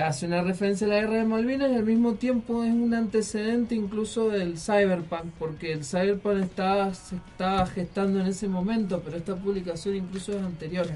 [0.00, 3.74] hace una referencia a la guerra de Malvinas y al mismo tiempo es un antecedente
[3.74, 9.34] incluso del cyberpunk, porque el cyberpunk estaba, se estaba gestando en ese momento, pero esta
[9.36, 10.86] publicación incluso es anterior.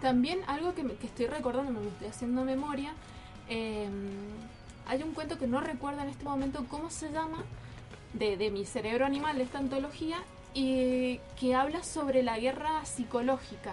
[0.00, 2.92] También algo que, me- que estoy recordando, me estoy haciendo memoria,
[3.48, 3.88] eh,
[4.86, 7.44] hay un cuento que no recuerdo en este momento cómo se llama,
[8.12, 10.18] de, de mi cerebro animal, de esta antología,
[10.54, 13.72] y que habla sobre la guerra psicológica,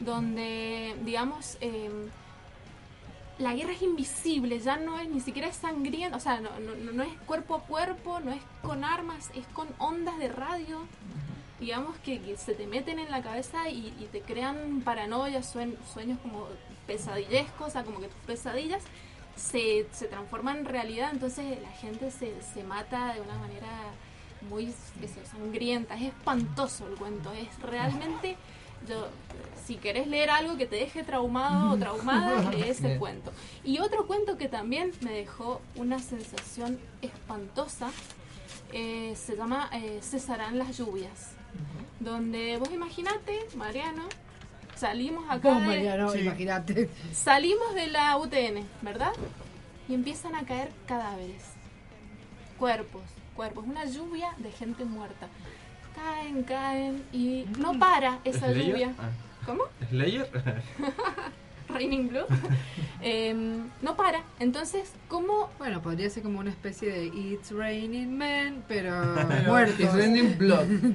[0.00, 1.90] donde, digamos, eh,
[3.38, 6.74] la guerra es invisible, ya no es ni siquiera es sangrienta, o sea, no, no,
[6.92, 10.80] no es cuerpo a cuerpo, no es con armas, es con ondas de radio,
[11.60, 16.18] digamos, que, se te meten en la cabeza y, y te crean paranoias, suen- sueños
[16.20, 16.46] como
[16.86, 18.82] pesadillescos, o sea, como que tus pesadillas
[19.36, 23.68] se, se transforman en realidad, entonces la gente se, se mata de una manera
[24.48, 24.66] muy
[25.02, 28.36] eso, sangrienta, es espantoso el cuento, es realmente...
[28.88, 29.08] Yo,
[29.68, 33.32] si querés leer algo que te deje traumado o traumada, lee ese cuento.
[33.62, 37.90] Y otro cuento que también me dejó una sensación espantosa
[38.72, 41.32] eh, se llama eh, Cesarán las lluvias.
[42.00, 44.04] Donde vos imaginate, Mariano,
[44.74, 45.50] salimos acá.
[45.52, 46.88] Vos, de- Mariano, imagínate.
[47.12, 49.12] Salimos de la UTN, ¿verdad?
[49.86, 51.44] Y empiezan a caer cadáveres,
[52.58, 53.02] cuerpos,
[53.36, 55.28] cuerpos, una lluvia de gente muerta.
[55.94, 58.94] Caen, caen y no para esa lluvia.
[58.98, 59.10] Ah.
[59.48, 59.64] ¿Cómo?
[59.88, 60.28] ¿Slayer?
[61.70, 62.24] Raining Blue.
[63.00, 64.22] Em, no para.
[64.40, 65.48] Entonces, ¿cómo?
[65.58, 69.80] Bueno, podría ser como una especie de It's Raining Men, pero, Pero- muertos.
[69.80, 70.36] It's Raining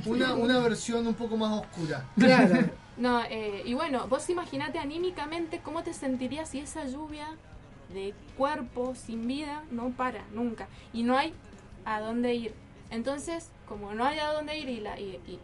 [0.05, 2.05] Una, una versión un poco más oscura.
[2.19, 2.69] Claro.
[2.97, 7.27] No, eh, y bueno, vos imaginate anímicamente cómo te sentirías si esa lluvia
[7.91, 11.33] de cuerpo sin vida no para nunca y no hay
[11.85, 12.53] a dónde ir.
[12.91, 15.39] Entonces, como no hay a dónde ir y, la, y, y-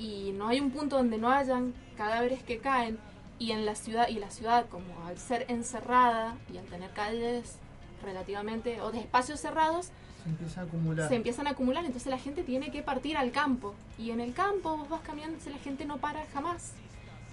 [0.00, 2.98] y no hay un punto donde no hayan cadáveres que caen
[3.38, 7.56] y en la ciudad y la ciudad como al ser encerrada y al tener calles
[8.02, 9.90] relativamente o de espacios cerrados
[10.22, 11.08] Se empieza a acumular.
[11.08, 13.74] se empiezan a acumular, entonces la gente tiene que partir al campo.
[13.98, 16.72] Y en el campo vos vas caminando, la gente no para jamás.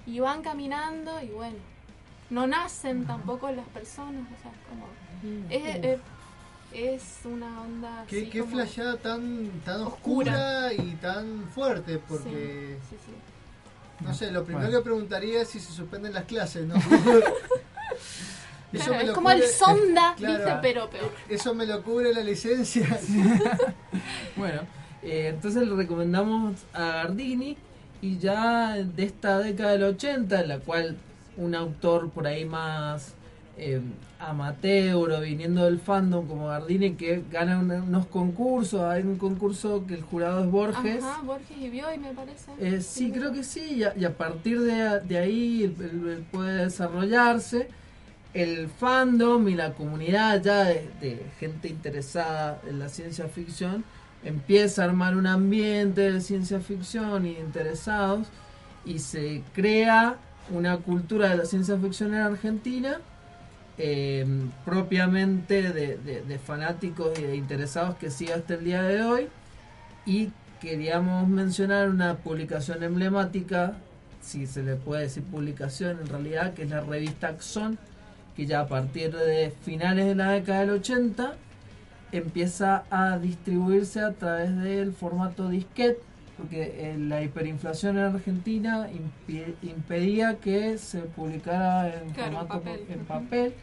[0.07, 1.57] Y van caminando y bueno,
[2.29, 4.85] no nacen tampoco las personas, o sea, como...
[5.49, 5.99] Es, es-
[6.73, 8.03] es una onda...
[8.07, 10.33] Qué, así qué como- flasheada tan, tan Oscura.
[10.33, 12.77] oscura y tan fuerte, porque...
[12.89, 13.13] Sí, sí, sí.
[14.01, 14.79] No sé, lo primero Bueno.
[14.79, 16.75] que preguntaría es si se suspenden las clases, ¿no?
[18.71, 20.35] Claro, es como el sonda, Claro.
[20.37, 20.59] ¿viste?
[20.61, 21.11] Pero peor.
[21.29, 22.85] Eso me lo cubre la licencia.
[24.35, 24.61] Bueno,
[25.01, 27.57] eh, entonces le recomendamos a Gardini
[28.01, 30.97] y ya de esta década del 80, en la cual
[31.37, 33.13] un autor por ahí más
[33.57, 33.79] eh,
[34.29, 39.93] amateur o viniendo del fandom como Gardini que gana unos concursos, hay un concurso que
[39.95, 41.03] el jurado es Borges.
[41.03, 42.51] Ajá, Borges y Bioy me parece.
[42.59, 46.09] Eh, sí, creo que sí, y a, y a partir de, de ahí él- él-
[46.09, 47.69] él puede desarrollarse.
[48.33, 53.85] El fandom y la comunidad ya de, de gente interesada en la ciencia ficción
[54.25, 58.27] empieza a armar un ambiente de ciencia ficción y interesados
[58.83, 60.17] y se crea
[60.51, 62.99] una cultura de la ciencia ficción en Argentina
[63.77, 64.25] eh,
[64.63, 69.27] propiamente de, de- de fanáticos y de interesados que sigue hasta el día de hoy.
[70.05, 70.31] Y
[70.61, 73.73] queríamos mencionar una publicación emblemática,
[74.21, 77.77] si se le puede decir publicación en realidad, que es la revista Axon,
[78.35, 81.35] que ya a partir de finales de la década del 80
[82.11, 85.99] empieza a distribuirse a través del formato disquete,
[86.37, 88.87] porque eh, la hiperinflación en Argentina
[89.63, 92.85] impedía que se publicara en Claro, formato papel.
[92.89, 93.53] en papel.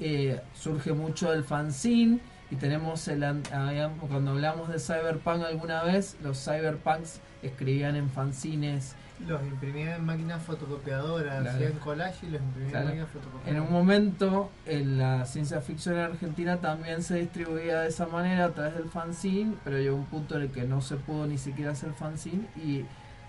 [0.00, 2.18] Eh, surge mucho el fanzine
[2.50, 8.96] y tenemos el habíamos- cuando hablamos de cyberpunk alguna vez los cyberpunks escribían en fanzines
[9.28, 11.56] Los imprimían en máquinas fotocopiadoras, Claro.
[11.56, 12.84] hacían collage y los imprimían Claro.
[12.84, 13.66] en máquinas En fotocopiadoras.
[13.68, 18.50] un momento, en la ciencia ficción en Argentina también se distribuía de esa manera a
[18.50, 21.70] través del fanzine, pero llegó un punto en el que no se pudo ni siquiera
[21.70, 22.84] hacer fanzine y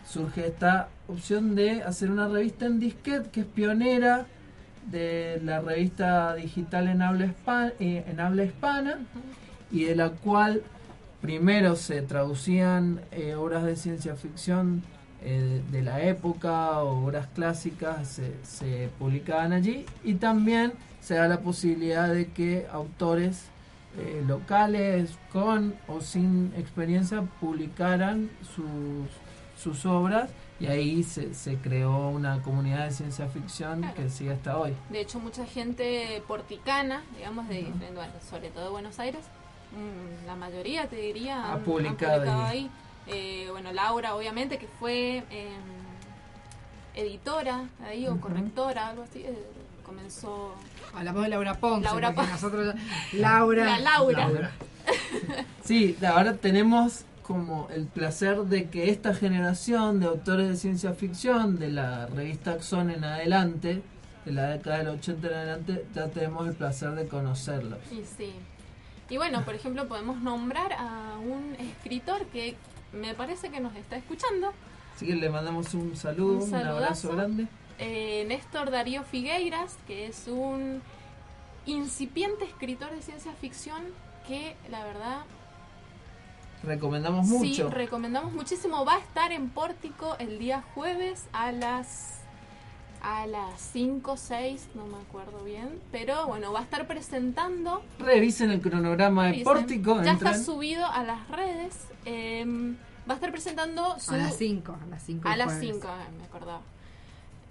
[0.05, 4.25] surge esta opción de hacer una revista en disquete que es pionera
[4.87, 8.99] de la revista digital en habla, hispa- eh, en habla hispana
[9.71, 10.61] y de la cual
[11.21, 14.83] primero se traducían eh, obras de ciencia ficción
[15.25, 21.39] eh, de la época, obras clásicas, se, se publicaban allí y también se da la
[21.39, 23.45] posibilidad de que autores
[23.97, 29.07] eh, locales con o sin experiencia publicaran sus,
[29.57, 30.29] sus obras
[30.59, 34.73] y ahí se, se creó una comunidad de ciencia ficción que sigue hasta hoy.
[34.89, 39.21] De hecho, mucha gente porticana, digamos, de, bueno, sobre todo de Buenos Aires,
[39.71, 42.57] mm, la mayoría te diría Ha han publicado ahí.
[42.59, 42.71] ahí.
[43.07, 45.49] Eh, bueno, Laura, obviamente, que fue eh,
[46.95, 49.45] editora ahí o correctora, algo así, eh,
[49.85, 50.55] comenzó.
[50.93, 52.31] Hablamos de Laura Ponce, Laura Ponce.
[52.31, 52.75] nosotros
[53.13, 53.65] Laura.
[53.65, 54.27] La Laura.
[54.27, 54.51] Laura.
[55.63, 61.57] Sí, ahora tenemos como el placer de que esta generación de autores de ciencia ficción,
[61.57, 63.81] de la revista Axon en adelante,
[64.25, 67.79] de la década del 80 en adelante, ya tenemos el placer de conocerlos.
[67.91, 68.31] Y sí.
[69.09, 72.55] Y bueno, por ejemplo, podemos nombrar a un escritor que
[72.95, 74.53] me parece que nos está escuchando.
[74.95, 77.47] Así que le mandamos un saludo, un, abrazo grande.
[77.77, 80.81] Eh, Néstor Darío Figueiras, que es un
[81.65, 83.83] incipiente escritor de ciencia ficción
[84.27, 85.25] que la verdad
[86.63, 87.69] Recomendamos sí mucho.
[87.69, 88.85] recomendamos muchísimo.
[88.85, 92.14] Va a estar en Pórtico el día jueves a las
[93.05, 98.49] a las 5 6, no me acuerdo bien, pero bueno, va a estar presentando Revisen
[98.49, 100.01] el cronograma de Pórtico.
[100.01, 100.33] Ya entran.
[100.33, 101.75] está subido a las redes.
[102.05, 102.43] eh,
[103.07, 105.27] va a estar presentando su A las 5, a las 5.
[105.29, 105.87] a las 5,
[106.17, 106.61] me acordaba.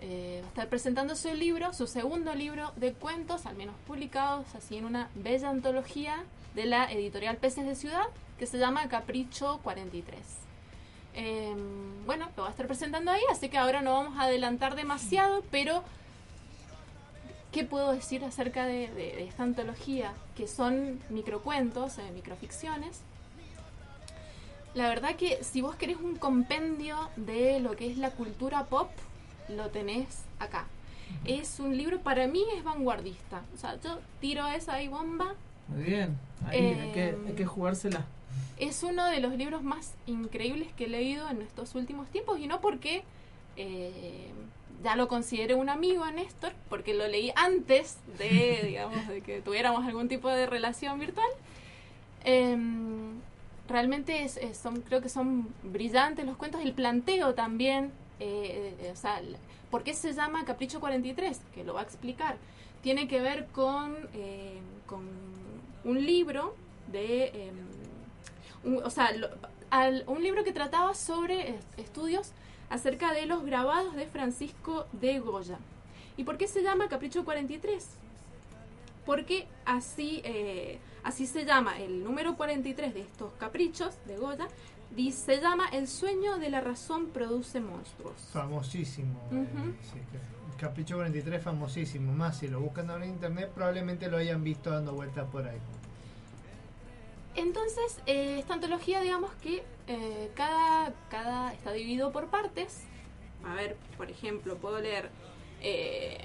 [0.01, 4.47] Eh, va a estar presentando su libro, su segundo libro de cuentos, al menos publicados
[4.56, 6.24] así en una bella antología
[6.56, 8.06] de la editorial Peces de Ciudad,
[8.40, 10.18] que se llama Capricho 43.
[11.15, 11.55] Eh,
[12.07, 15.43] bueno, lo va a estar presentando ahí, así que ahora no vamos a adelantar demasiado,
[15.51, 15.82] pero
[17.53, 20.12] ¿qué puedo decir acerca de, de- de esta antología?
[20.36, 23.01] Que son microcuentos, eh, microficciones.
[24.74, 28.91] La verdad que si vos querés un compendio de lo que es la cultura pop,
[29.49, 30.66] lo tenés acá.
[31.24, 33.43] Es un libro, para mí es vanguardista.
[33.55, 35.35] O sea, yo tiro esa ahí bomba.
[35.69, 36.19] Muy bien.
[36.49, 38.05] Ahí Eh, hay, que, hay que jugársela.
[38.59, 42.47] Es uno de los libros más increíbles que he leído en estos últimos tiempos y
[42.47, 43.02] no porque
[43.56, 44.28] eh,
[44.82, 49.40] ya lo considere un amigo a Néstor, porque lo leí antes de, digamos, de que
[49.40, 51.28] tuviéramos algún tipo de relación virtual.
[52.24, 53.20] Em,
[53.69, 57.90] realmente es- es- son, creo que son brillantes los cuentos, el planteo también,
[58.20, 59.20] eh, eh, o sea,
[59.70, 61.40] ¿por qué se llama Capricho 43?
[61.55, 62.36] Que lo va a explicar.
[62.82, 65.02] Tiene que ver con, eh, con
[65.85, 66.55] un libro
[66.93, 67.51] de...
[68.65, 69.28] un- o sea, lo-
[69.70, 72.32] al- un libro que trataba sobre eh, estudios
[72.70, 75.59] acerca de los grabados de Francisco de Goya.
[76.16, 77.86] ¿Y por qué se llama Capricho 43?
[79.07, 84.49] Porque así, eh, así se llama el número 43 de estos caprichos de Goya.
[84.91, 88.15] di- Se llama El sueño de la razón produce monstruos.
[88.32, 89.19] Famosísimo.
[89.32, 89.73] eh, Ujú.
[89.82, 92.12] sí, que- Capricho 43 famosísimo.
[92.12, 95.59] Más si lo buscan ahora en internet, probablemente lo hayan visto dando vueltas por ahí.
[97.36, 102.85] Entonces, eh, esta antología, digamos que eh, cada, cada está dividido por partes.
[103.44, 105.11] A ver, por ejemplo, puedo leer.
[105.61, 106.19] eh,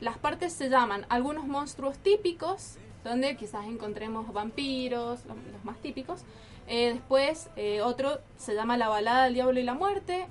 [0.00, 6.22] las partes se llaman algunos monstruos típicos, donde quizás encontremos vampiros, los, los más típicos.
[6.66, 7.50] Después,
[7.82, 10.26] otro se llama La balada del diablo y la muerte.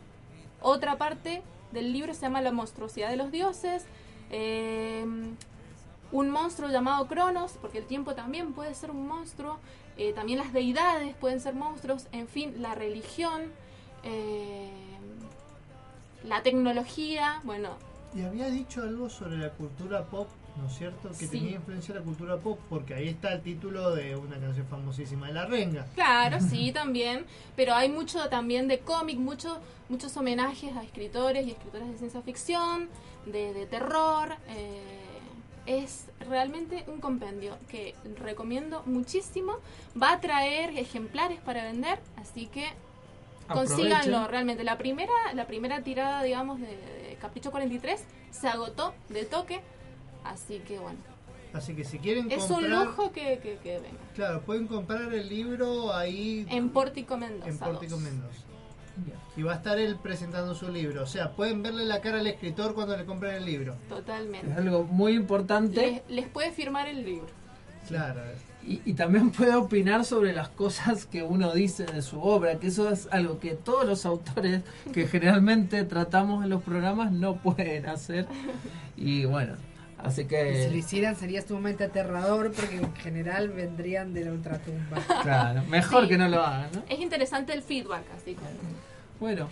[0.61, 3.85] Otra parte del libro se llama La monstruosidad de los dioses.
[6.11, 9.59] Un monstruo llamado Cronos, porque el tiempo también puede ser un monstruo,
[9.99, 13.43] eh, también las deidades pueden ser monstruos, en fin, la religión,
[14.03, 14.69] eh,
[16.23, 17.77] la tecnología, bueno,
[18.15, 20.27] Y había dicho algo sobre la cultura pop,
[20.57, 21.09] ¿no es cierto?
[21.09, 21.27] Que Sí.
[21.27, 25.33] tenía influencia la cultura pop, porque ahí está el título de una canción famosísima de
[25.33, 25.85] La Renga.
[25.93, 29.59] claro, sí, también, pero hay mucho también de cómic, mucho,
[29.89, 32.89] muchos homenajes a escritores y escritoras de ciencia ficción,
[33.27, 34.98] de, de terror, eh,
[35.69, 39.53] es realmente un compendio que recomiendo muchísimo,
[40.01, 42.65] va a traer ejemplares para vender, así que
[43.47, 44.63] consíganlo realmente.
[44.63, 49.61] La primera, la primera tirada, digamos, de, de Capricho 43 se agotó de toque.
[50.23, 50.97] Así que bueno.
[51.53, 52.71] Así que si quieren Es comprar...
[52.71, 53.97] un lujo que, que, que venga.
[54.15, 57.49] Claro, pueden comprar el libro ahí En Pórtico Mendoza.
[57.49, 58.01] en Pórtico 2.
[58.01, 58.41] Mendoza.
[59.37, 61.03] Y va a estar él presentando su libro.
[61.03, 63.75] O sea, pueden verle la cara al escritor cuando le compren el libro.
[63.87, 64.49] Totalmente.
[64.51, 65.79] Es algo muy importante.
[65.81, 67.27] Les, les puede firmar el libro.
[67.87, 68.21] Claro.
[68.67, 72.67] Y, y también puede opinar sobre las cosas que uno dice de su obra, que
[72.67, 74.61] eso es algo que todos los autores
[74.93, 78.27] que generalmente tratamos en los programas no pueden hacer.
[78.97, 79.53] Y bueno,
[79.99, 80.29] así Y si
[80.65, 80.77] lo que...
[80.77, 84.97] hicieran sería sumamente aterrador porque en general vendrían de la ultratumba.
[85.23, 86.09] Claro, mejor Sí.
[86.09, 86.83] que no lo hagan, ¿no?
[86.89, 88.41] Es interesante el feedback, así que.
[89.19, 89.47] Bueno,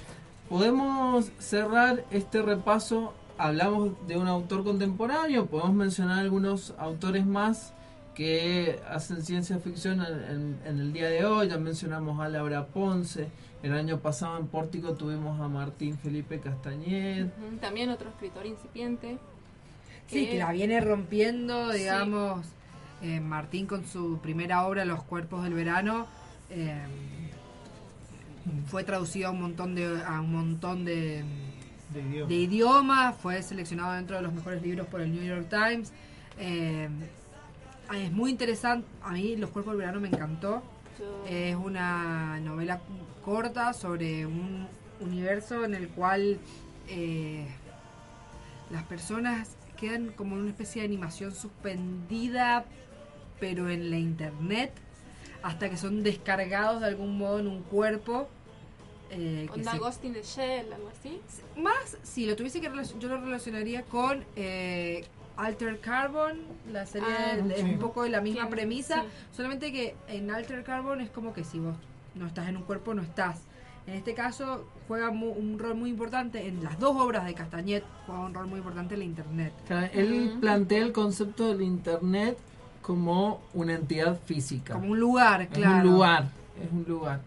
[0.49, 3.13] Podemos cerrar este repaso.
[3.37, 7.73] Hablamos de un autor contemporáneo, podemos mencionar algunos autores más
[8.15, 11.49] que hacen ciencia ficción en, en- en el día de hoy.
[11.49, 13.27] Ya mencionamos a Laura Ponce.
[13.61, 17.29] El año pasado en Pórtico tuvimos a Martín Felipe Castañet.
[17.59, 19.17] También otro escritor incipiente.
[20.07, 21.79] Sí, que la viene rompiendo, Sí.
[21.79, 22.45] digamos,
[23.01, 26.07] eh, Martín con su primera obra, Los cuerpos del verano,
[26.49, 26.79] eh,
[28.67, 31.23] fue traducido a un montón de a un montón de,
[31.93, 32.27] De idioma.
[32.27, 35.91] de idiomas, fue seleccionado dentro de los mejores libros por el New York Times.
[36.39, 36.89] eh,
[37.95, 40.61] es muy interesante, a mí Los cuerpos del verano me encantó.
[41.29, 42.81] Es una novela
[43.23, 44.67] corta sobre un
[44.99, 46.39] universo en el cual
[46.89, 47.45] eh,
[48.71, 52.65] las personas quedan como en una especie de animación suspendida,
[53.39, 54.71] pero en la internet,
[55.43, 58.27] hasta que son descargados de algún modo en un cuerpo.
[59.09, 61.19] Eh, que Onda se- Ghost in the Shell, algo así.
[61.61, 62.69] más, si lo tuviese que
[62.99, 65.05] yo lo relacionaría con eh,
[65.37, 66.37] Alter Carbon,
[66.71, 67.65] la serie Ah, de- es sí.
[67.71, 69.07] un poco de la misma premisa, sí.
[69.35, 71.75] solamente que en Alter Carbon es como que si vos
[72.15, 73.39] no estás en un cuerpo, no estás.
[73.85, 77.83] En este caso juega mu- un rol muy importante, en las dos obras de Castañet
[78.05, 79.53] juega un rol muy importante en la internet.
[79.67, 82.37] Claro, Él plantea el concepto del Internet
[82.81, 84.73] como una entidad física.
[84.73, 85.87] Como un lugar, Es claro.
[85.87, 86.29] un lugar,
[86.61, 87.21] es un lugar.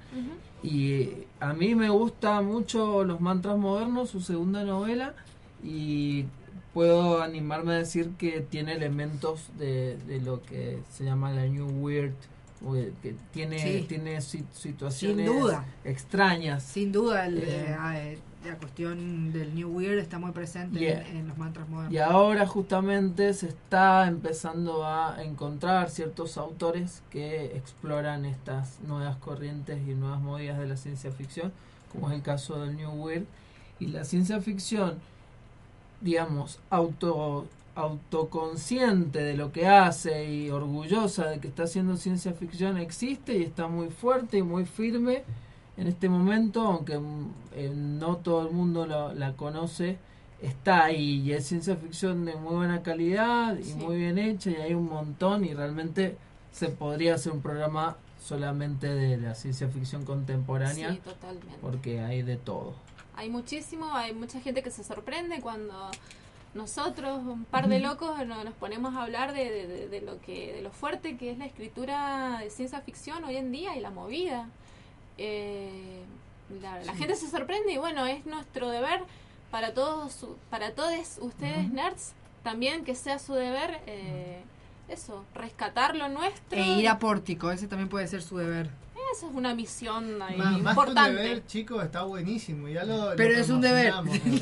[0.63, 1.11] Y
[1.41, 5.15] a mí me gusta mucho Los Mantras Modernos, su segunda novela,
[5.65, 6.27] y
[6.75, 11.67] puedo animarme a decir que tiene elementos de, de lo que se llama la New
[11.83, 12.13] Weird,
[13.03, 13.87] que tiene, Sí.
[13.89, 15.65] tiene si- situaciones Sin duda.
[15.85, 16.63] extrañas.
[16.63, 21.07] Sin duda, el, Eh, eh, la cuestión del New Weird está muy presente Yeah.
[21.09, 21.93] en, en los mantras modernos.
[21.93, 29.79] Y ahora justamente se está empezando a encontrar ciertos autores que exploran estas nuevas corrientes
[29.87, 31.53] y nuevas movidas de la ciencia ficción,
[31.93, 33.25] como es el caso del New Weird.
[33.79, 34.99] Y la ciencia ficción,
[36.01, 37.47] digamos, auto
[37.77, 43.43] autoconsciente de lo que hace y orgullosa de que está haciendo ciencia ficción existe y
[43.43, 45.23] está muy fuerte y muy firme
[45.81, 49.99] en este momento, aunque mm, eh, no todo el mundo lo- la conoce,
[50.43, 53.75] está ahí y es ciencia ficción de muy buena calidad y Sí.
[53.75, 56.17] muy bien hecha y hay un montón y realmente
[56.53, 61.57] se podría hacer un programa solamente de la ciencia ficción contemporánea Sí, totalmente.
[61.63, 62.75] porque hay de todo.
[63.17, 65.91] Hay muchísimo, hay mucha gente que se sorprende cuando
[66.55, 70.21] nosotros, un par de locos, no- nos ponemos a hablar de, de- de- de lo
[70.21, 73.81] que, de lo fuerte que es la escritura de ciencia ficción hoy en día y
[73.81, 74.49] la movida.
[75.23, 76.03] Eh,
[76.63, 76.99] la, la Sí.
[76.99, 79.01] gente se sorprende y bueno, es nuestro deber
[79.51, 84.41] para todos, su- para todos ustedes nerds, también que sea su deber eh,
[84.89, 86.59] eso, rescatar lo nuestro.
[86.59, 88.71] E ir a Pórtico, ese también puede ser su deber.
[89.15, 91.23] Esa es una misión ahí Más, más que un importante.
[91.23, 92.69] deber, chicos, está buenísimo.
[92.69, 93.93] Ya lo, lo Pero es un deber.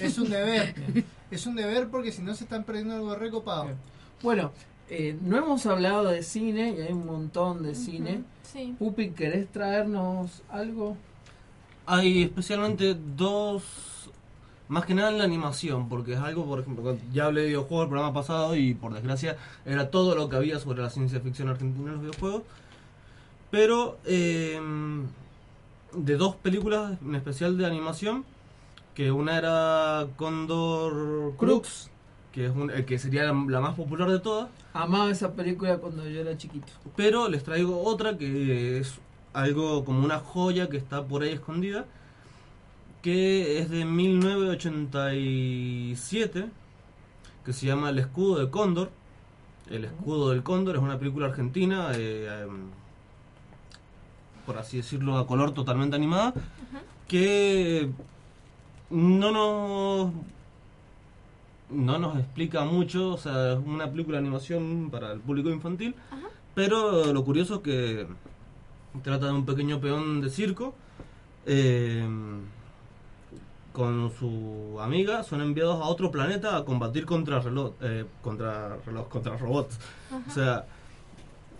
[0.01, 0.75] Es un deber.
[1.31, 3.71] es un deber porque si no se están perdiendo algo recopado.
[4.23, 4.53] Bueno,
[4.91, 8.23] eh, no hemos hablado de cine y hay un montón de cine.
[8.43, 8.75] Sí.
[8.79, 10.97] Pupi, ¿querés traernos algo?
[11.87, 13.63] Hay especialmente dos,
[14.69, 17.85] más que nada en la animación, porque es algo, por ejemplo, ya hablé de videojuegos
[17.85, 21.49] el programa pasado y por desgracia era todo lo que había sobre la ciencia ficción
[21.49, 22.43] argentina en los videojuegos.
[23.51, 24.61] Pero eh,
[25.93, 28.25] de dos películas, en especial de animación,
[28.95, 31.91] que una era Condor Crux,
[32.33, 34.49] que es un- que sería la, la más popular de todas.
[34.73, 36.67] Amaba esa película cuando yo era chiquito.
[36.97, 38.99] Pero les traigo otra que es
[39.33, 41.87] algo como una joya que está por ahí escondida,
[43.03, 46.47] que es de 1987,
[47.45, 48.91] que se llama El escudo de Cóndor.
[49.71, 52.69] El escudo del Cóndor es una película argentina, eh, em,
[54.47, 56.33] por así decirlo, a color totalmente animada,
[57.07, 57.91] que
[58.91, 60.13] no nos
[61.71, 65.95] no nos explica mucho, o sea, es una película de animación para el público infantil,
[66.55, 68.07] pero lo curioso es que
[69.03, 70.75] trata de un pequeño peón de circo
[71.47, 72.07] eh,
[73.73, 79.09] con su amiga, son enviados a otro planeta a combatir contra reloj, eh, contra reloj,
[79.09, 79.79] contra robots.
[80.29, 80.67] O sea,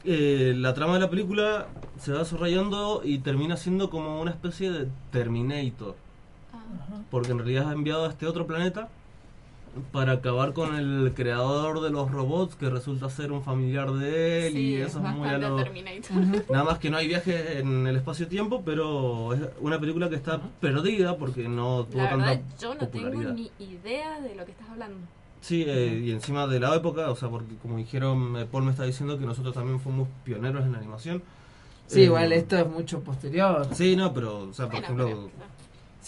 [0.05, 1.69] eh, la trama de la película
[2.01, 5.95] se va desarrollando y termina siendo como una especie de Terminator.
[7.11, 8.89] Porque en realidad es enviado a este otro planeta
[9.93, 14.53] para acabar con el creador de los robots que resulta ser un familiar de él
[14.53, 15.57] Sí, y es eso es muy a lo...
[16.51, 20.41] Nada más que no hay viaje en el espacio-tiempo, pero es una película que está
[20.61, 24.53] perdida porque no tuvo La verdad, tanta yo no tengo ni idea de lo que
[24.53, 24.97] estás hablando.
[25.41, 28.73] Sí, eh, y encima de la época, o sea, porque como dijeron, eh, Paul me
[28.73, 31.23] está diciendo que nosotros también fuimos pioneros en la animación.
[31.87, 33.67] Sí, Eh, igual esto es mucho posterior.
[33.73, 35.31] Sí, no, pero, o sea, por Bueno, ejemplo...
[35.37, 35.58] pero-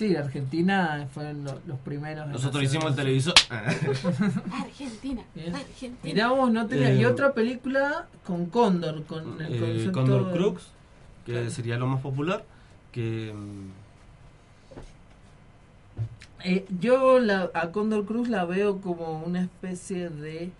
[0.01, 2.27] Sí, Argentina fueron lo- los primeros.
[2.27, 3.35] Nosotros hicimos el televisor.
[3.51, 5.23] Argentina.
[5.37, 5.95] Argentina.
[6.03, 6.95] Mirá vos, no tenía.
[6.95, 9.59] y Eh, otra película con Cóndor, con el Eh,
[9.93, 10.63] concepto de- Crux,
[11.27, 11.51] que Claro.
[11.51, 12.43] sería lo más popular.
[12.93, 13.35] Que.
[13.37, 13.69] mm,
[16.45, 20.51] Eh, yo la, a Condor Cruz la veo como una especie de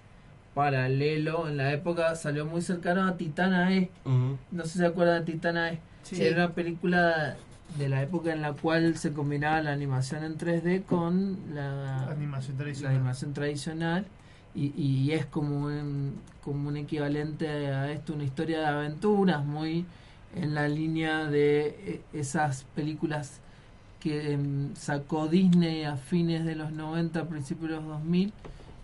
[0.53, 1.49] paralelo.
[1.49, 3.89] En la época salió muy cercano a Titana E.
[4.05, 5.81] No sé si se acuerdan de Titana E.
[6.03, 6.23] Sí.
[6.23, 7.39] Era una película
[7.79, 12.57] de la época en la cual se combinaba la animación en 3D con la Animación
[12.57, 12.97] la tradicional.
[12.97, 14.07] animación tradicional
[14.55, 19.87] y, y es como un, como un equivalente a esto, una historia de aventuras muy
[20.35, 23.41] en la línea de eh, esas películas
[24.01, 28.33] que em, sacó Disney a fines de los 90, principios de los 2000,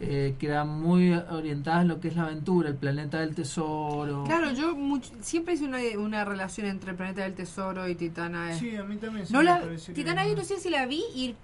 [0.00, 4.24] eh, que eran muy orientadas a lo que es la aventura, el planeta del tesoro.
[4.24, 8.58] Claro, yo much- siempre hice una, una relación entre Planeta del Tesoro y Titana E.
[8.58, 9.24] Sí, a mí también.
[9.30, 11.34] No la, que Titana E no sé si la vi y...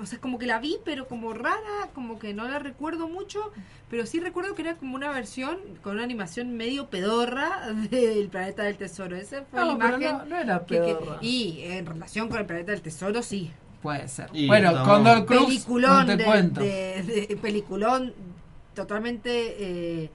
[0.00, 3.50] O sea, como que la vi, pero como rara, como que no la recuerdo mucho,
[3.90, 8.62] pero sí recuerdo que era como una versión con una animación medio pedorra del Planeta
[8.62, 9.16] del Tesoro.
[9.16, 11.18] Esa fue No, la pero imagen no- no era que- que- pedorra.
[11.20, 13.50] y en relación con el Planeta del Tesoro, sí.
[13.82, 14.28] Puede ser.
[14.32, 16.60] Y bueno, Condor Cruz, peliculón no te de, cuento.
[16.60, 18.12] de- de- peliculón
[18.74, 19.30] totalmente
[20.04, 20.10] eh,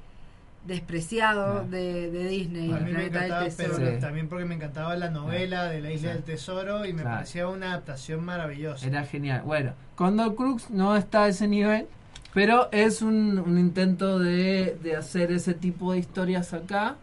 [0.65, 4.55] despreciado de, de Disney, A el mí me Planeta encantaba, del pero también porque me
[4.55, 6.13] encantaba la novela de la Isla Sí.
[6.15, 7.17] del Tesoro y me Claro.
[7.17, 8.85] parecía una adaptación maravillosa.
[8.87, 9.41] Era genial.
[9.45, 11.87] Bueno, Condor Crux no está a ese nivel,
[12.33, 16.95] pero es un, un intento de, de hacer ese tipo de historias acá.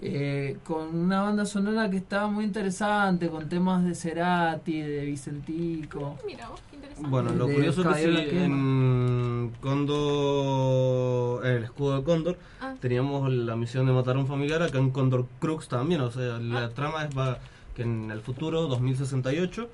[0.00, 6.16] Eh, con una banda sonora que estaba muy interesante, con temas de Cerati, de Vicentico.
[6.26, 7.10] Mira vos, qué interesante.
[7.10, 12.74] Bueno, lo De curioso es que sí, en Condor, en el escudo de Condor, Ah.
[12.80, 16.36] teníamos la misión de matar a un familiar, acá en Condor Crux también, o sea,
[16.36, 16.40] Ah.
[16.40, 17.38] la trama es va,
[17.74, 19.68] que en el futuro, 2068,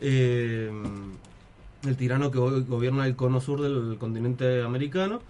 [0.00, 0.70] eh,
[1.84, 5.20] el tirano que go- gobierna el cono sur del continente americano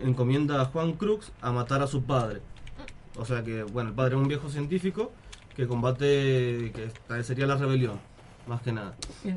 [0.00, 2.40] encomienda a Juan Crux a matar a su padre.
[3.18, 5.10] O sea que, bueno, el padre es un viejo científico
[5.56, 7.98] que combate, que esta sería la rebelión,
[8.46, 8.94] más que nada.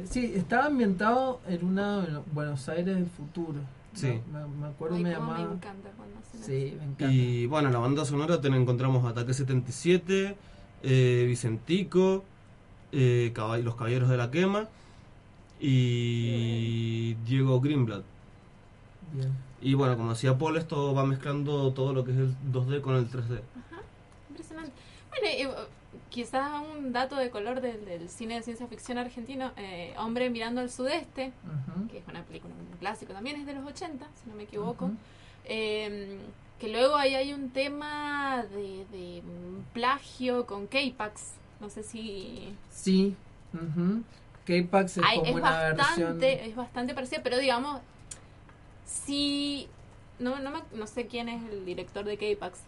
[0.09, 3.59] Sí, estaba ambientado en una en Buenos Aires del futuro.
[3.93, 4.19] Sí.
[4.31, 5.37] Me, me acuerdo, Ay, me llamaba.
[5.39, 7.11] me encanta cuando hacen Sí, me encanta.
[7.11, 10.37] Y bueno, en la banda sonora ten- encontramos Ataque 77,
[10.83, 12.23] eh, Vicentico,
[12.91, 14.69] eh, Caball- Los Caballeros de la Quema
[15.59, 18.03] y Diego Greenblatt.
[19.13, 19.29] Bien.
[19.61, 22.95] Y bueno, como decía Paul, esto va mezclando todo lo que es el 2D con
[22.95, 23.41] el 3D.
[25.11, 25.65] Bueno, eh,
[26.09, 30.61] quizás un dato de color del, del cine de ciencia ficción argentino, eh, Hombre mirando
[30.61, 31.31] al sudeste,
[31.91, 34.91] que es una película, un clásico también, es de los 80, si no me equivoco.
[35.45, 36.17] Eh,
[36.59, 39.21] que luego ahí hay un tema de,
[39.73, 41.33] plagio con K-Pax.
[41.59, 42.55] No sé si...
[42.71, 43.15] Sí.
[43.53, 44.03] ujú.
[44.45, 46.49] K-Pax es Ay, como es una bastante, versión.
[46.49, 47.81] es bastante parecida, pero digamos,
[48.85, 49.67] si
[50.19, 52.59] no, no, me- no sé quién es el director de K-Pax,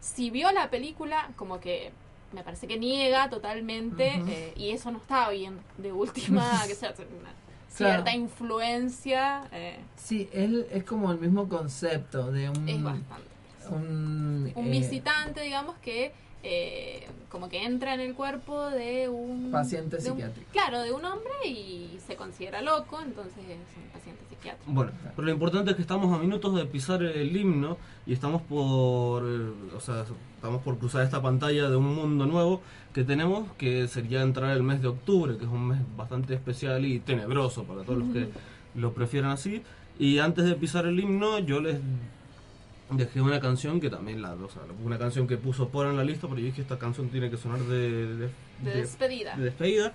[0.00, 1.92] si vio la película, como que
[2.32, 6.90] me parece que niega totalmente, eh, y eso no está bien, de última, que sea
[6.98, 7.30] una
[7.76, 8.02] Claro.
[8.02, 12.68] cierta influencia, eh, Sí, él es como el mismo concepto de un.
[12.68, 13.28] es bastante.
[13.70, 19.50] un, Un eh, visitante, digamos, que eh, como que entra en el cuerpo de un...
[19.52, 20.50] Paciente de un- psiquiátrico.
[20.52, 24.72] claro, de un hombre y se considera loco, entonces es un paciente psiquiátrico.
[24.72, 27.76] Bueno, pero lo importante es que estamos a minutos de pisar el himno
[28.06, 30.04] y estamos por, eh, o sea,
[30.36, 32.62] estamos por cruzar esta pantalla de un mundo nuevo
[32.94, 36.84] que tenemos, que sería entrar el mes de octubre, que es un mes bastante especial
[36.84, 38.28] y tenebroso para todos los que
[38.74, 39.62] lo prefieran así.
[39.98, 41.78] Y antes de pisar el himno, yo les
[42.90, 46.04] dejé una canción que también la, o sea, una canción que puso por en la
[46.04, 48.30] lista, pero yo dije esta canción tiene que sonar de, de,
[48.62, 49.36] De despedida.
[49.36, 49.92] de despedida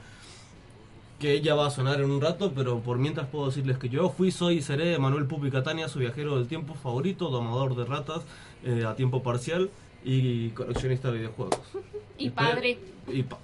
[1.20, 4.10] que ella va a sonar en un rato, pero por mientras puedo decirles que yo
[4.10, 8.22] fui, soy y seré Manuel Pupi Catania, su viajero del tiempo favorito, domador de ratas
[8.66, 9.70] eh, a tiempo parcial
[10.06, 11.60] y coleccionista de videojuegos.
[12.18, 12.80] Y Espe- padre.
[13.10, 13.44] Y padre.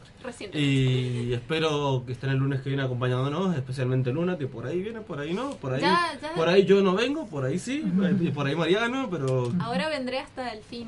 [0.58, 5.02] Y espero que estén el lunes que viene acompañándonos, especialmente Luna, que por ahí viene,
[5.02, 6.32] por ahí no, por ahí, Ya, ya.
[6.36, 7.84] por ahí yo no vengo, por ahí sí,
[8.22, 10.88] y por ahí Mariano, pero Ahora vendré hasta el fin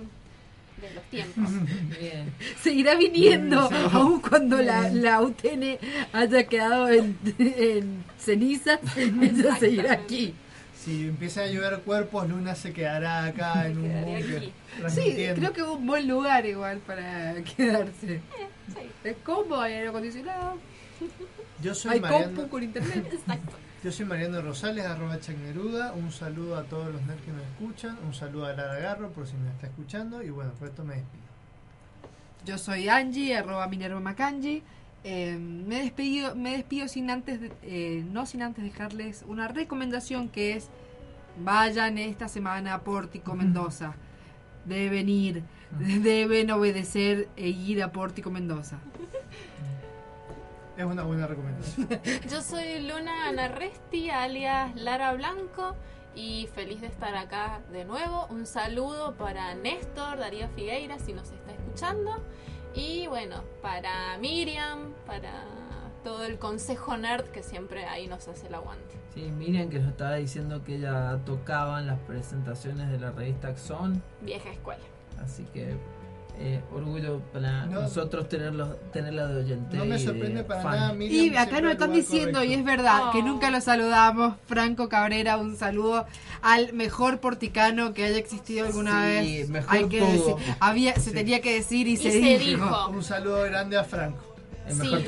[0.81, 1.43] de los tiempos.
[1.99, 2.31] Bien.
[2.61, 3.75] Seguirá viniendo, Sí.
[3.91, 5.77] aun cuando la, la UTN
[6.13, 10.33] haya quedado en, en cenizas, ella seguirá aquí.
[10.83, 14.51] Si empieza a llover cuerpos, Luna se quedará acá en un búnker.
[14.89, 18.19] Sí, creo que es un buen lugar igual para quedarse.
[19.03, 20.57] Es cómodo, hay aire acondicionado,
[21.61, 23.07] Yo soy hay Mariano, compu con internet.
[23.13, 23.55] Exacto.
[23.81, 25.93] yo soy Mariano Rosales, arroba Chagneruda.
[25.93, 27.97] Un saludo a todos los nerds que nos escuchan.
[28.05, 30.21] Un saludo a Lara Garro por si me está escuchando.
[30.21, 31.23] Y bueno, por esto me despido.
[32.45, 34.61] Yo soy Angie, arroba Minerva Macanji.
[35.03, 40.29] Eh, me despido, me despido sin antes, de- eh, no sin antes dejarles una recomendación
[40.29, 40.69] que es
[41.43, 43.95] vayan esta semana a Pórtico Mendoza.
[44.65, 48.77] Deben ir, deben obedecer e ir a Pórtico Mendoza.
[50.77, 51.87] Es una buena recomendación.
[52.31, 55.75] Yo soy Luna Anarresti, alias Lara Blanco,
[56.15, 58.25] y feliz de estar acá de nuevo.
[58.29, 62.23] Un saludo para Néstor, Darío Figueira, si nos está escuchando.
[62.75, 65.45] Y bueno, para Miriam, para
[66.03, 68.95] todo el consejo nerd que siempre ahí nos hace el aguante.
[69.13, 73.49] Sí, Miriam que nos estaba diciendo que ella tocaba en las presentaciones de la revista
[73.49, 74.81] Axon, Vieja escuela.
[75.23, 75.75] así que
[76.39, 77.81] eh, orgullo para No.
[77.81, 79.77] nosotros tenerlos, tenerla de oyente.
[79.77, 80.71] No me sorprende para fan.
[80.75, 81.33] nada, Miriam.
[81.33, 83.25] Y acá nos están diciendo, y es verdad, que Oh.
[83.25, 84.35] nunca lo saludamos.
[84.47, 86.05] Franco Cabrera, un saludo
[86.41, 89.49] al mejor porticano que haya existido alguna Sí, vez.
[89.49, 90.11] mejor Hay que todo.
[90.11, 92.65] decir, había, se tenía que decir y, Y se, se dijo.
[92.65, 92.89] dijo.
[92.89, 94.32] Un saludo grande a Franco.
[94.67, 95.03] El mejor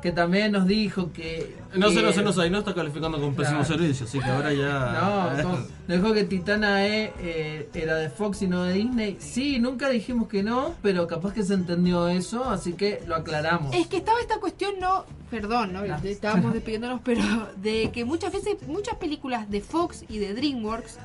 [0.00, 1.56] que también nos dijo que...
[1.74, 3.74] No sé, que- no sé, no sé, ahí no está calificando con pésimo Claro.
[3.76, 4.92] servicio, así que ahora ya.
[4.92, 5.58] No, no,
[5.88, 9.16] nos dijo que Titana E eh, era de Fox y no de Disney.
[9.18, 13.74] Sí, nunca dijimos que no, pero capaz que se entendió eso, así que lo aclaramos.
[13.74, 15.82] Es que estaba esta cuestión, no, perdón, ¿no?
[15.84, 17.22] estábamos despidiéndonos, pero
[17.56, 20.98] de que muchas veces, muchas películas de Fox y de DreamWorks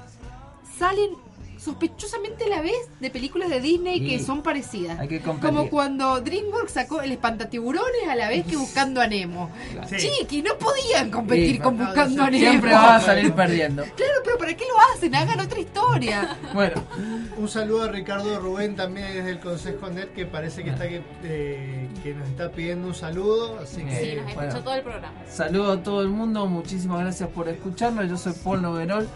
[0.77, 1.09] salen
[1.67, 4.99] sospechosamente a la vez de películas de Disney que son parecidas.
[4.99, 5.49] hay que competir.
[5.49, 9.49] Como cuando DreamWorks sacó el espantatiburones a la vez que Buscando a Nemo.
[9.97, 12.49] Chiqui, no podían competir Sí, con no, Buscando a Nemo.
[12.49, 13.83] Siempre vas a salir perdiendo.
[13.83, 15.13] Claro, pero ¿para qué lo hacen?
[15.15, 16.37] Hagan otra historia.
[16.53, 16.81] Bueno,
[17.37, 21.01] Un saludo a Ricardo Rubén también desde el Consejo Net que parece que está que,
[21.23, 24.63] eh, que nos está pidiendo un saludo, así que Sí, nos escuchó bueno.
[24.63, 25.13] todo el programa.
[25.29, 28.07] saludo a todo el mundo, muchísimas gracias por escucharnos.
[28.09, 29.07] Yo soy Paul Noverol,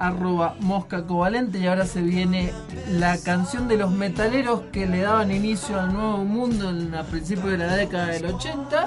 [0.00, 2.52] arroba mosca covalente, y ahora se viene
[2.88, 7.50] la canción de los metaleros que le daban inicio al nuevo mundo en, a principios
[7.52, 8.86] de la década del 80.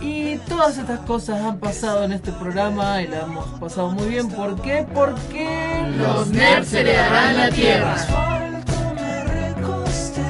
[0.00, 4.28] Y todas estas cosas han pasado en este programa y la hemos pasado muy bien.
[4.28, 4.84] ¿Por qué?
[4.92, 5.48] Porque
[5.96, 7.94] Los nerds la tierra.
[7.94, 10.22] asfalto me recosté,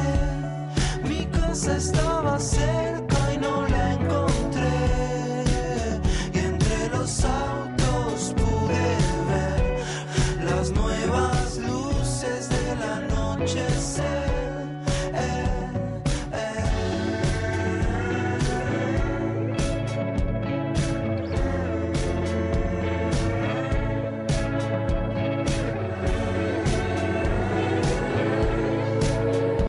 [1.09, 3.02] mi casa estaba cerca.